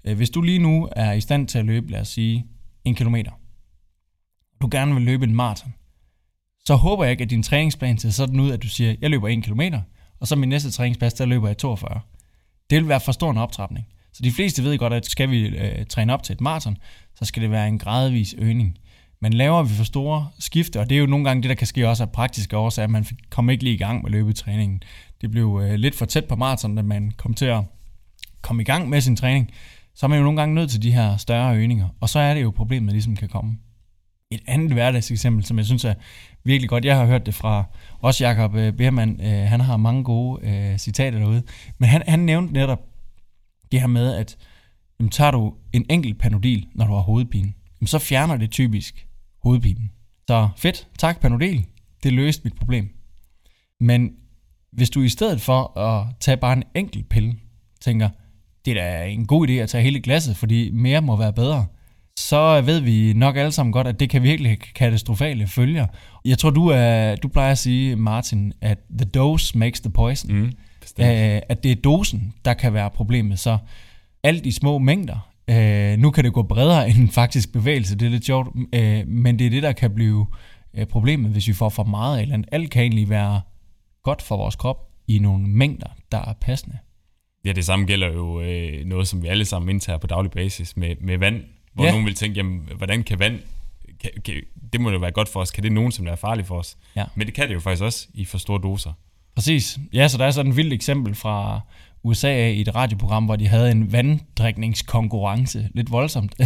Øh, 0.05 0.17
hvis 0.17 0.31
du 0.31 0.41
lige 0.41 0.59
nu 0.59 0.89
er 0.93 1.13
i 1.13 1.21
stand 1.21 1.49
til 1.49 1.59
at 1.59 1.65
løbe, 1.65 1.91
lad 1.91 2.01
os 2.01 2.09
sige, 2.09 2.47
en 2.85 2.95
kilometer. 2.95 3.31
Du 4.63 4.69
gerne 4.71 4.95
vil 4.95 5.03
løbe 5.03 5.25
en 5.25 5.35
maraton. 5.35 5.75
Så 6.65 6.75
håber 6.75 7.05
jeg 7.05 7.11
ikke, 7.11 7.25
at 7.25 7.31
din 7.31 7.43
træningsplan 7.43 7.99
ser 7.99 8.11
sådan 8.11 8.41
ud, 8.41 8.51
at 8.51 8.63
du 8.63 8.69
siger, 8.69 8.95
jeg 9.01 9.11
løber 9.11 9.29
en 9.29 9.43
kilometer, 9.43 9.81
og 10.21 10.27
så 10.27 10.37
min 10.37 10.49
næste 10.49 10.71
træningspas, 10.71 11.15
der 11.15 11.25
løber 11.25 11.49
jeg 11.49 11.57
42. 11.57 12.01
Det 12.71 12.79
vil 12.79 12.89
være 12.89 13.01
for 13.01 13.13
stor 13.13 13.31
en 13.31 13.39
optrapning. 13.39 13.87
Så 14.13 14.23
de 14.23 14.33
fleste 14.33 14.65
ved 14.65 14.79
godt, 14.79 14.93
at 14.93 15.07
skal 15.07 15.31
vi 15.31 15.47
øh, 15.47 15.87
træne 15.87 16.15
op 16.15 16.23
til 16.23 16.33
et 16.33 16.41
maraton, 16.41 16.77
så 17.15 17.25
skal 17.25 17.43
det 17.43 17.51
være 17.51 17.69
en 17.69 17.79
gradvis 17.79 18.35
øgning. 18.39 18.79
Men 19.21 19.33
laver 19.33 19.63
vi 19.63 19.75
for 19.75 19.85
store 19.85 20.29
skifte, 20.39 20.81
og 20.81 20.91
det 20.91 20.97
er 20.97 21.01
jo 21.01 21.07
nogle 21.07 21.25
gange 21.25 21.43
det, 21.43 21.49
der 21.49 21.55
kan 21.55 21.67
ske 21.67 21.89
også 21.89 22.03
af 22.03 22.11
praktiske 22.13 22.57
årsager, 22.57 22.85
at 22.85 22.91
man 22.91 23.07
kommer 23.31 23.53
ikke 23.53 23.65
lige 23.65 23.75
i 23.75 23.79
gang 23.79 24.03
med 24.03 24.11
løbetræningen. 24.11 24.83
Det 25.21 25.31
blev 25.31 25.61
øh, 25.63 25.75
lidt 25.75 25.95
for 25.95 26.05
tæt 26.05 26.25
på 26.25 26.37
maraton, 26.37 26.77
da 26.77 26.83
man 26.83 27.11
kom 27.17 27.35
til 27.35 27.47
at 27.47 27.65
komme 28.43 28.63
i 28.63 28.65
gang 28.65 28.89
med 28.89 29.01
sin 29.01 29.17
træning. 29.17 29.51
Så 29.95 30.07
er 30.07 30.09
man 30.09 30.19
jo 30.19 30.25
nogle 30.25 30.41
gange 30.41 30.55
nødt 30.55 30.71
til 30.71 30.83
de 30.83 30.93
her 30.93 31.17
større 31.17 31.57
øgninger, 31.57 31.89
og 32.01 32.09
så 32.09 32.19
er 32.19 32.35
det 32.35 32.43
jo 32.43 32.51
problemet 32.51 32.93
ligesom 32.93 33.17
kan 33.17 33.29
komme. 33.29 33.59
Et 34.31 34.41
andet 34.47 34.73
hverdagseksempel, 34.73 35.45
som 35.45 35.59
jeg 35.59 35.67
synes 35.67 35.85
er 35.85 35.95
virkelig 36.45 36.69
godt, 36.69 36.85
jeg 36.85 36.97
har 36.97 37.07
hørt 37.07 37.27
det 37.27 37.35
fra 37.35 37.65
også 38.01 38.25
Jakob 38.25 38.55
øh, 38.55 38.73
Behrmann, 38.73 39.21
øh, 39.21 39.49
han 39.49 39.61
har 39.61 39.77
mange 39.77 40.05
gode 40.05 40.47
øh, 40.49 40.79
citater 40.79 41.19
derude, 41.19 41.43
men 41.79 41.89
han, 41.89 42.03
han 42.09 42.21
nævnte 42.21 42.53
netop 42.53 42.81
det 43.73 43.81
her 43.81 43.87
med, 43.87 44.15
at 44.15 44.37
jamen, 45.01 45.11
tager 45.11 45.31
du 45.31 45.55
en 45.73 45.87
enkelt 45.91 46.19
panodil, 46.19 46.67
når 46.75 46.87
du 46.87 46.93
har 46.93 47.01
hovedpine, 47.01 47.53
jamen, 47.81 47.87
så 47.87 47.99
fjerner 47.99 48.37
det 48.37 48.51
typisk 48.51 49.07
hovedpinen. 49.43 49.91
Så 50.29 50.49
fedt, 50.57 50.89
tak 50.99 51.21
panodil, 51.21 51.67
det 52.03 52.13
løste 52.13 52.45
mit 52.45 52.55
problem. 52.55 52.89
Men 53.81 54.13
hvis 54.73 54.91
du 54.91 55.03
i 55.03 55.09
stedet 55.09 55.41
for 55.41 55.79
at 55.79 56.07
tage 56.21 56.37
bare 56.37 56.53
en 56.53 56.63
enkelt 56.75 57.09
pille, 57.09 57.37
tænker, 57.81 58.09
det 58.75 58.83
er 58.83 58.99
da 58.99 59.07
en 59.07 59.27
god 59.27 59.49
idé 59.49 59.53
at 59.53 59.69
tage 59.69 59.85
hele 59.85 60.01
glasset, 60.01 60.37
fordi 60.37 60.71
mere 60.71 61.03
må 61.03 61.17
være 61.17 61.33
bedre, 61.33 61.67
så 62.19 62.61
ved 62.61 62.81
vi 62.81 63.13
nok 63.13 63.37
alle 63.37 63.53
sammen 63.53 63.73
godt, 63.73 63.87
at 63.87 64.01
det 64.01 64.11
kan 64.11 64.23
virkelig 64.23 64.51
have 64.51 64.57
katastrofale 64.57 65.47
følger. 65.47 65.87
Jeg 66.25 66.39
tror, 66.39 66.51
du, 66.51 66.67
er, 66.67 67.17
du 67.17 67.29
plejer 67.29 67.53
at 67.53 67.59
sige, 67.59 67.97
Martin, 67.97 68.53
at 68.61 68.79
the 68.99 69.05
dose 69.05 69.59
makes 69.59 69.81
the 69.81 69.91
poison. 69.91 70.33
Mm. 70.33 70.45
Øh, 70.99 71.41
at 71.49 71.63
det 71.63 71.73
er 71.73 71.77
dosen, 71.85 72.33
der 72.45 72.55
kan 72.55 72.75
være 72.75 72.91
problemet. 72.91 73.39
Så 73.39 73.59
alt 74.25 74.47
i 74.47 74.51
små 74.51 74.79
mængder. 74.79 75.31
Øh, 75.51 75.99
nu 75.99 76.11
kan 76.11 76.25
det 76.25 76.33
gå 76.33 76.43
bredere 76.43 76.89
end 76.91 77.09
faktisk 77.09 77.53
bevægelse, 77.53 77.97
det 77.97 78.07
er 78.07 78.11
lidt 78.11 78.25
sjovt, 78.25 78.49
øh, 78.73 79.09
men 79.09 79.39
det 79.39 79.47
er 79.47 79.51
det, 79.51 79.63
der 79.63 79.73
kan 79.73 79.95
blive 79.95 80.27
øh, 80.75 80.87
problemet, 80.87 81.31
hvis 81.31 81.49
vi 81.49 81.53
får 81.53 81.69
for 81.69 81.85
meget 81.85 82.19
af 82.19 82.23
eller 82.23 82.43
Alt 82.53 82.71
kan 82.71 82.83
egentlig 82.83 83.11
være 83.11 83.41
godt 84.03 84.23
for 84.23 84.37
vores 84.37 84.57
krop 84.57 84.77
i 85.09 85.19
nogle 85.19 85.47
mængder, 85.49 85.89
der 86.13 86.19
er 86.19 86.33
passende. 86.41 86.79
Ja, 87.45 87.53
det 87.53 87.65
samme 87.65 87.87
gælder 87.87 88.13
jo 88.13 88.41
øh, 88.41 88.85
noget, 88.85 89.09
som 89.09 89.23
vi 89.23 89.29
alle 89.29 89.45
sammen 89.45 89.69
indtager 89.69 89.99
på 89.99 90.07
daglig 90.07 90.31
basis 90.31 90.77
med, 90.77 90.97
med 91.01 91.19
vand, 91.19 91.45
hvor 91.75 91.85
ja. 91.85 91.91
nogen 91.91 92.07
vil 92.07 92.15
tænke, 92.15 92.37
jamen, 92.37 92.69
hvordan 92.77 93.03
kan 93.03 93.19
vand, 93.19 93.41
kan, 94.01 94.11
kan, 94.25 94.35
det 94.73 94.81
må 94.81 94.91
jo 94.91 94.99
være 94.99 95.11
godt 95.11 95.29
for 95.29 95.41
os, 95.41 95.51
kan 95.51 95.65
det 95.65 95.73
nogen, 95.73 95.93
som 95.93 96.07
er 96.07 96.17
farligt 96.17 96.49
for 96.49 96.59
os? 96.59 96.77
Ja. 96.97 97.05
Men 97.15 97.27
det 97.27 97.35
kan 97.35 97.49
det 97.49 97.55
jo 97.55 97.61
faktisk 97.61 97.83
også 97.83 98.09
i 98.15 98.25
for 98.25 98.39
store 98.39 98.61
doser. 98.63 98.93
Præcis. 99.35 99.79
Ja, 99.93 100.09
så 100.09 100.19
der 100.19 100.25
er 100.25 100.31
sådan 100.31 100.51
et 100.51 100.57
vildt 100.57 100.73
eksempel 100.73 101.15
fra 101.15 101.61
USA 102.03 102.51
i 102.51 102.61
et 102.61 102.75
radioprogram, 102.75 103.25
hvor 103.25 103.37
de 103.37 103.49
havde 103.49 103.71
en 103.71 103.93
vanddrikningskonkurrence. 103.93 105.69
Lidt 105.75 105.91
voldsomt. 105.91 106.35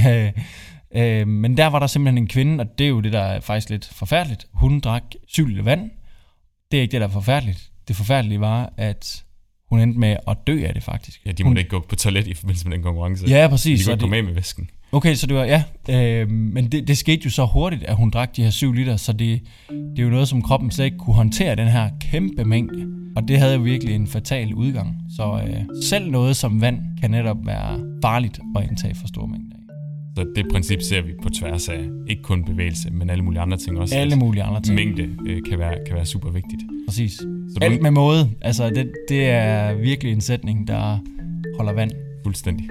Øh, 0.97 1.29
men 1.29 1.57
der 1.57 1.67
var 1.67 1.79
der 1.79 1.87
simpelthen 1.87 2.19
en 2.19 2.29
kvinde, 2.29 2.63
og 2.63 2.79
det 2.79 2.85
er 2.85 2.89
jo 2.89 3.01
det, 3.01 3.13
der 3.13 3.21
er 3.21 3.41
faktisk 3.41 3.71
lidt 3.71 3.89
forfærdeligt. 3.93 4.47
Hun 4.53 4.81
drak 4.81 5.03
7 5.27 5.47
liter 5.47 5.63
vand. 5.63 5.91
Det 6.71 6.79
er 6.79 6.83
ikke 6.83 6.93
det, 6.93 7.01
der 7.01 7.07
er 7.07 7.11
forfærdeligt. 7.11 7.71
Det 7.89 7.97
forfærdelige 7.97 8.41
var, 8.41 8.73
at 8.77 9.24
hun 9.75 9.89
endte 9.89 10.01
med 10.01 10.17
at 10.29 10.37
dø 10.47 10.65
af 10.67 10.75
det 10.75 10.83
faktisk. 10.83 11.21
Ja, 11.27 11.33
de 11.33 11.45
måtte 11.45 11.61
ikke 11.61 11.71
gå 11.71 11.85
på 11.89 11.97
toilet 11.97 12.27
i 12.27 12.35
forbindelse 12.35 12.69
med 12.69 12.77
den 12.77 12.85
konkurrence. 12.85 13.27
Ja, 13.29 13.49
præcis. 13.49 13.81
De 13.81 13.85
kunne 13.85 13.93
ikke 13.93 14.01
komme 14.01 14.17
med 14.17 14.23
med 14.23 14.35
væsken. 14.35 14.71
Okay, 14.93 15.15
så 15.15 15.27
det 15.27 15.37
var, 15.37 15.45
ja. 15.45 15.63
Øh, 15.91 16.31
men 16.31 16.67
det, 16.67 16.89
det 16.89 16.99
skete 16.99 17.23
jo 17.25 17.31
så 17.31 17.45
hurtigt, 17.45 17.83
at 17.83 17.97
hun 17.97 18.11
drak 18.11 18.37
de 18.37 18.43
her 18.43 18.51
7 18.51 18.73
liter, 18.73 18.97
så 18.97 19.13
det, 19.13 19.41
det 19.69 19.99
er 19.99 20.03
jo 20.03 20.11
noget, 20.11 20.29
som 20.29 20.43
kroppen 20.43 20.71
slet 20.71 20.85
ikke 20.85 20.99
kunne 20.99 21.15
håndtere, 21.15 21.57
den 21.57 21.69
her 21.69 21.91
kæmpe 22.01 22.45
mængde. 22.45 22.87
Og 23.17 23.29
det 23.29 23.39
havde 23.39 23.55
jo 23.55 23.61
virkelig 23.61 23.95
en 23.95 24.07
fatal 24.07 24.55
udgang. 24.55 24.97
Så 25.17 25.41
øh, 25.47 25.83
selv 25.83 26.11
noget 26.11 26.37
som 26.37 26.61
vand 26.61 26.79
kan 27.01 27.11
netop 27.11 27.37
være 27.47 27.81
farligt 28.03 28.41
at 28.57 28.69
indtage 28.69 28.95
for 28.95 29.07
store 29.07 29.29
mængder. 29.29 29.57
Så 30.17 30.27
det 30.37 30.47
princip 30.53 30.83
ser 30.83 31.03
vi 31.03 31.13
på 31.23 31.29
tværs 31.29 31.69
af 31.69 31.89
ikke 32.09 32.23
kun 32.23 32.45
bevægelse, 32.45 32.91
men 32.91 33.11
alle 33.11 33.25
mulige 33.25 33.41
andre 33.41 33.57
ting 33.57 33.79
også. 33.79 33.97
Alle 33.97 34.17
mulige 34.17 34.43
andre 34.43 34.61
ting. 34.61 34.75
Mængde 34.75 35.09
øh, 35.27 35.43
kan, 35.49 35.59
være, 35.59 35.75
kan 35.87 35.97
være 35.97 36.07
super 36.07 36.31
vigtigt. 36.31 36.63
Præcis. 36.89 37.21
Så 37.51 37.59
Alt 37.63 37.83
med 37.83 37.91
måde. 37.91 38.31
Altså, 38.41 38.71
det, 38.71 38.93
det 39.09 39.29
er 39.29 39.75
virkelig 39.75 40.13
en 40.13 40.21
sætning, 40.21 40.69
der 40.69 40.99
holder 41.57 41.73
vand. 41.73 41.91
Fuldstændig. 42.23 42.69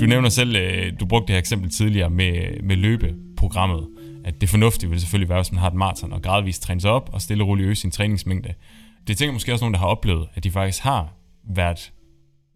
Du 0.00 0.06
nævner 0.06 0.28
selv, 0.28 0.56
øh, 0.56 0.92
du 1.00 1.06
brugte 1.06 1.26
det 1.26 1.34
her 1.34 1.38
eksempel 1.38 1.70
tidligere 1.70 2.10
med, 2.10 2.62
med 2.62 2.76
løbeprogrammet 2.76 3.86
at 4.24 4.40
det 4.40 4.48
fornuftige 4.48 4.90
vil 4.90 5.00
selvfølgelig 5.00 5.28
være, 5.28 5.38
hvis 5.38 5.52
man 5.52 5.58
har 5.58 5.68
et 5.68 5.74
maraton 5.74 6.12
og 6.12 6.22
gradvist 6.22 6.62
træne 6.62 6.80
sig 6.80 6.90
op 6.90 7.10
og 7.12 7.20
stille 7.22 7.44
og 7.44 7.48
roligt 7.48 7.66
øge 7.66 7.74
sin 7.74 7.90
træningsmængde. 7.90 8.54
Det 9.06 9.18
tænker 9.18 9.32
måske 9.32 9.52
også 9.52 9.64
nogen, 9.64 9.74
der 9.74 9.80
har 9.80 9.86
oplevet, 9.86 10.28
at 10.34 10.44
de 10.44 10.50
faktisk 10.50 10.82
har 10.82 11.14
været 11.44 11.92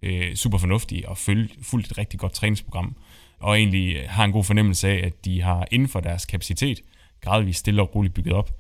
øh, 0.02 0.34
super 0.34 0.58
fornuftige 0.58 1.08
og 1.08 1.18
fulgt 1.18 1.90
et 1.90 1.98
rigtig 1.98 2.20
godt 2.20 2.32
træningsprogram, 2.32 2.96
og 3.40 3.58
egentlig 3.58 3.96
øh, 3.96 4.02
har 4.08 4.24
en 4.24 4.32
god 4.32 4.44
fornemmelse 4.44 4.88
af, 4.88 5.06
at 5.06 5.24
de 5.24 5.42
har 5.42 5.66
inden 5.70 5.88
for 5.88 6.00
deres 6.00 6.26
kapacitet 6.26 6.80
gradvist 7.20 7.58
stille 7.58 7.82
og 7.82 7.94
roligt 7.94 8.14
bygget 8.14 8.34
op, 8.34 8.50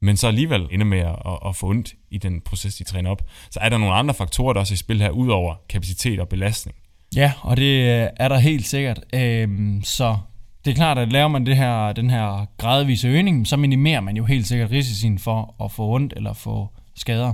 men 0.00 0.16
så 0.16 0.26
alligevel 0.26 0.68
ender 0.70 0.86
med 0.86 0.98
at, 0.98 1.16
at, 1.26 1.38
at 1.46 1.56
få 1.56 1.68
ondt 1.68 1.94
i 2.10 2.18
den 2.18 2.40
proces, 2.40 2.76
de 2.76 2.84
træner 2.84 3.10
op. 3.10 3.22
Så 3.50 3.60
er 3.62 3.68
der 3.68 3.78
nogle 3.78 3.94
andre 3.94 4.14
faktorer, 4.14 4.52
der 4.52 4.60
også 4.60 4.72
er 4.72 4.74
i 4.74 4.78
spil 4.78 5.00
her, 5.00 5.10
udover 5.10 5.54
kapacitet 5.68 6.20
og 6.20 6.28
belastning? 6.28 6.76
Ja, 7.16 7.32
og 7.42 7.56
det 7.56 8.02
øh, 8.02 8.08
er 8.16 8.28
der 8.28 8.38
helt 8.38 8.66
sikkert. 8.66 9.00
Øhm, 9.14 9.82
så 9.84 10.16
det 10.64 10.70
er 10.70 10.74
klart, 10.74 10.98
at 10.98 11.12
laver 11.12 11.28
man 11.28 11.46
det 11.46 11.56
her, 11.56 11.92
den 11.92 12.10
her 12.10 12.46
gradvise 12.58 13.08
øgning, 13.08 13.46
så 13.46 13.56
minimerer 13.56 14.00
man 14.00 14.16
jo 14.16 14.24
helt 14.24 14.46
sikkert 14.46 14.70
risikoen 14.70 15.18
for 15.18 15.64
at 15.64 15.72
få 15.72 15.94
ondt 15.94 16.12
eller 16.16 16.32
få 16.32 16.68
skader. 16.94 17.32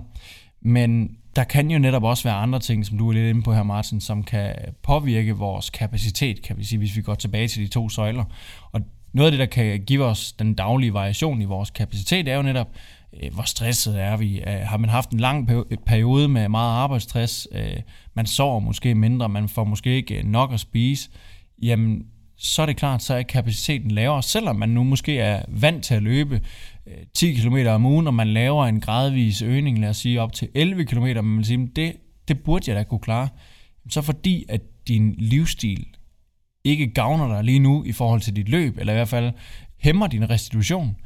Men 0.61 1.17
der 1.37 1.45
kan 1.45 1.71
jo 1.71 1.79
netop 1.79 2.05
også 2.05 2.25
være 2.25 2.35
andre 2.35 2.59
ting, 2.59 2.87
som 2.87 2.99
du 2.99 3.09
er 3.09 3.13
lidt 3.13 3.29
inde 3.29 3.43
på 3.43 3.55
her, 3.55 3.63
Martin, 3.63 4.01
som 4.01 4.23
kan 4.23 4.55
påvirke 4.83 5.37
vores 5.37 5.71
kapacitet, 5.71 6.43
kan 6.43 6.59
vi 6.59 6.65
sige, 6.65 6.79
hvis 6.79 6.97
vi 6.97 7.03
går 7.03 7.15
tilbage 7.15 7.49
til 7.49 7.63
de 7.63 7.69
to 7.69 7.89
søjler. 7.89 8.25
Og 8.73 8.81
noget 9.13 9.27
af 9.27 9.33
det, 9.33 9.39
der 9.39 9.47
kan 9.47 9.81
give 9.85 10.05
os 10.05 10.33
den 10.33 10.55
daglige 10.55 10.95
variation 10.95 11.43
i 11.43 11.45
vores 11.45 11.71
kapacitet, 11.71 12.29
er 12.29 12.37
jo 12.37 12.43
netop, 12.43 12.69
øh, 13.23 13.35
hvor 13.35 13.43
stresset 13.43 14.01
er 14.01 14.17
vi. 14.17 14.41
Øh, 14.41 14.61
har 14.63 14.77
man 14.77 14.91
haft 14.91 15.11
en 15.11 15.21
lang 15.21 15.49
periode 15.87 16.29
med 16.29 16.49
meget 16.49 16.71
arbejdsstress, 16.71 17.49
øh, 17.53 17.77
man 18.15 18.27
sover 18.27 18.61
måske 18.61 18.95
mindre, 18.95 19.29
man 19.29 19.49
får 19.49 19.65
måske 19.65 19.97
ikke 19.97 20.23
nok 20.23 20.53
at 20.53 20.61
spise, 20.61 21.11
jamen 21.63 22.07
så 22.37 22.63
er 22.63 22.67
det 22.67 22.77
klart, 22.77 23.03
så 23.03 23.15
er 23.15 23.23
kapaciteten 23.23 23.91
lavere, 23.91 24.23
selvom 24.23 24.57
man 24.57 24.69
nu 24.69 24.85
måske 24.85 25.19
er 25.19 25.43
vant 25.49 25.85
til 25.85 25.95
at 25.95 26.03
løbe 26.03 26.41
Øh, 26.87 27.07
10 27.15 27.35
km 27.35 27.57
om 27.69 27.87
ugen, 27.87 28.07
og 28.07 28.15
man 28.15 28.29
laver 28.29 28.67
en 28.67 28.81
gradvis 28.81 29.43
øgning, 29.43 29.81
lad 29.81 29.89
os 29.89 29.97
sige 29.97 30.21
op 30.21 30.33
til 30.33 30.49
11 30.55 30.85
km, 30.85 31.05
men 31.05 31.25
man 31.25 31.45
siger, 31.45 31.67
det, 31.77 31.97
det 32.29 32.43
burde 32.43 32.71
jeg 32.71 32.77
da 32.77 32.83
kunne 32.85 33.01
klare. 33.01 33.29
Så 33.91 34.03
fordi, 34.03 34.45
at 34.49 34.61
din 34.89 35.15
livsstil 35.19 35.87
ikke 36.65 36.87
gavner 36.87 37.29
dig 37.29 37.45
lige 37.45 37.59
nu 37.59 37.85
i 37.85 37.93
forhold 37.93 38.21
til 38.21 38.37
dit 38.37 38.49
løb, 38.49 38.79
eller 38.79 38.93
i 38.93 38.97
hvert 38.97 39.09
fald 39.09 39.33
hæmmer 39.79 40.07
din 40.07 40.31
restitution, 40.31 40.97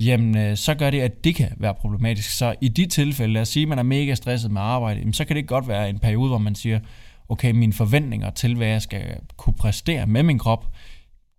jamen 0.00 0.36
øh, 0.36 0.56
så 0.56 0.74
gør 0.74 0.90
det, 0.90 1.00
at 1.00 1.24
det 1.24 1.34
kan 1.34 1.52
være 1.56 1.74
problematisk. 1.74 2.30
Så 2.30 2.54
i 2.60 2.68
de 2.68 2.86
tilfælde, 2.86 3.32
lad 3.32 3.42
os 3.42 3.48
sige, 3.48 3.62
at 3.62 3.68
man 3.68 3.78
er 3.78 3.82
mega 3.82 4.14
stresset 4.14 4.50
med 4.50 4.60
arbejde, 4.60 5.00
jamen 5.00 5.12
så 5.12 5.24
kan 5.24 5.36
det 5.36 5.46
godt 5.46 5.68
være 5.68 5.90
en 5.90 5.98
periode, 5.98 6.28
hvor 6.28 6.38
man 6.38 6.54
siger, 6.54 6.80
okay, 7.28 7.50
mine 7.50 7.72
forventninger 7.72 8.30
til, 8.30 8.54
hvad 8.56 8.68
jeg 8.68 8.82
skal 8.82 9.16
kunne 9.36 9.54
præstere 9.54 10.06
med 10.06 10.22
min 10.22 10.38
krop, 10.38 10.74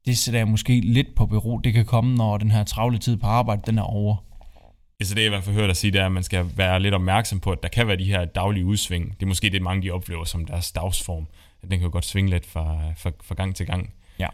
det 0.05 0.17
sætter 0.17 0.39
jeg 0.39 0.47
måske 0.47 0.81
lidt 0.81 1.15
på 1.15 1.25
bero. 1.25 1.57
Det 1.57 1.73
kan 1.73 1.85
komme, 1.85 2.15
når 2.15 2.37
den 2.37 2.51
her 2.51 2.63
travle 2.63 2.97
tid 2.97 3.17
på 3.17 3.27
arbejde, 3.27 3.61
den 3.65 3.77
er 3.77 3.81
over. 3.83 4.15
Ja, 4.99 5.05
så 5.05 5.15
det 5.15 5.21
jeg 5.21 5.25
i 5.25 5.29
hvert 5.29 5.43
fald 5.43 5.55
hørt 5.55 5.67
dig 5.67 5.75
sige, 5.75 5.91
det 5.91 6.01
er, 6.01 6.05
at 6.05 6.11
man 6.11 6.23
skal 6.23 6.45
være 6.55 6.79
lidt 6.79 6.93
opmærksom 6.93 7.39
på, 7.39 7.51
at 7.51 7.63
der 7.63 7.69
kan 7.69 7.87
være 7.87 7.97
de 7.97 8.03
her 8.03 8.25
daglige 8.25 8.65
udsving. 8.65 9.13
Det 9.13 9.23
er 9.23 9.27
måske 9.27 9.49
det, 9.49 9.61
mange 9.61 9.81
de 9.81 9.91
oplever 9.91 10.23
som 10.25 10.45
deres 10.45 10.71
dagsform. 10.71 11.27
Den 11.61 11.69
kan 11.69 11.81
jo 11.81 11.89
godt 11.91 12.05
svinge 12.05 12.29
lidt 12.29 12.45
fra, 12.45 12.93
fra, 12.97 13.11
fra 13.23 13.35
gang 13.35 13.55
til 13.55 13.65
gang. 13.65 13.93
Ja. 14.19 14.27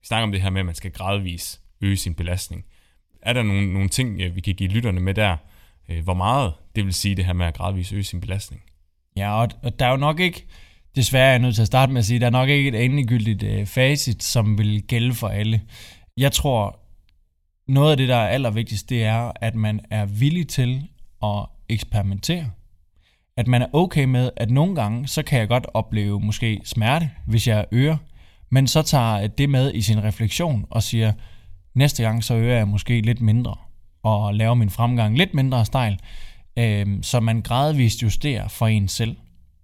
Vi 0.00 0.06
snakker 0.06 0.22
om 0.22 0.32
det 0.32 0.42
her 0.42 0.50
med, 0.50 0.60
at 0.60 0.66
man 0.66 0.74
skal 0.74 0.90
gradvis 0.90 1.60
øge 1.80 1.96
sin 1.96 2.14
belastning. 2.14 2.64
Er 3.22 3.32
der 3.32 3.42
nogle, 3.42 3.72
nogle 3.72 3.88
ting, 3.88 4.18
vi 4.18 4.40
kan 4.40 4.54
give 4.54 4.70
lytterne 4.70 5.00
med 5.00 5.14
der? 5.14 5.36
Øh, 5.88 6.04
hvor 6.04 6.14
meget 6.14 6.52
det 6.76 6.84
vil 6.84 6.94
sige 6.94 7.14
det 7.14 7.24
her 7.24 7.32
med 7.32 7.46
at 7.46 7.54
gradvis 7.54 7.92
øge 7.92 8.04
sin 8.04 8.20
belastning? 8.20 8.62
Ja, 9.16 9.40
og, 9.40 9.48
og 9.62 9.78
der 9.78 9.86
er 9.86 9.90
jo 9.90 9.96
nok 9.96 10.20
ikke 10.20 10.46
desværre 10.96 11.26
er 11.26 11.30
jeg 11.30 11.38
nødt 11.38 11.54
til 11.54 11.62
at 11.62 11.66
starte 11.66 11.92
med 11.92 11.98
at 11.98 12.04
sige, 12.04 12.16
at 12.16 12.20
der 12.20 12.26
er 12.26 12.30
nok 12.30 12.48
ikke 12.48 12.68
et 12.68 12.84
endegyldigt 12.84 13.42
øh, 13.42 13.66
facit, 13.66 14.22
som 14.22 14.58
vil 14.58 14.82
gælde 14.82 15.14
for 15.14 15.28
alle. 15.28 15.60
Jeg 16.16 16.32
tror, 16.32 16.80
noget 17.68 17.90
af 17.90 17.96
det, 17.96 18.08
der 18.08 18.16
er 18.16 18.28
allervigtigst, 18.28 18.90
det 18.90 19.04
er, 19.04 19.32
at 19.36 19.54
man 19.54 19.80
er 19.90 20.06
villig 20.06 20.48
til 20.48 20.82
at 21.22 21.46
eksperimentere. 21.68 22.50
At 23.36 23.46
man 23.46 23.62
er 23.62 23.66
okay 23.72 24.04
med, 24.04 24.30
at 24.36 24.50
nogle 24.50 24.74
gange, 24.74 25.08
så 25.08 25.22
kan 25.22 25.38
jeg 25.38 25.48
godt 25.48 25.66
opleve 25.74 26.20
måske 26.20 26.60
smerte, 26.64 27.10
hvis 27.26 27.48
jeg 27.48 27.64
øger, 27.72 27.96
men 28.50 28.66
så 28.66 28.82
tager 28.82 29.26
det 29.26 29.50
med 29.50 29.74
i 29.74 29.82
sin 29.82 30.04
refleksion 30.04 30.66
og 30.70 30.82
siger, 30.82 31.12
næste 31.74 32.02
gang 32.02 32.24
så 32.24 32.34
øger 32.34 32.56
jeg 32.56 32.68
måske 32.68 33.00
lidt 33.00 33.20
mindre, 33.20 33.54
og 34.02 34.34
laver 34.34 34.54
min 34.54 34.70
fremgang 34.70 35.18
lidt 35.18 35.34
mindre 35.34 35.64
stejl, 35.64 35.98
øh, 36.58 36.86
så 37.02 37.20
man 37.20 37.42
gradvist 37.42 38.02
justerer 38.02 38.48
for 38.48 38.66
en 38.66 38.88
selv. 38.88 39.16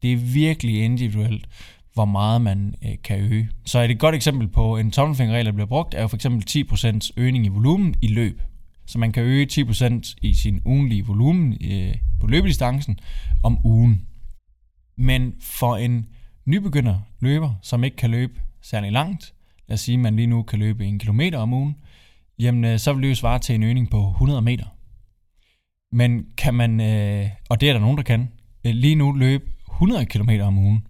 Det 0.02 0.12
er 0.12 0.16
virkelig 0.16 0.84
individuelt, 0.84 1.48
hvor 1.94 2.04
meget 2.04 2.42
man 2.42 2.74
øh, 2.84 2.94
kan 3.04 3.20
øge. 3.20 3.48
Så 3.64 3.80
et 3.80 3.98
godt 3.98 4.14
eksempel 4.14 4.48
på 4.48 4.76
en 4.76 4.90
tommelfingerregel, 4.90 5.46
der 5.46 5.52
bliver 5.52 5.66
brugt, 5.66 5.94
er 5.94 6.00
jo 6.02 6.08
for 6.08 6.16
eksempel 6.16 6.66
10% 6.72 7.10
øgning 7.16 7.46
i 7.46 7.48
volumen 7.48 7.94
i 8.02 8.06
løb. 8.06 8.42
Så 8.86 8.98
man 8.98 9.12
kan 9.12 9.22
øge 9.22 9.46
10% 9.52 10.14
i 10.22 10.34
sin 10.34 10.60
ugenlige 10.64 11.06
volumen 11.06 11.58
øh, 11.70 11.94
på 12.20 12.26
løbedistancen 12.26 12.98
om 13.42 13.66
ugen. 13.66 14.06
Men 14.96 15.34
for 15.40 15.76
en 15.76 16.06
nybegynder 16.46 17.00
løber, 17.20 17.54
som 17.62 17.84
ikke 17.84 17.96
kan 17.96 18.10
løbe 18.10 18.40
særlig 18.62 18.92
langt, 18.92 19.34
lad 19.68 19.74
os 19.74 19.80
sige, 19.80 19.94
at 19.94 20.00
man 20.00 20.16
lige 20.16 20.26
nu 20.26 20.42
kan 20.42 20.58
løbe 20.58 20.84
en 20.86 20.98
kilometer 20.98 21.38
om 21.38 21.52
ugen, 21.52 21.76
jamen 22.38 22.64
øh, 22.64 22.78
så 22.78 22.92
vil 22.92 23.02
det 23.02 23.08
jo 23.08 23.14
svare 23.14 23.38
til 23.38 23.54
en 23.54 23.62
øgning 23.62 23.90
på 23.90 24.08
100 24.08 24.42
meter. 24.42 24.66
Men 25.92 26.26
kan 26.36 26.54
man, 26.54 26.80
øh, 26.80 27.28
og 27.48 27.60
det 27.60 27.68
er 27.68 27.72
der 27.72 27.80
nogen, 27.80 27.96
der 27.96 28.02
kan, 28.02 28.28
øh, 28.64 28.74
lige 28.74 28.94
nu 28.94 29.12
løbe 29.12 29.44
100 29.82 30.06
km 30.06 30.30
om 30.42 30.58
ugen, 30.58 30.86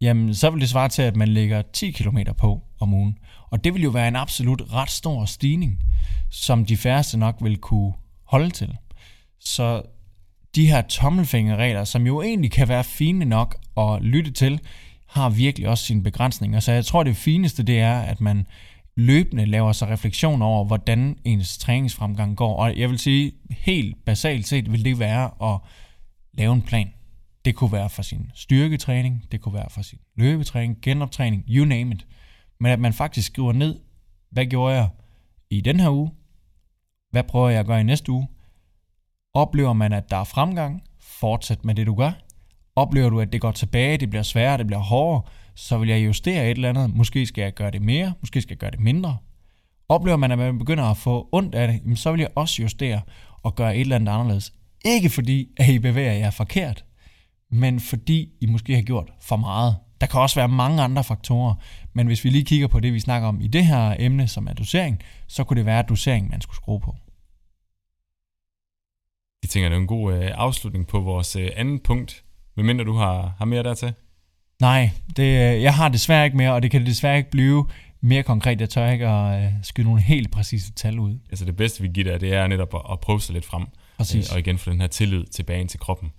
jamen 0.00 0.34
så 0.34 0.50
vil 0.50 0.60
det 0.60 0.68
svare 0.68 0.88
til, 0.88 1.02
at 1.02 1.16
man 1.16 1.28
lægger 1.28 1.62
10 1.72 1.90
km 1.90 2.18
på 2.38 2.60
om 2.80 2.94
ugen. 2.94 3.18
Og 3.50 3.64
det 3.64 3.74
vil 3.74 3.82
jo 3.82 3.90
være 3.90 4.08
en 4.08 4.16
absolut 4.16 4.62
ret 4.72 4.90
stor 4.90 5.24
stigning, 5.24 5.82
som 6.30 6.64
de 6.64 6.76
færreste 6.76 7.18
nok 7.18 7.36
vil 7.40 7.58
kunne 7.58 7.92
holde 8.24 8.50
til. 8.50 8.76
Så 9.40 9.82
de 10.54 10.66
her 10.66 10.82
tommelfingerregler, 10.82 11.84
som 11.84 12.06
jo 12.06 12.22
egentlig 12.22 12.50
kan 12.50 12.68
være 12.68 12.84
fine 12.84 13.24
nok 13.24 13.56
at 13.76 14.02
lytte 14.02 14.30
til, 14.30 14.60
har 15.08 15.30
virkelig 15.30 15.68
også 15.68 15.84
sine 15.84 16.02
begrænsninger. 16.02 16.60
Så 16.60 16.72
jeg 16.72 16.84
tror, 16.84 17.02
det 17.02 17.16
fineste 17.16 17.62
det 17.62 17.80
er, 17.80 18.00
at 18.00 18.20
man 18.20 18.46
løbende 18.96 19.46
laver 19.46 19.72
sig 19.72 19.88
refleksion 19.88 20.42
over, 20.42 20.64
hvordan 20.64 21.16
ens 21.24 21.58
træningsfremgang 21.58 22.36
går. 22.36 22.56
Og 22.56 22.78
jeg 22.78 22.90
vil 22.90 22.98
sige, 22.98 23.32
helt 23.50 24.04
basalt 24.04 24.48
set 24.48 24.72
vil 24.72 24.84
det 24.84 24.98
være 24.98 25.52
at 25.52 25.58
lave 26.34 26.52
en 26.52 26.62
plan. 26.62 26.92
Det 27.44 27.54
kunne 27.54 27.72
være 27.72 27.90
for 27.90 28.02
sin 28.02 28.30
styrketræning, 28.34 29.24
det 29.32 29.40
kunne 29.40 29.54
være 29.54 29.70
for 29.70 29.82
sin 29.82 29.98
løbetræning, 30.16 30.78
genoptræning, 30.82 31.44
you 31.48 31.64
name 31.64 31.94
it. 31.94 32.06
Men 32.60 32.72
at 32.72 32.80
man 32.80 32.92
faktisk 32.92 33.26
skriver 33.26 33.52
ned, 33.52 33.80
hvad 34.30 34.46
gjorde 34.46 34.74
jeg 34.74 34.88
i 35.50 35.60
den 35.60 35.80
her 35.80 35.90
uge? 35.90 36.10
Hvad 37.10 37.24
prøver 37.24 37.48
jeg 37.48 37.60
at 37.60 37.66
gøre 37.66 37.80
i 37.80 37.84
næste 37.84 38.12
uge? 38.12 38.28
Oplever 39.34 39.72
man, 39.72 39.92
at 39.92 40.10
der 40.10 40.16
er 40.16 40.24
fremgang? 40.24 40.82
Fortsæt 41.00 41.64
med 41.64 41.74
det, 41.74 41.86
du 41.86 41.94
gør. 41.94 42.12
Oplever 42.76 43.10
du, 43.10 43.20
at 43.20 43.32
det 43.32 43.40
går 43.40 43.52
tilbage, 43.52 43.98
det 43.98 44.10
bliver 44.10 44.22
sværere, 44.22 44.58
det 44.58 44.66
bliver 44.66 44.80
hårdere, 44.80 45.22
så 45.54 45.78
vil 45.78 45.88
jeg 45.88 46.06
justere 46.06 46.44
et 46.44 46.50
eller 46.50 46.68
andet. 46.68 46.94
Måske 46.94 47.26
skal 47.26 47.42
jeg 47.42 47.54
gøre 47.54 47.70
det 47.70 47.82
mere, 47.82 48.12
måske 48.20 48.40
skal 48.40 48.54
jeg 48.54 48.58
gøre 48.58 48.70
det 48.70 48.80
mindre. 48.80 49.16
Oplever 49.88 50.16
man, 50.16 50.32
at 50.32 50.38
man 50.38 50.58
begynder 50.58 50.84
at 50.84 50.96
få 50.96 51.28
ondt 51.32 51.54
af 51.54 51.68
det, 51.68 51.98
så 51.98 52.10
vil 52.10 52.20
jeg 52.20 52.30
også 52.34 52.62
justere 52.62 53.00
og 53.42 53.54
gøre 53.54 53.76
et 53.76 53.80
eller 53.80 53.96
andet 53.96 54.12
anderledes. 54.12 54.52
Ikke 54.84 55.10
fordi, 55.10 55.48
at 55.56 55.68
I 55.68 55.78
bevæger 55.78 56.12
jer 56.12 56.30
forkert, 56.30 56.84
men 57.52 57.80
fordi 57.80 58.28
I 58.40 58.46
måske 58.46 58.74
har 58.74 58.82
gjort 58.82 59.12
for 59.20 59.36
meget. 59.36 59.76
Der 60.00 60.06
kan 60.06 60.20
også 60.20 60.40
være 60.40 60.48
mange 60.48 60.82
andre 60.82 61.04
faktorer, 61.04 61.54
men 61.92 62.06
hvis 62.06 62.24
vi 62.24 62.30
lige 62.30 62.44
kigger 62.44 62.66
på 62.66 62.80
det, 62.80 62.92
vi 62.92 63.00
snakker 63.00 63.28
om 63.28 63.40
i 63.40 63.46
det 63.46 63.66
her 63.66 63.96
emne, 63.98 64.28
som 64.28 64.46
er 64.46 64.52
dosering, 64.52 65.02
så 65.28 65.44
kunne 65.44 65.56
det 65.56 65.66
være 65.66 65.82
dosering, 65.82 66.30
man 66.30 66.40
skulle 66.40 66.56
skrue 66.56 66.80
på. 66.80 66.96
Jeg 69.42 69.50
tænker, 69.50 69.68
det 69.68 69.76
er 69.76 69.80
en 69.80 69.86
god 69.86 70.14
øh, 70.14 70.30
afslutning 70.34 70.86
på 70.86 71.00
vores 71.00 71.36
øh, 71.36 71.50
anden 71.56 71.80
punkt, 71.80 72.24
medmindre 72.56 72.84
du 72.84 72.96
har, 72.96 73.34
har 73.38 73.44
mere 73.44 73.62
dertil. 73.62 73.94
Nej, 74.60 74.90
det, 75.16 75.22
øh, 75.54 75.62
jeg 75.62 75.74
har 75.74 75.88
desværre 75.88 76.24
ikke 76.24 76.36
mere, 76.36 76.52
og 76.52 76.62
det 76.62 76.70
kan 76.70 76.86
desværre 76.86 77.16
ikke 77.16 77.30
blive 77.30 77.68
mere 78.00 78.22
konkret. 78.22 78.60
Jeg 78.60 78.70
tør 78.70 78.90
ikke 78.90 79.08
at 79.08 79.44
øh, 79.44 79.52
skyde 79.62 79.86
nogle 79.86 80.02
helt 80.02 80.30
præcise 80.30 80.72
tal 80.72 80.98
ud. 80.98 81.18
Altså 81.30 81.44
det 81.44 81.56
bedste, 81.56 81.82
vi 81.82 81.88
giver 81.88 82.10
dig, 82.10 82.20
det 82.20 82.34
er 82.34 82.46
netop 82.46 82.74
at, 82.74 82.80
at 82.92 83.00
prøve 83.00 83.20
sig 83.20 83.32
lidt 83.32 83.44
frem. 83.44 83.66
Præcis. 83.96 84.30
Øh, 84.30 84.34
og 84.34 84.38
igen 84.38 84.58
få 84.58 84.70
den 84.70 84.80
her 84.80 84.88
tillid 84.88 85.24
tilbage 85.24 85.60
ind 85.60 85.68
til 85.68 85.80
kroppen. 85.80 86.12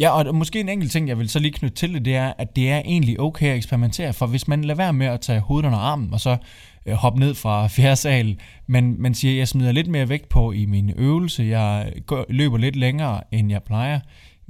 Ja, 0.00 0.10
og 0.10 0.34
måske 0.34 0.60
en 0.60 0.68
enkelt 0.68 0.92
ting, 0.92 1.08
jeg 1.08 1.18
vil 1.18 1.28
så 1.28 1.38
lige 1.38 1.52
knytte 1.52 1.76
til 1.76 1.94
det, 1.94 2.04
det 2.04 2.16
er, 2.16 2.32
at 2.38 2.56
det 2.56 2.70
er 2.70 2.78
egentlig 2.78 3.20
okay 3.20 3.46
at 3.46 3.56
eksperimentere, 3.56 4.12
for 4.12 4.26
hvis 4.26 4.48
man 4.48 4.64
lader 4.64 4.76
være 4.76 4.92
med 4.92 5.06
at 5.06 5.20
tage 5.20 5.40
hovedet 5.40 5.66
under 5.66 5.78
armen, 5.78 6.14
og 6.14 6.20
så 6.20 6.36
øh, 6.86 6.94
hoppe 6.94 7.20
ned 7.20 7.34
fra 7.34 7.66
fjerde 7.76 7.96
sal, 7.96 8.38
men 8.66 9.02
man 9.02 9.14
siger, 9.14 9.32
at 9.32 9.38
jeg 9.38 9.48
smider 9.48 9.72
lidt 9.72 9.88
mere 9.88 10.08
vægt 10.08 10.28
på 10.28 10.52
i 10.52 10.66
min 10.66 10.92
øvelse, 10.96 11.42
jeg 11.42 11.92
går, 12.06 12.24
løber 12.28 12.58
lidt 12.58 12.76
længere, 12.76 13.20
end 13.32 13.50
jeg 13.50 13.62
plejer, 13.62 14.00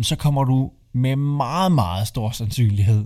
så 0.02 0.16
kommer 0.16 0.44
du 0.44 0.70
med 0.92 1.16
meget, 1.16 1.72
meget 1.72 2.08
stor 2.08 2.30
sandsynlighed, 2.30 3.04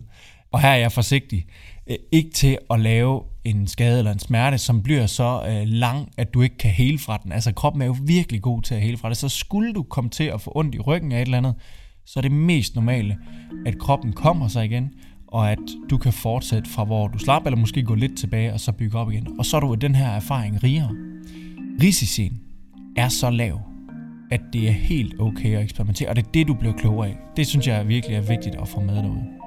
og 0.53 0.61
her 0.61 0.68
er 0.68 0.76
jeg 0.76 0.92
forsigtig, 0.92 1.47
øh, 1.86 1.97
ikke 2.12 2.30
til 2.30 2.59
at 2.70 2.80
lave 2.80 3.22
en 3.45 3.66
skade 3.66 3.99
eller 3.99 4.12
en 4.12 4.18
smerte, 4.18 4.59
som 4.59 4.82
bliver 4.82 5.07
så 5.07 5.42
øh, 5.49 5.66
lang, 5.66 6.09
at 6.16 6.34
du 6.34 6.42
ikke 6.42 6.59
kan 6.59 6.70
hele 6.70 6.99
fra 6.99 7.20
den. 7.22 7.32
Altså 7.32 7.53
kroppen 7.53 7.82
er 7.82 7.86
jo 7.86 7.97
virkelig 8.03 8.42
god 8.42 8.62
til 8.62 8.74
at 8.74 8.80
hele 8.80 8.97
fra 8.97 9.09
det, 9.09 9.16
så 9.16 9.28
skulle 9.28 9.72
du 9.72 9.82
komme 9.82 10.11
til 10.11 10.24
at 10.24 10.40
få 10.40 10.53
ondt 10.55 10.74
i 10.74 10.78
ryggen 10.78 11.12
af 11.12 11.16
et 11.16 11.24
eller 11.24 11.38
andet, 11.38 11.55
så 12.07 12.20
er 12.20 12.22
det 12.22 12.32
mest 12.32 12.74
normale, 12.74 13.16
at 13.66 13.78
kroppen 13.78 14.12
kommer 14.12 14.48
sig 14.48 14.64
igen, 14.64 14.90
og 15.26 15.52
at 15.52 15.59
du 15.90 15.98
kan 15.98 16.12
fortsætte 16.12 16.70
fra 16.70 16.84
hvor 16.84 17.09
du 17.09 17.18
slap, 17.18 17.46
eller 17.46 17.59
måske 17.59 17.82
gå 17.82 17.94
lidt 17.94 18.18
tilbage 18.18 18.52
og 18.52 18.61
så 18.61 18.72
bygge 18.72 18.98
op 18.98 19.12
igen. 19.12 19.38
Og 19.38 19.46
så 19.46 19.57
er 19.57 19.61
du 19.61 19.74
den 19.74 19.94
her 19.94 20.09
erfaring 20.09 20.64
rigere. 20.64 20.90
Risicien 21.82 22.40
er 22.96 23.09
så 23.09 23.30
lav, 23.30 23.61
at 24.30 24.40
det 24.52 24.68
er 24.68 24.72
helt 24.72 25.20
okay 25.20 25.57
at 25.57 25.62
eksperimentere, 25.62 26.09
og 26.09 26.16
det 26.16 26.26
er 26.26 26.30
det, 26.34 26.48
du 26.48 26.55
bliver 26.55 26.74
klogere 26.74 27.09
af. 27.09 27.16
Det 27.36 27.46
synes 27.46 27.66
jeg 27.66 27.88
virkelig 27.88 28.16
er 28.16 28.20
vigtigt 28.20 28.55
at 28.55 28.68
få 28.68 28.80
med 28.80 28.96
derude. 28.96 29.43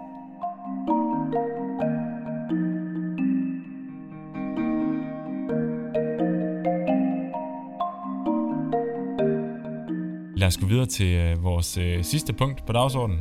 Lad 10.38 10.48
os 10.48 10.58
gå 10.58 10.66
videre 10.66 10.86
til 10.86 11.08
øh, 11.08 11.44
vores 11.44 11.78
øh, 11.78 12.04
sidste 12.04 12.34
punkt 12.34 12.66
på 12.66 12.74
dagsordenen. 12.74 13.20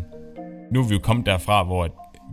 Nu 0.73 0.81
er 0.81 0.89
vi 0.89 0.95
jo 0.95 1.01
kommet 1.01 1.27
derfra, 1.27 1.65
hvor 1.65 1.89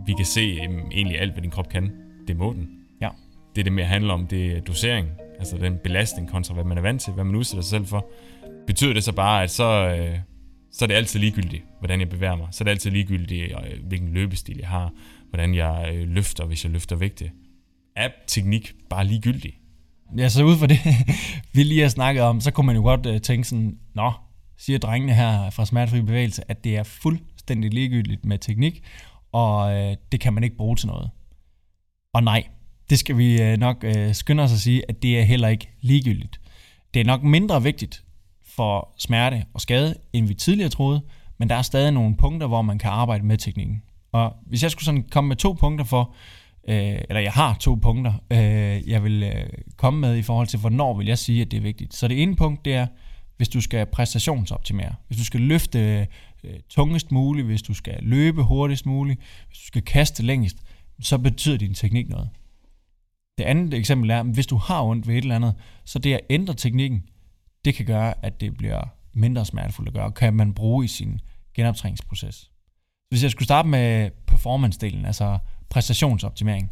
vi 0.06 0.12
kan 0.16 0.24
se 0.24 0.40
øh, 0.40 0.78
egentlig 0.92 1.20
alt, 1.20 1.32
hvad 1.32 1.42
din 1.42 1.50
krop 1.50 1.68
kan. 1.68 1.92
Det 2.28 2.36
må 2.36 2.52
den. 2.52 2.68
Ja. 3.00 3.08
Det, 3.56 3.64
det 3.64 3.72
mere 3.72 3.86
handler 3.86 4.14
om, 4.14 4.26
det 4.26 4.56
er 4.56 4.60
dosering. 4.60 5.08
Altså 5.38 5.56
den 5.56 5.78
belastning 5.84 6.30
kontra, 6.30 6.54
hvad 6.54 6.64
man 6.64 6.78
er 6.78 6.82
vant 6.82 7.02
til, 7.02 7.12
hvad 7.12 7.24
man 7.24 7.34
udsætter 7.34 7.62
sig 7.62 7.70
selv 7.70 7.86
for. 7.86 8.10
Betyder 8.66 8.92
det 8.92 9.04
så 9.04 9.12
bare, 9.12 9.42
at 9.42 9.50
så, 9.50 9.96
øh, 9.98 10.18
så 10.72 10.84
er 10.84 10.86
det 10.86 10.94
altid 10.94 11.20
ligegyldigt, 11.20 11.62
hvordan 11.78 12.00
jeg 12.00 12.08
bevæger 12.08 12.36
mig. 12.36 12.48
Så 12.50 12.62
er 12.62 12.64
det 12.64 12.70
altid 12.70 12.90
ligegyldigt, 12.90 13.52
øh, 13.52 13.86
hvilken 13.86 14.08
løbestil 14.08 14.56
jeg 14.58 14.68
har, 14.68 14.92
hvordan 15.28 15.54
jeg 15.54 15.92
øh, 15.94 16.08
løfter, 16.08 16.44
hvis 16.44 16.64
jeg 16.64 16.72
løfter 16.72 16.96
vægte. 16.96 17.30
Er 17.96 18.08
teknik 18.26 18.74
bare 18.90 19.06
ligegyldig? 19.06 19.52
Ja, 20.18 20.28
så 20.28 20.44
ud 20.44 20.56
fra 20.56 20.66
det, 20.66 20.78
vi 21.54 21.62
lige 21.62 21.80
har 21.80 21.88
snakket 21.88 22.22
om, 22.22 22.40
så 22.40 22.50
kunne 22.50 22.66
man 22.66 22.76
jo 22.76 22.82
godt 22.82 23.06
øh, 23.06 23.20
tænke 23.20 23.48
sådan, 23.48 23.78
nå, 23.94 24.12
siger 24.64 24.78
drengene 24.78 25.14
her 25.14 25.50
fra 25.50 25.66
Smertefri 25.66 26.00
Bevægelse, 26.00 26.50
at 26.50 26.64
det 26.64 26.76
er 26.76 26.82
fuldstændig 26.82 27.74
ligegyldigt 27.74 28.24
med 28.24 28.38
teknik, 28.38 28.82
og 29.32 29.74
øh, 29.74 29.96
det 30.12 30.20
kan 30.20 30.32
man 30.32 30.44
ikke 30.44 30.56
bruge 30.56 30.76
til 30.76 30.86
noget. 30.86 31.10
Og 32.12 32.22
nej, 32.22 32.44
det 32.90 32.98
skal 32.98 33.18
vi 33.18 33.42
øh, 33.42 33.56
nok 33.56 33.84
øh, 33.84 34.14
skynde 34.14 34.42
os 34.42 34.52
at 34.52 34.58
sige, 34.58 34.82
at 34.88 35.02
det 35.02 35.18
er 35.18 35.22
heller 35.22 35.48
ikke 35.48 35.70
ligegyldigt. 35.80 36.40
Det 36.94 37.00
er 37.00 37.04
nok 37.04 37.22
mindre 37.22 37.62
vigtigt 37.62 38.04
for 38.46 38.94
smerte 38.98 39.44
og 39.54 39.60
skade, 39.60 39.94
end 40.12 40.26
vi 40.26 40.34
tidligere 40.34 40.70
troede, 40.70 41.00
men 41.38 41.48
der 41.48 41.54
er 41.54 41.62
stadig 41.62 41.92
nogle 41.92 42.16
punkter, 42.16 42.46
hvor 42.46 42.62
man 42.62 42.78
kan 42.78 42.90
arbejde 42.90 43.26
med 43.26 43.38
teknikken. 43.38 43.82
Og 44.12 44.36
hvis 44.46 44.62
jeg 44.62 44.70
skulle 44.70 44.84
sådan 44.84 45.04
komme 45.10 45.28
med 45.28 45.36
to 45.36 45.52
punkter 45.52 45.84
for, 45.84 46.14
øh, 46.68 46.98
eller 47.08 47.20
jeg 47.20 47.32
har 47.32 47.56
to 47.60 47.74
punkter, 47.74 48.12
øh, 48.30 48.90
jeg 48.90 49.04
vil 49.04 49.22
øh, 49.22 49.46
komme 49.76 50.00
med 50.00 50.16
i 50.16 50.22
forhold 50.22 50.46
til, 50.46 50.58
hvornår 50.58 50.94
vil 50.94 51.06
jeg 51.06 51.18
sige, 51.18 51.42
at 51.42 51.50
det 51.50 51.56
er 51.56 51.60
vigtigt. 51.60 51.94
Så 51.94 52.08
det 52.08 52.22
ene 52.22 52.36
punkt, 52.36 52.64
det 52.64 52.74
er, 52.74 52.86
hvis 53.36 53.48
du 53.48 53.60
skal 53.60 53.86
præstationsoptimere, 53.86 54.94
hvis 55.06 55.18
du 55.18 55.24
skal 55.24 55.40
løfte 55.40 56.06
øh, 56.44 56.60
tungest 56.68 57.12
muligt, 57.12 57.46
hvis 57.46 57.62
du 57.62 57.74
skal 57.74 57.98
løbe 58.02 58.42
hurtigst 58.42 58.86
muligt, 58.86 59.20
hvis 59.46 59.58
du 59.58 59.66
skal 59.66 59.82
kaste 59.82 60.22
længst, 60.22 60.56
så 61.00 61.18
betyder 61.18 61.56
din 61.56 61.74
teknik 61.74 62.08
noget. 62.08 62.28
Det 63.38 63.44
andet 63.44 63.74
eksempel 63.74 64.10
er, 64.10 64.22
hvis 64.22 64.46
du 64.46 64.56
har 64.56 64.82
ondt 64.82 65.08
ved 65.08 65.14
et 65.14 65.22
eller 65.22 65.36
andet, 65.36 65.54
så 65.84 65.98
det 65.98 66.14
at 66.14 66.20
ændre 66.30 66.54
teknikken, 66.54 67.02
det 67.64 67.74
kan 67.74 67.86
gøre, 67.86 68.14
at 68.24 68.40
det 68.40 68.56
bliver 68.56 68.84
mindre 69.12 69.44
smertefuldt 69.44 69.88
at 69.88 69.94
gøre, 69.94 70.04
og 70.04 70.14
kan 70.14 70.34
man 70.34 70.54
bruge 70.54 70.84
i 70.84 70.88
sin 70.88 71.20
genoptræningsproces. 71.54 72.50
Hvis 73.08 73.22
jeg 73.22 73.30
skulle 73.30 73.46
starte 73.46 73.68
med 73.68 74.10
performance-delen, 74.30 75.06
altså 75.06 75.38
præstationsoptimering, 75.70 76.70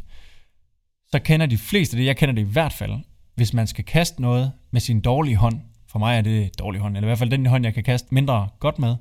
så 1.11 1.19
kender 1.19 1.45
de 1.45 1.57
fleste 1.57 1.97
det, 1.97 2.05
jeg 2.05 2.17
kender 2.17 2.35
det 2.35 2.41
i 2.41 2.51
hvert 2.51 2.73
fald, 2.73 2.99
hvis 3.35 3.53
man 3.53 3.67
skal 3.67 3.85
kaste 3.85 4.21
noget 4.21 4.51
med 4.71 4.81
sin 4.81 5.01
dårlige 5.01 5.35
hånd, 5.35 5.61
for 5.93 5.99
mig 5.99 6.17
er 6.17 6.21
det 6.21 6.59
dårlig 6.59 6.81
hånd, 6.81 6.97
eller 6.97 7.07
i 7.07 7.09
hvert 7.09 7.17
fald 7.17 7.29
den 7.29 7.45
hånd, 7.45 7.65
jeg 7.65 7.73
kan 7.73 7.83
kaste 7.83 8.07
mindre 8.15 8.49
godt 8.59 8.79
med, 8.79 8.95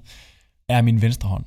er 0.68 0.82
min 0.82 1.03
venstre 1.03 1.28
hånd. 1.28 1.45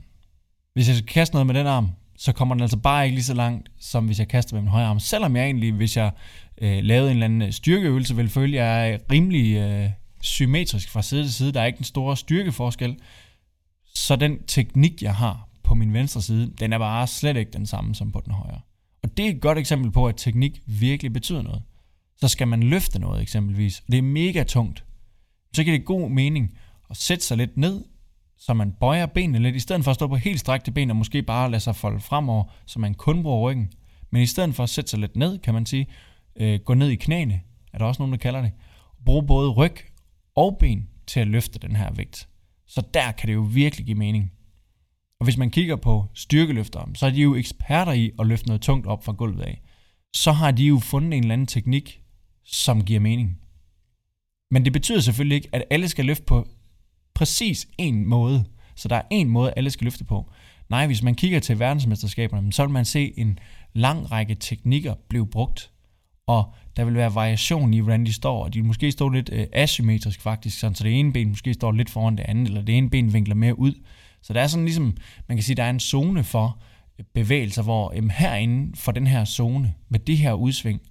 Hvis 0.73 0.87
jeg 0.87 0.95
skal 0.95 1.07
kaste 1.07 1.35
noget 1.35 1.47
med 1.47 1.55
den 1.55 1.67
arm, 1.67 1.89
så 2.17 2.31
kommer 2.31 2.55
den 2.55 2.61
altså 2.61 2.77
bare 2.77 3.05
ikke 3.05 3.15
lige 3.15 3.25
så 3.25 3.33
langt, 3.33 3.69
som 3.79 4.05
hvis 4.05 4.19
jeg 4.19 4.27
kaster 4.27 4.55
med 4.55 4.61
min 4.61 4.71
højre 4.71 4.85
arm. 4.85 4.99
Selvom 4.99 5.35
jeg 5.35 5.45
egentlig, 5.45 5.73
hvis 5.73 5.97
jeg 5.97 6.11
øh, 6.61 6.83
lavede 6.83 7.11
en 7.11 7.15
eller 7.15 7.25
anden 7.25 7.41
øh, 7.41 7.51
styrkeøvelse, 7.51 8.15
vil 8.15 8.29
føle, 8.29 8.61
at 8.61 8.65
jeg 8.65 8.91
er 8.91 8.97
rimelig 9.11 9.55
øh, 9.55 9.89
symmetrisk 10.21 10.89
fra 10.89 11.01
side 11.01 11.23
til 11.23 11.33
side. 11.33 11.51
Der 11.51 11.61
er 11.61 11.65
ikke 11.65 11.77
den 11.77 11.85
store 11.85 12.17
styrkeforskel. 12.17 12.97
Så 13.95 14.15
den 14.15 14.43
teknik, 14.47 15.01
jeg 15.01 15.15
har 15.15 15.47
på 15.63 15.75
min 15.75 15.93
venstre 15.93 16.21
side, 16.21 16.53
den 16.59 16.73
er 16.73 16.77
bare 16.77 17.07
slet 17.07 17.37
ikke 17.37 17.51
den 17.51 17.65
samme 17.65 17.95
som 17.95 18.11
på 18.11 18.21
den 18.25 18.33
højre. 18.33 18.61
Og 19.03 19.17
det 19.17 19.25
er 19.25 19.29
et 19.29 19.41
godt 19.41 19.57
eksempel 19.57 19.91
på, 19.91 20.07
at 20.07 20.15
teknik 20.17 20.61
virkelig 20.65 21.13
betyder 21.13 21.41
noget. 21.41 21.61
Så 22.17 22.27
skal 22.27 22.47
man 22.47 22.63
løfte 22.63 22.99
noget 22.99 23.21
eksempelvis, 23.21 23.83
det 23.91 23.97
er 23.97 24.01
mega 24.01 24.43
tungt, 24.43 24.84
så 25.55 25.63
giver 25.63 25.77
det 25.77 25.85
god 25.85 26.09
mening 26.09 26.57
at 26.89 26.97
sætte 26.97 27.25
sig 27.25 27.37
lidt 27.37 27.57
ned, 27.57 27.83
så 28.37 28.53
man 28.53 28.71
bøjer 28.71 29.05
benene 29.05 29.39
lidt, 29.39 29.55
i 29.55 29.59
stedet 29.59 29.83
for 29.83 29.91
at 29.91 29.95
stå 29.95 30.07
på 30.07 30.15
helt 30.15 30.39
strakte 30.39 30.71
ben 30.71 30.89
og 30.89 30.95
måske 30.95 31.23
bare 31.23 31.51
lade 31.51 31.59
sig 31.59 31.75
folde 31.75 31.99
fremover, 31.99 32.43
så 32.65 32.79
man 32.79 32.93
kun 32.93 33.23
bruger 33.23 33.49
ryggen. 33.49 33.71
Men 34.11 34.21
i 34.21 34.25
stedet 34.25 34.55
for 34.55 34.63
at 34.63 34.69
sætte 34.69 34.89
sig 34.89 34.99
lidt 34.99 35.15
ned, 35.15 35.39
kan 35.39 35.53
man 35.53 35.65
sige, 35.65 35.87
øh, 36.35 36.59
gå 36.59 36.73
ned 36.73 36.89
i 36.89 36.95
knæene, 36.95 37.41
er 37.73 37.77
der 37.77 37.85
også 37.85 38.01
nogen, 38.01 38.13
der 38.13 38.17
kalder 38.17 38.41
det, 38.41 38.51
bruge 39.05 39.27
både 39.27 39.49
ryg 39.49 39.75
og 40.35 40.57
ben 40.59 40.89
til 41.07 41.19
at 41.19 41.27
løfte 41.27 41.59
den 41.59 41.75
her 41.75 41.91
vægt. 41.93 42.27
Så 42.67 42.83
der 42.93 43.11
kan 43.11 43.27
det 43.27 43.33
jo 43.33 43.41
virkelig 43.41 43.85
give 43.85 43.97
mening. 43.97 44.31
Og 45.19 45.23
hvis 45.23 45.37
man 45.37 45.51
kigger 45.51 45.75
på 45.75 46.05
styrkeløftere, 46.13 46.87
så 46.95 47.05
er 47.05 47.09
de 47.09 47.21
jo 47.21 47.35
eksperter 47.35 47.91
i 47.91 48.11
at 48.19 48.27
løfte 48.27 48.47
noget 48.47 48.61
tungt 48.61 48.87
op 48.87 49.05
fra 49.05 49.11
gulvet 49.11 49.41
af. 49.41 49.61
Så 50.15 50.31
har 50.31 50.51
de 50.51 50.63
jo 50.63 50.79
fundet 50.79 51.13
en 51.13 51.23
eller 51.23 51.33
anden 51.33 51.47
teknik, 51.47 52.01
som 52.43 52.83
giver 52.83 52.99
mening. 52.99 53.39
Men 54.51 54.65
det 54.65 54.73
betyder 54.73 54.99
selvfølgelig 54.99 55.35
ikke, 55.35 55.49
at 55.51 55.63
alle 55.69 55.89
skal 55.89 56.05
løfte 56.05 56.23
på 56.23 56.47
præcis 57.13 57.67
en 57.77 58.05
måde. 58.05 58.45
Så 58.75 58.87
der 58.87 58.95
er 58.95 59.01
en 59.11 59.29
måde, 59.29 59.53
alle 59.57 59.69
skal 59.69 59.85
løfte 59.85 60.03
på. 60.03 60.31
Nej, 60.69 60.85
hvis 60.87 61.03
man 61.03 61.15
kigger 61.15 61.39
til 61.39 61.59
verdensmesterskaberne, 61.59 62.53
så 62.53 62.63
vil 62.63 62.73
man 62.73 62.85
se 62.85 63.19
en 63.19 63.39
lang 63.73 64.11
række 64.11 64.35
teknikker 64.35 64.93
blive 65.09 65.27
brugt. 65.27 65.71
Og 66.27 66.53
der 66.77 66.85
vil 66.85 66.95
være 66.95 67.15
variation 67.15 67.73
i, 67.73 67.79
hvordan 67.79 68.05
de 68.05 68.13
står. 68.13 68.43
Og 68.43 68.53
de 68.53 68.59
vil 68.59 68.67
måske 68.67 68.91
stå 68.91 69.09
lidt 69.09 69.29
øh, 69.33 69.47
asymmetrisk 69.53 70.21
faktisk, 70.21 70.59
sådan, 70.59 70.75
så 70.75 70.83
det 70.83 70.99
ene 70.99 71.13
ben 71.13 71.29
måske 71.29 71.53
står 71.53 71.71
lidt 71.71 71.89
foran 71.89 72.17
det 72.17 72.23
andet, 72.27 72.47
eller 72.47 72.61
det 72.61 72.77
ene 72.77 72.89
ben 72.89 73.13
vinkler 73.13 73.35
mere 73.35 73.59
ud. 73.59 73.73
Så 74.21 74.33
der 74.33 74.41
er 74.41 74.47
sådan 74.47 74.65
ligesom, 74.65 74.97
man 75.27 75.37
kan 75.37 75.43
sige, 75.43 75.55
der 75.55 75.63
er 75.63 75.69
en 75.69 75.79
zone 75.79 76.23
for 76.23 76.61
øh, 76.99 77.05
bevægelser, 77.13 77.63
hvor 77.63 77.93
jamen, 77.95 78.11
herinde 78.11 78.77
for 78.77 78.91
den 78.91 79.07
her 79.07 79.25
zone, 79.25 79.73
med 79.89 79.99
det 79.99 80.17
her 80.17 80.33
udsving, 80.33 80.81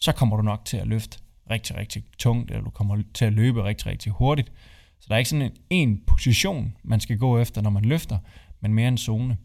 så 0.00 0.12
kommer 0.12 0.36
du 0.36 0.42
nok 0.42 0.64
til 0.64 0.76
at 0.76 0.86
løfte 0.86 1.18
rigtig, 1.50 1.76
rigtig 1.76 2.04
tungt, 2.18 2.50
eller 2.50 2.64
du 2.64 2.70
kommer 2.70 3.02
til 3.14 3.24
at 3.24 3.32
løbe 3.32 3.64
rigtig, 3.64 3.86
rigtig 3.86 4.12
hurtigt. 4.12 4.52
Så 5.00 5.06
der 5.08 5.14
er 5.14 5.18
ikke 5.18 5.30
sådan 5.30 5.44
en, 5.44 5.52
en 5.70 6.02
position, 6.06 6.76
man 6.84 7.00
skal 7.00 7.18
gå 7.18 7.38
efter, 7.38 7.62
når 7.62 7.70
man 7.70 7.84
løfter, 7.84 8.18
men 8.60 8.74
mere 8.74 8.88
en 8.88 8.98
zone. 8.98 9.36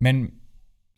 Men 0.00 0.30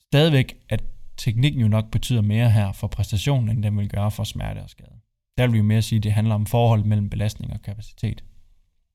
stadigvæk, 0.06 0.56
at 0.68 0.84
teknikken 1.16 1.60
jo 1.60 1.68
nok 1.68 1.90
betyder 1.90 2.20
mere 2.20 2.50
her 2.50 2.72
for 2.72 2.86
præstationen, 2.86 3.48
end 3.48 3.62
den 3.62 3.78
vil 3.78 3.88
gøre 3.88 4.10
for 4.10 4.24
smerte 4.24 4.58
og 4.58 4.70
skade. 4.70 4.94
Der 5.38 5.46
vil 5.46 5.52
vi 5.52 5.58
jo 5.58 5.64
mere 5.64 5.82
sige, 5.82 5.96
at 5.96 6.02
det 6.02 6.12
handler 6.12 6.34
om 6.34 6.46
forhold 6.46 6.84
mellem 6.84 7.10
belastning 7.10 7.52
og 7.52 7.62
kapacitet. 7.62 8.24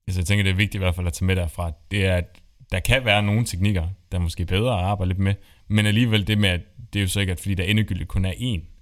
Altså, 0.08 0.20
jeg 0.20 0.26
tænker, 0.26 0.44
det 0.44 0.52
er 0.52 0.56
vigtigt 0.56 0.76
i 0.76 0.78
hvert 0.78 0.96
fald 0.96 1.08
at 1.08 1.14
tage 1.14 1.26
med 1.26 1.36
derfra, 1.36 1.72
det 1.92 2.06
er, 2.06 2.16
at 2.16 2.42
der 2.72 2.80
kan 2.80 3.06
være 3.06 3.24
nogle 3.24 3.46
teknikker, 3.46 3.88
der 4.12 4.18
er 4.18 4.22
måske 4.22 4.46
bedre 4.46 4.80
at 4.80 4.86
arbejde 4.86 5.10
lidt 5.10 5.20
med, 5.20 5.34
men 5.68 5.86
alligevel 5.86 6.28
det 6.28 6.38
med, 6.38 6.50
at 6.50 6.62
det 6.94 7.00
er 7.00 7.04
jo 7.04 7.08
sikkert, 7.08 7.40
fordi 7.40 7.56
der 7.56 7.64
endegyldigt 7.64 8.10
kun 8.10 8.26
er 8.26 8.32
én 8.32 8.75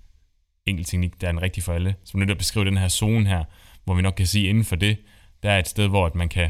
enkelt 0.66 0.88
teknik, 0.88 1.22
der 1.22 1.28
er 1.28 1.32
en 1.32 1.42
rigtig 1.42 1.64
for 1.64 1.74
alle. 1.74 1.96
Som 2.04 2.20
netop 2.20 2.38
beskriver 2.38 2.64
den 2.64 2.78
her 2.78 2.88
zone 2.88 3.28
her, 3.28 3.44
hvor 3.84 3.94
vi 3.94 4.02
nok 4.02 4.14
kan 4.18 4.28
sige, 4.28 4.50
inden 4.50 4.64
for 4.64 4.76
det, 4.76 4.98
der 5.44 5.52
er 5.52 5.60
et 5.60 5.68
sted, 5.68 5.88
hvor 5.88 6.06
at 6.06 6.16
man 6.16 6.30
kan, 6.30 6.50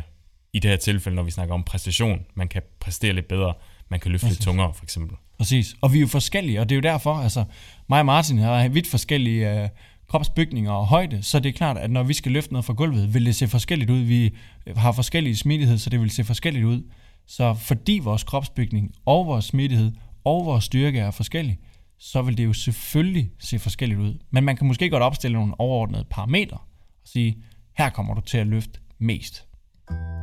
i 0.53 0.59
det 0.59 0.69
her 0.69 0.77
tilfælde, 0.77 1.15
når 1.15 1.23
vi 1.23 1.31
snakker 1.31 1.53
om 1.53 1.63
præstation, 1.63 2.19
man 2.35 2.47
kan 2.47 2.61
præstere 2.79 3.13
lidt 3.13 3.27
bedre, 3.27 3.53
man 3.89 3.99
kan 3.99 4.11
løfte 4.11 4.25
Præcis. 4.25 4.39
lidt 4.39 4.45
tungere, 4.45 4.73
for 4.73 4.83
eksempel. 4.83 5.17
Præcis. 5.37 5.75
Og 5.81 5.93
vi 5.93 5.97
er 5.97 6.01
jo 6.01 6.07
forskellige, 6.07 6.59
og 6.59 6.69
det 6.69 6.75
er 6.75 6.77
jo 6.77 6.81
derfor, 6.81 7.13
altså 7.13 7.43
mig 7.89 7.99
og 7.99 8.05
Martin 8.05 8.37
har 8.37 8.67
vidt 8.67 8.87
forskellige 8.87 9.63
øh, 9.63 9.69
kropsbygninger 10.07 10.71
og 10.71 10.87
højde, 10.87 11.23
så 11.23 11.39
det 11.39 11.49
er 11.49 11.53
klart, 11.53 11.77
at 11.77 11.91
når 11.91 12.03
vi 12.03 12.13
skal 12.13 12.31
løfte 12.31 12.53
noget 12.53 12.65
fra 12.65 12.73
gulvet, 12.73 13.13
vil 13.13 13.25
det 13.25 13.35
se 13.35 13.47
forskelligt 13.47 13.89
ud. 13.89 13.99
Vi 13.99 14.33
har 14.75 14.91
forskellige 14.91 15.37
smidighed, 15.37 15.77
så 15.77 15.89
det 15.89 15.99
vil 15.99 16.11
se 16.11 16.23
forskelligt 16.23 16.65
ud. 16.65 16.83
Så 17.27 17.53
fordi 17.53 17.99
vores 18.03 18.23
kropsbygning 18.23 18.91
og 19.05 19.25
vores 19.25 19.45
smidighed 19.45 19.91
og 20.23 20.45
vores 20.45 20.63
styrke 20.63 20.99
er 20.99 21.11
forskellige, 21.11 21.59
så 22.05 22.21
vil 22.21 22.37
det 22.37 22.45
jo 22.45 22.53
selvfølgelig 22.53 23.31
se 23.39 23.59
forskelligt 23.59 23.99
ud. 23.99 24.19
Men 24.31 24.43
man 24.43 24.55
kan 24.57 24.67
måske 24.67 24.89
godt 24.89 25.03
opstille 25.03 25.37
nogle 25.37 25.53
overordnede 25.59 26.05
parametre 26.09 26.57
og 26.57 27.07
sige, 27.07 27.37
her 27.77 27.89
kommer 27.89 28.13
du 28.13 28.21
til 28.21 28.37
at 28.37 28.47
løfte 28.47 28.79
mest. 28.99 29.47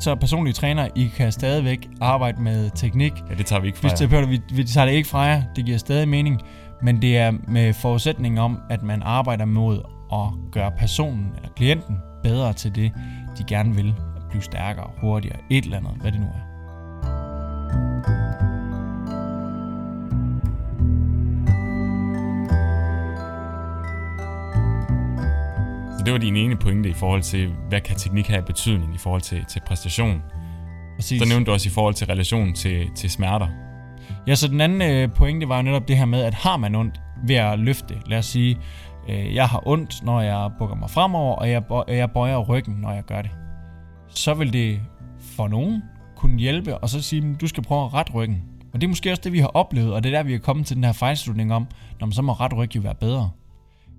Så 0.01 0.15
personlige 0.15 0.55
træner, 0.55 0.89
I 0.97 1.11
kan 1.17 1.33
stadigvæk 1.33 1.89
arbejde 2.01 2.43
med 2.43 2.71
teknik. 2.75 3.13
Ja, 3.31 3.35
det 3.35 3.47
tager 3.47 3.61
vi 3.61 3.67
ikke 3.67 3.79
fra 3.79 3.89
jer. 3.89 4.27
Vi, 4.27 4.41
vi 4.55 4.65
tager 4.65 4.87
det 4.87 4.93
ikke 4.93 5.09
fra 5.09 5.21
jer. 5.21 5.43
Det 5.57 5.65
giver 5.65 5.79
stadig 5.79 6.09
mening. 6.09 6.41
Men 6.83 7.03
det 7.03 7.19
er 7.19 7.33
med 7.49 7.75
forudsætning 7.75 8.41
om, 8.41 8.59
at 8.71 8.83
man 8.83 9.03
arbejder 9.03 9.45
mod 9.45 9.83
at 10.13 10.53
gøre 10.53 10.73
personen 10.79 11.33
eller 11.37 11.49
klienten 11.49 11.97
bedre 12.23 12.53
til 12.53 12.75
det, 12.75 12.93
de 13.39 13.45
gerne 13.45 13.75
vil. 13.75 13.95
At 14.17 14.23
blive 14.31 14.43
stærkere, 14.43 14.91
hurtigere, 15.01 15.39
et 15.51 15.65
eller 15.65 15.77
andet, 15.77 15.93
hvad 16.01 16.13
det 16.13 16.21
nu 16.21 16.27
er. 16.27 18.20
Så 26.01 26.05
det 26.05 26.13
var 26.13 26.19
din 26.19 26.37
ene 26.37 26.57
pointe 26.57 26.89
i 26.89 26.93
forhold 26.93 27.23
til, 27.23 27.53
hvad 27.69 27.81
kan 27.81 27.97
teknik 27.97 28.27
have 28.27 28.43
betydning 28.43 28.95
i 28.95 28.99
forhold 28.99 29.21
til, 29.23 29.45
til 29.45 29.61
præstation. 29.67 30.23
Præcis. 30.97 31.23
Så 31.23 31.29
nævnte 31.29 31.47
du 31.47 31.53
også 31.53 31.69
i 31.69 31.73
forhold 31.73 31.95
til 31.95 32.07
relation 32.07 32.55
til, 32.55 32.91
til 32.95 33.11
smerter. 33.11 33.49
Ja, 34.27 34.35
så 34.35 34.49
den 34.49 34.61
anden 34.61 34.83
øh, 34.83 35.15
pointe 35.15 35.49
var 35.49 35.57
jo 35.57 35.63
netop 35.63 35.89
det 35.89 35.97
her 35.97 36.05
med, 36.05 36.23
at 36.23 36.35
har 36.35 36.57
man 36.57 36.75
ondt 36.75 37.01
ved 37.27 37.35
at 37.35 37.59
løfte, 37.59 37.95
lad 38.07 38.19
os 38.19 38.27
sige, 38.27 38.59
øh, 39.09 39.35
jeg 39.35 39.49
har 39.49 39.63
ondt, 39.69 40.05
når 40.05 40.21
jeg 40.21 40.51
bukker 40.59 40.77
mig 40.77 40.91
fremover, 40.91 41.35
og 41.35 41.51
jeg, 41.51 41.63
jeg 41.89 42.11
bøjer 42.11 42.39
ryggen, 42.39 42.75
når 42.75 42.93
jeg 42.93 43.05
gør 43.05 43.23
det. 43.23 43.31
Så 44.09 44.35
vil 44.35 44.53
det 44.53 44.81
for 45.21 45.49
nogen 45.49 45.83
kunne 46.17 46.39
hjælpe, 46.39 46.79
og 46.79 46.89
så 46.89 47.03
sige, 47.03 47.37
du 47.41 47.47
skal 47.47 47.63
prøve 47.63 47.85
at 47.85 47.95
rette 47.95 48.13
ryggen. 48.13 48.43
Og 48.73 48.81
det 48.81 48.87
er 48.87 48.89
måske 48.89 49.11
også 49.11 49.23
det, 49.25 49.33
vi 49.33 49.39
har 49.39 49.49
oplevet, 49.49 49.95
og 49.95 50.05
det 50.05 50.15
er 50.15 50.19
der, 50.19 50.23
vi 50.23 50.35
er 50.35 50.39
kommet 50.39 50.67
til 50.67 50.77
den 50.77 50.85
her 50.85 50.93
fejlslutning 50.93 51.55
om, 51.55 51.67
når 52.01 52.07
man 52.07 52.13
så 52.13 52.23
må 52.23 52.33
ret 52.33 52.57
ryg 52.57 52.77
jo 52.77 52.81
være 52.81 52.95
bedre. 52.95 53.31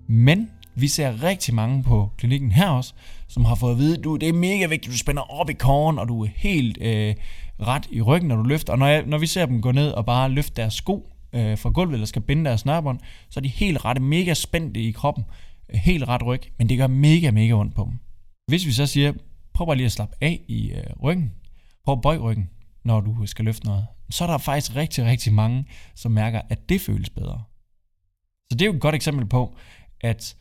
Men 0.06 0.48
vi 0.74 0.88
ser 0.88 1.22
rigtig 1.22 1.54
mange 1.54 1.82
på 1.82 2.10
klinikken 2.18 2.52
her 2.52 2.68
også, 2.68 2.94
som 3.28 3.44
har 3.44 3.54
fået 3.54 3.72
at 3.72 3.78
vide, 3.78 3.96
du, 3.96 4.16
det 4.16 4.28
er 4.28 4.32
mega 4.32 4.66
vigtigt, 4.66 4.92
du 4.92 4.98
spænder 4.98 5.40
op 5.40 5.50
i 5.50 5.52
korn, 5.52 5.98
og 5.98 6.08
du 6.08 6.24
er 6.24 6.28
helt 6.36 6.78
øh, 6.80 7.14
ret 7.60 7.86
i 7.90 8.00
ryggen, 8.00 8.28
når 8.28 8.36
du 8.36 8.42
løfter. 8.42 8.72
Og 8.72 8.78
når, 8.78 8.86
jeg, 8.86 9.06
når 9.06 9.18
vi 9.18 9.26
ser 9.26 9.46
dem 9.46 9.62
gå 9.62 9.72
ned 9.72 9.90
og 9.90 10.06
bare 10.06 10.28
løfte 10.28 10.56
deres 10.56 10.74
sko 10.74 11.10
øh, 11.32 11.58
fra 11.58 11.70
gulvet, 11.70 11.94
eller 11.94 12.06
skal 12.06 12.22
binde 12.22 12.44
deres 12.44 12.60
snørbånd, 12.60 13.00
så 13.30 13.40
er 13.40 13.42
de 13.42 13.48
helt 13.48 13.84
rette, 13.84 14.02
mega 14.02 14.34
spændte 14.34 14.80
i 14.80 14.90
kroppen, 14.90 15.24
øh, 15.68 15.80
helt 15.80 16.08
ret 16.08 16.26
ryg, 16.26 16.42
men 16.58 16.68
det 16.68 16.78
gør 16.78 16.86
mega, 16.86 17.30
mega 17.30 17.52
ondt 17.52 17.74
på 17.74 17.84
dem. 17.84 17.98
Hvis 18.46 18.66
vi 18.66 18.72
så 18.72 18.86
siger, 18.86 19.12
prøv 19.54 19.66
bare 19.66 19.76
lige 19.76 19.86
at 19.86 19.92
slappe 19.92 20.16
af 20.20 20.40
i 20.48 20.72
øh, 20.72 20.82
ryggen, 21.02 21.32
prøv 21.84 21.92
at 21.92 22.02
bøje 22.02 22.18
ryggen, 22.18 22.50
når 22.84 23.00
du 23.00 23.26
skal 23.26 23.44
løfte 23.44 23.66
noget, 23.66 23.86
så 24.10 24.24
er 24.24 24.28
der 24.28 24.38
faktisk 24.38 24.76
rigtig, 24.76 25.04
rigtig 25.04 25.32
mange, 25.32 25.64
som 25.94 26.12
mærker, 26.12 26.40
at 26.48 26.68
det 26.68 26.80
føles 26.80 27.10
bedre. 27.10 27.42
Så 28.50 28.56
det 28.58 28.62
er 28.62 28.66
jo 28.66 28.74
et 28.74 28.80
godt 28.80 28.94
eksempel 28.94 29.26
på, 29.26 29.56
at 30.00 30.36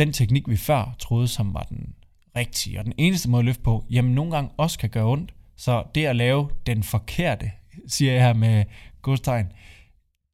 den 0.00 0.12
teknik, 0.12 0.48
vi 0.48 0.56
før 0.56 0.96
troede, 0.98 1.28
som 1.28 1.54
var 1.54 1.62
den 1.62 1.94
rigtige, 2.36 2.78
og 2.78 2.84
den 2.84 2.92
eneste 2.98 3.30
måde 3.30 3.40
at 3.40 3.44
løfte 3.44 3.62
på, 3.62 3.84
jamen 3.90 4.14
nogle 4.14 4.32
gange 4.32 4.50
også 4.56 4.78
kan 4.78 4.90
gøre 4.90 5.06
ondt. 5.06 5.34
Så 5.56 5.84
det 5.94 6.06
at 6.06 6.16
lave 6.16 6.50
den 6.66 6.82
forkerte, 6.82 7.50
siger 7.86 8.12
jeg 8.12 8.22
her 8.22 8.32
med 8.32 8.64
godstegn, 9.02 9.46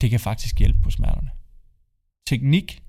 det 0.00 0.10
kan 0.10 0.20
faktisk 0.20 0.58
hjælpe 0.58 0.80
på 0.80 0.90
smerterne. 0.90 1.30
Teknik 2.26 2.82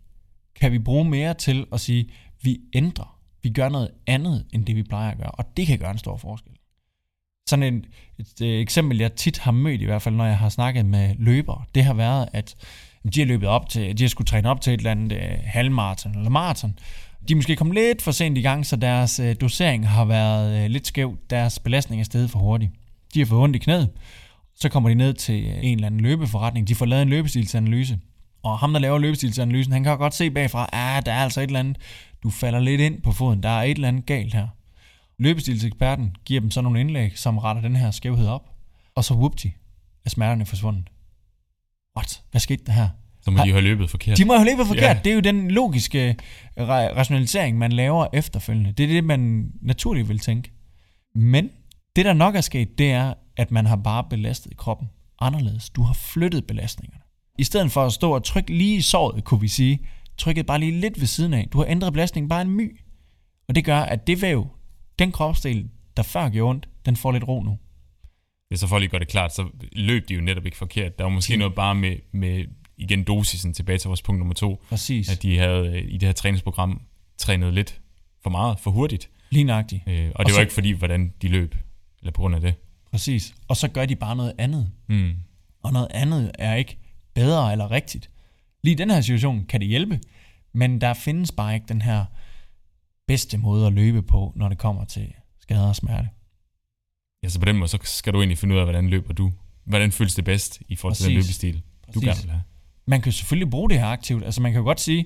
kan 0.56 0.72
vi 0.72 0.80
bruge 0.80 1.06
mere 1.06 1.34
til 1.34 1.66
at 1.74 1.80
sige, 1.80 2.10
vi 2.42 2.60
ændrer, 2.74 3.20
vi 3.44 3.50
gør 3.50 3.70
noget 3.70 3.92
andet, 4.08 4.46
end 4.54 4.66
det 4.66 4.76
vi 4.76 4.84
plejer 4.84 5.12
at 5.12 5.18
gøre, 5.18 5.32
og 5.32 5.58
det 5.58 5.68
kan 5.68 5.80
gøre 5.80 5.92
en 5.92 5.98
stor 5.98 6.18
forskel. 6.18 6.54
Sådan 7.50 7.76
et, 7.76 7.86
et, 8.18 8.42
et 8.42 8.62
eksempel, 8.62 8.98
jeg 8.98 9.14
tit 9.14 9.38
har 9.38 9.52
mødt, 9.52 9.82
i 9.82 9.86
hvert 9.86 10.02
fald 10.02 10.16
når 10.16 10.26
jeg 10.26 10.38
har 10.38 10.50
snakket 10.50 10.86
med 10.86 11.16
løbere, 11.16 11.64
det 11.76 11.84
har 11.84 11.94
været, 11.94 12.30
at 12.34 12.56
de 13.14 13.20
har 13.20 13.28
løbet 13.28 13.50
op 13.50 13.70
til, 13.70 13.98
de 13.98 14.04
har 14.04 14.10
skulle 14.10 14.26
træne 14.26 14.50
op 14.50 14.62
til 14.62 14.74
et 14.74 14.78
eller 14.78 14.91
andet 14.91 15.18
øh, 15.18 15.38
halvmarathon 15.43 16.16
eller 16.16 16.30
maraton. 16.30 16.80
De 17.28 17.34
er 17.34 17.36
måske 17.36 17.56
kommet 17.56 17.76
lidt 17.76 18.02
for 18.02 18.12
sent 18.12 18.38
i 18.38 18.41
gang, 18.41 18.66
så 18.66 18.76
deres 18.76 19.20
øh, 19.20 19.36
dosering 19.41 19.89
har 19.89 20.06
været 20.06 20.64
øh, 20.64 20.70
lidt 20.70 20.88
skæv. 20.88 21.18
Deres 21.30 21.60
belastning 21.60 22.02
er 22.02 22.06
steget 22.06 22.30
for 22.30 22.39
hurtigt. 22.39 22.72
De 23.14 23.20
har 23.20 23.26
fået 23.26 23.41
ondt 23.41 23.56
i 23.56 23.60
knæet. 23.60 23.89
Så 24.56 24.70
kommer 24.70 24.89
de 24.89 24.95
ned 24.95 25.14
til 25.14 25.45
øh, 25.45 25.58
en 25.62 25.78
eller 25.78 25.88
anden 25.88 26.02
løbeforretning. 26.02 26.68
De 26.68 26.76
får 26.76 26.86
lavet 26.86 27.02
en 27.02 27.10
løbestilsanalyse. 27.10 28.00
Og 28.43 28.60
ham, 28.60 28.74
der 28.74 28.80
laver 28.80 28.98
løbestilsanalysen, 28.98 29.74
han 29.74 29.84
kan 29.84 29.98
godt 29.98 30.14
se 30.14 30.32
bagfra, 30.32 30.64
at 30.64 30.98
ah, 30.98 31.06
der 31.06 31.14
er 31.14 31.24
altså 31.24 31.41
et 31.41 31.48
eller 31.48 31.60
andet, 31.60 31.78
du 32.24 32.30
falder 32.30 32.60
lidt 32.60 32.82
ind 32.82 33.02
på 33.02 33.12
foden. 33.12 33.43
Der 33.43 33.50
er 33.50 33.64
et 33.64 33.76
eller 33.76 33.88
andet 33.88 34.06
galt 34.06 34.34
her. 34.34 34.48
Løbestilseksperten 35.20 36.16
giver 36.26 36.41
dem 36.41 36.52
så 36.52 36.62
nogle 36.62 36.80
indlæg, 36.80 37.18
som 37.18 37.38
retter 37.38 37.62
den 37.62 37.76
her 37.76 37.91
skævhed 37.91 38.28
op. 38.28 38.50
Og 38.95 39.04
så 39.04 39.14
whoopty, 39.14 39.48
er 40.06 40.10
smerterne 40.10 40.45
forsvundet 40.45 40.84
what, 41.98 42.22
hvad 42.32 42.41
skete 42.41 42.64
der 42.66 42.72
her? 42.72 42.88
Så 43.22 43.32
må 43.32 43.43
de 43.43 43.52
have 43.52 43.62
løbet 43.62 43.89
forkert. 43.89 44.18
De 44.18 44.26
må 44.26 44.34
have 44.36 44.45
løbet 44.45 44.68
forkert. 44.68 44.84
Yeah. 44.84 45.04
Det 45.04 45.10
er 45.10 45.14
jo 45.14 45.20
den 45.20 45.52
logiske 45.52 46.16
rationalisering, 46.58 47.58
man 47.58 47.72
laver 47.72 48.08
efterfølgende. 48.14 48.72
Det 48.72 48.84
er 48.84 48.88
det, 48.88 49.04
man 49.04 49.52
naturligt 49.62 50.10
vil 50.10 50.20
tænke. 50.20 50.52
Men 51.16 51.50
det, 51.95 52.06
der 52.06 52.14
nok 52.14 52.36
er 52.36 52.41
sket, 52.41 52.78
det 52.78 52.91
er, 52.91 53.14
at 53.38 53.52
man 53.52 53.66
har 53.66 53.76
bare 53.76 54.04
belastet 54.10 54.58
kroppen 54.58 54.88
anderledes. 55.20 55.70
Du 55.70 55.82
har 55.82 55.93
flyttet 55.93 56.48
belastningerne. 56.48 57.02
I 57.39 57.43
stedet 57.43 57.72
for 57.72 57.86
at 57.86 57.93
stå 57.93 58.12
og 58.12 58.24
trykke 58.24 58.54
lige 58.54 58.76
i 58.76 58.82
såret, 58.82 59.24
kunne 59.24 59.41
vi 59.41 59.48
sige, 59.48 59.80
trykket 60.18 60.45
bare 60.45 60.60
lige 60.60 60.80
lidt 60.80 61.00
ved 61.00 61.08
siden 61.08 61.34
af. 61.34 61.48
Du 61.54 61.58
har 61.58 61.66
ændret 61.66 61.93
belastningen 61.93 62.30
bare 62.30 62.41
en 62.41 62.52
my. 62.52 62.80
Og 63.50 63.56
det 63.56 63.66
gør, 63.66 63.80
at 63.80 64.08
det 64.08 64.22
væv, 64.22 64.48
den 65.00 65.12
kropsdel, 65.12 65.70
der 65.98 66.04
før 66.04 66.30
gjorde 66.30 66.50
ondt, 66.50 66.70
den 66.86 66.95
får 66.95 67.12
lidt 67.12 67.28
ro 67.28 67.41
nu 67.41 67.58
hvis 68.48 68.60
så 68.60 68.68
for 68.68 68.80
lige 68.80 68.89
gør 68.89 69.00
det 69.00 69.08
klart, 69.08 69.36
så 69.36 69.50
løb 69.72 70.10
de 70.10 70.14
jo 70.14 70.22
netop 70.22 70.45
ikke 70.45 70.58
forkert. 70.58 70.98
Der 70.98 71.04
var 71.04 71.12
måske 71.12 71.36
mm. 71.36 71.39
noget 71.39 71.56
bare 71.56 71.76
med, 71.76 71.95
med, 72.12 72.45
igen, 72.78 73.04
dosisen 73.04 73.54
tilbage 73.54 73.78
til 73.78 73.88
vores 73.88 74.02
punkt 74.02 74.20
nummer 74.20 74.34
to. 74.34 74.64
Præcis. 74.70 75.10
At 75.10 75.24
de 75.24 75.38
havde 75.38 75.68
øh, 75.68 75.86
i 75.88 75.98
det 75.98 76.04
her 76.04 76.14
træningsprogram 76.14 76.82
trænet 77.18 77.54
lidt 77.54 77.82
for 78.24 78.30
meget, 78.30 78.60
for 78.60 78.72
hurtigt. 78.72 79.10
Lige 79.30 79.43
nøjagtigt. 79.43 79.84
Øh, 79.88 80.08
og, 80.08 80.12
og 80.16 80.26
det 80.26 80.34
så, 80.34 80.38
var 80.38 80.41
ikke 80.41 80.54
fordi, 80.54 80.72
hvordan 80.72 81.14
de 81.22 81.28
løb, 81.28 81.56
eller 82.00 82.12
på 82.12 82.22
grund 82.22 82.36
af 82.36 82.41
det. 82.41 82.54
Præcis. 82.91 83.36
Og 83.48 83.58
så 83.58 83.68
gør 83.68 83.86
de 83.86 83.95
bare 83.95 84.16
noget 84.16 84.34
andet. 84.38 84.72
Mm. 84.88 85.14
Og 85.64 85.74
noget 85.74 85.88
andet 85.91 86.32
er 86.39 86.56
ikke 86.56 86.78
bedre 87.14 87.52
eller 87.52 87.72
rigtigt. 87.72 88.10
Lige 88.64 88.74
i 88.74 88.78
den 88.78 88.89
her 88.89 89.02
situation 89.02 89.45
kan 89.45 89.60
det 89.60 89.68
hjælpe, 89.68 90.00
men 90.54 90.82
der 90.82 90.93
findes 90.93 91.32
bare 91.32 91.54
ikke 91.54 91.66
den 91.68 91.82
her 91.82 92.06
bedste 93.08 93.38
måde 93.38 93.68
at 93.68 93.74
løbe 93.74 94.02
på, 94.02 94.34
når 94.36 94.50
det 94.50 94.58
kommer 94.58 94.86
til 94.86 95.14
skader 95.39 95.68
og 95.68 95.76
smerte. 95.76 96.10
Ja, 97.24 97.30
så 97.30 97.39
på 97.39 97.45
den 97.45 97.57
måde, 97.57 97.70
så 97.70 97.78
skal 97.84 98.13
du 98.13 98.20
egentlig 98.20 98.38
finde 98.38 98.55
ud 98.55 98.59
af, 98.59 98.65
hvordan 98.65 98.89
løber 98.89 99.13
du. 99.13 99.32
Hvordan 99.65 99.91
føles 99.91 100.15
det 100.15 100.26
bedst 100.26 100.61
i 100.68 100.76
forhold 100.76 100.95
til 100.95 101.03
Præcis. 101.03 101.07
den 101.07 101.15
løbestil, 101.15 101.61
Præcis. 101.86 102.01
du 102.01 102.05
gerne 102.05 102.22
vil 102.22 102.32
have. 102.32 102.43
Man 102.88 103.01
kan 103.01 103.11
selvfølgelig 103.11 103.49
bruge 103.49 103.70
det 103.70 103.80
her 103.80 103.86
aktivt. 103.86 104.24
Altså 104.24 104.41
man 104.41 104.51
kan 104.51 104.59
jo 104.59 104.65
godt 104.65 104.80
sige, 104.80 105.05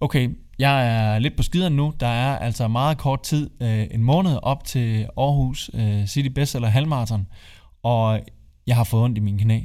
okay, 0.00 0.30
jeg 0.58 0.86
er 0.86 1.18
lidt 1.18 1.36
på 1.36 1.42
skideren 1.42 1.76
nu. 1.76 1.94
Der 2.00 2.06
er 2.06 2.38
altså 2.38 2.68
meget 2.68 2.98
kort 2.98 3.22
tid, 3.22 3.50
øh, 3.62 3.86
en 3.90 4.02
måned 4.02 4.38
op 4.42 4.64
til 4.64 5.08
Aarhus 5.16 5.70
øh, 5.74 6.06
City 6.06 6.28
Best 6.28 6.54
eller 6.54 6.68
halvmarathon, 6.68 7.26
og 7.82 8.20
jeg 8.66 8.76
har 8.76 8.84
fået 8.84 9.04
ondt 9.04 9.18
i 9.18 9.20
mine 9.20 9.38
knæ. 9.38 9.60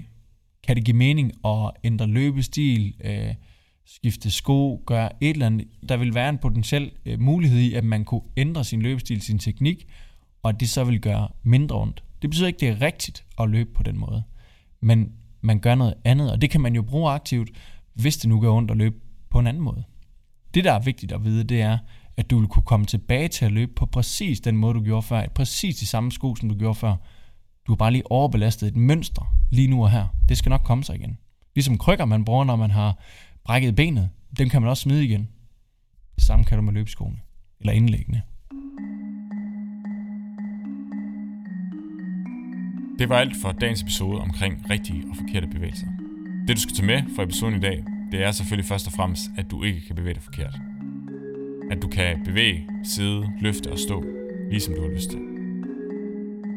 Kan 0.67 0.75
det 0.75 0.85
give 0.85 0.97
mening 0.97 1.31
at 1.45 1.71
ændre 1.83 2.07
løbestil, 2.07 2.93
øh, 3.03 3.33
skifte 3.85 4.31
sko, 4.31 4.83
gøre 4.85 5.09
et 5.21 5.29
eller 5.29 5.45
andet? 5.45 5.67
Der 5.89 5.97
vil 5.97 6.13
være 6.13 6.29
en 6.29 6.37
potentiel 6.37 6.91
øh, 7.05 7.19
mulighed 7.19 7.59
i, 7.59 7.73
at 7.73 7.83
man 7.83 8.05
kunne 8.05 8.21
ændre 8.37 8.63
sin 8.63 8.81
løbestil, 8.81 9.21
sin 9.21 9.39
teknik, 9.39 9.87
og 10.43 10.49
at 10.49 10.59
det 10.59 10.69
så 10.69 10.83
vil 10.83 11.01
gøre 11.01 11.27
mindre 11.43 11.81
ondt. 11.81 12.03
Det 12.21 12.29
betyder 12.29 12.47
ikke, 12.47 12.57
at 12.57 12.61
det 12.61 12.69
er 12.69 12.85
rigtigt 12.85 13.25
at 13.39 13.49
løbe 13.49 13.69
på 13.73 13.83
den 13.83 13.97
måde. 13.97 14.23
Men 14.81 15.11
man 15.41 15.59
gør 15.59 15.75
noget 15.75 15.93
andet, 16.05 16.31
og 16.31 16.41
det 16.41 16.49
kan 16.49 16.61
man 16.61 16.75
jo 16.75 16.81
bruge 16.81 17.11
aktivt, 17.11 17.49
hvis 17.93 18.17
det 18.17 18.29
nu 18.29 18.39
gør 18.39 18.51
ondt 18.51 18.71
at 18.71 18.77
løbe 18.77 18.95
på 19.29 19.39
en 19.39 19.47
anden 19.47 19.63
måde. 19.63 19.83
Det, 20.53 20.63
der 20.63 20.73
er 20.73 20.79
vigtigt 20.79 21.11
at 21.11 21.23
vide, 21.23 21.43
det 21.43 21.61
er, 21.61 21.77
at 22.17 22.29
du 22.29 22.39
vil 22.39 22.47
kunne 22.47 22.63
komme 22.63 22.85
tilbage 22.85 23.27
til 23.27 23.45
at 23.45 23.51
løbe 23.51 23.71
på 23.75 23.85
præcis 23.85 24.39
den 24.39 24.57
måde, 24.57 24.73
du 24.73 24.83
gjorde 24.83 25.01
før. 25.01 25.27
Præcis 25.35 25.75
de 25.75 25.87
samme 25.87 26.11
sko, 26.11 26.35
som 26.35 26.49
du 26.49 26.55
gjorde 26.55 26.75
før. 26.75 26.95
Du 27.67 27.71
har 27.71 27.75
bare 27.75 27.91
lige 27.91 28.11
overbelastet 28.11 28.67
et 28.67 28.75
mønster 28.75 29.35
lige 29.51 29.67
nu 29.67 29.83
og 29.83 29.91
her. 29.91 30.07
Det 30.29 30.37
skal 30.37 30.49
nok 30.49 30.61
komme 30.63 30.83
sig 30.83 30.95
igen. 30.95 31.17
Ligesom 31.55 31.77
krykker, 31.77 32.05
man 32.05 32.25
bruger, 32.25 32.43
når 32.43 32.55
man 32.55 32.71
har 32.71 32.99
brækket 33.43 33.75
benet, 33.75 34.09
dem 34.37 34.49
kan 34.49 34.61
man 34.61 34.69
også 34.69 34.81
smide 34.81 35.05
igen. 35.05 35.29
Det 36.15 36.23
samme 36.23 36.45
kan 36.45 36.57
du 36.57 36.61
med 36.61 36.73
løbeskoene. 36.73 37.17
Eller 37.59 37.73
indlæggende. 37.73 38.21
Det 43.03 43.09
var 43.09 43.17
alt 43.17 43.35
for 43.41 43.51
dagens 43.51 43.81
episode 43.81 44.19
omkring 44.19 44.65
rigtige 44.69 45.03
og 45.09 45.17
forkerte 45.17 45.47
bevægelser. 45.47 45.87
Det 46.47 46.55
du 46.55 46.61
skal 46.61 46.75
tage 46.75 46.85
med 46.85 47.01
fra 47.15 47.23
episoden 47.23 47.55
i 47.55 47.59
dag, 47.59 47.83
det 48.11 48.23
er 48.23 48.31
selvfølgelig 48.31 48.65
først 48.65 48.87
og 48.87 48.93
fremmest, 48.93 49.21
at 49.37 49.51
du 49.51 49.63
ikke 49.63 49.81
kan 49.87 49.95
bevæge 49.95 50.13
dig 50.13 50.23
forkert. 50.23 50.55
At 51.71 51.81
du 51.81 51.87
kan 51.87 52.23
bevæge, 52.25 52.67
sidde, 52.83 53.31
løfte 53.41 53.71
og 53.71 53.79
stå, 53.79 54.05
ligesom 54.51 54.73
du 54.75 54.81
har 54.81 54.89
lyst 54.89 55.09
til. 55.09 55.19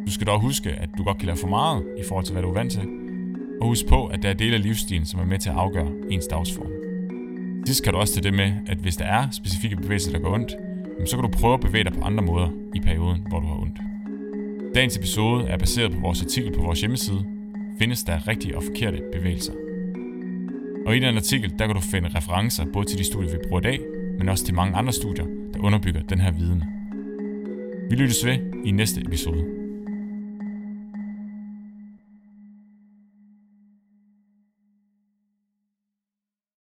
Du 0.07 0.13
skal 0.13 0.27
dog 0.27 0.41
huske, 0.41 0.71
at 0.71 0.89
du 0.99 1.05
godt 1.05 1.19
kan 1.19 1.27
lave 1.27 1.39
for 1.39 1.49
meget 1.49 1.85
i 1.99 2.03
forhold 2.09 2.25
til, 2.25 2.33
hvad 2.33 2.43
du 2.43 2.49
er 2.49 2.55
vant 2.55 2.73
til, 2.73 2.89
og 3.61 3.67
husk 3.67 3.87
på, 3.87 4.07
at 4.07 4.23
der 4.23 4.29
er 4.29 4.35
dele 4.35 4.55
af 4.55 4.63
livsstilen, 4.63 5.07
som 5.07 5.21
er 5.21 5.25
med 5.25 5.39
til 5.39 5.51
at 5.51 5.57
afgøre 5.57 5.91
ens 6.11 6.27
dagsform. 6.27 6.71
Sidst 7.67 7.85
kan 7.85 7.93
du 7.93 7.99
også 7.99 8.15
tage 8.15 8.25
det 8.25 8.35
med, 8.35 8.53
at 8.67 8.79
hvis 8.79 8.97
der 8.97 9.05
er 9.05 9.31
specifikke 9.31 9.77
bevægelser, 9.77 10.13
der 10.13 10.19
går 10.19 10.35
ondt, 10.35 10.51
så 11.11 11.17
kan 11.17 11.31
du 11.31 11.39
prøve 11.39 11.55
at 11.55 11.61
bevæge 11.61 11.85
dig 11.85 11.93
på 11.93 12.01
andre 12.01 12.25
måder 12.25 12.49
i 12.75 12.81
perioden, 12.81 13.27
hvor 13.29 13.41
du 13.41 13.47
har 13.47 13.55
ondt. 13.55 13.86
Dagens 14.75 14.97
episode 14.97 15.47
er 15.49 15.57
baseret 15.57 15.93
på 15.93 16.01
vores 16.01 16.23
artikel 16.23 16.53
på 16.53 16.63
vores 16.63 16.81
hjemmeside, 16.81 17.25
findes 17.79 18.05
der 18.05 18.29
rigtige 18.29 18.57
og 18.57 18.63
forkerte 18.63 19.03
bevægelser. 19.13 19.53
Og 20.87 20.97
i 20.97 21.01
den 21.01 21.17
artikel, 21.17 21.53
der 21.59 21.67
kan 21.67 21.75
du 21.75 21.81
finde 21.81 22.09
referencer 22.15 22.65
både 22.73 22.87
til 22.87 22.99
de 22.99 23.05
studier, 23.05 23.31
vi 23.31 23.39
bruger 23.49 23.61
i 23.61 23.63
dag, 23.63 23.81
men 24.19 24.29
også 24.29 24.45
til 24.45 24.55
mange 24.55 24.77
andre 24.77 24.93
studier, 24.93 25.27
der 25.55 25.61
underbygger 25.61 26.03
den 26.03 26.21
her 26.21 26.33
viden. 26.33 26.65
Vi 27.91 27.97
lyttes 27.97 28.27
ved 28.27 28.39
i 28.65 28.71
næste 28.71 29.01
episode. 29.01 29.66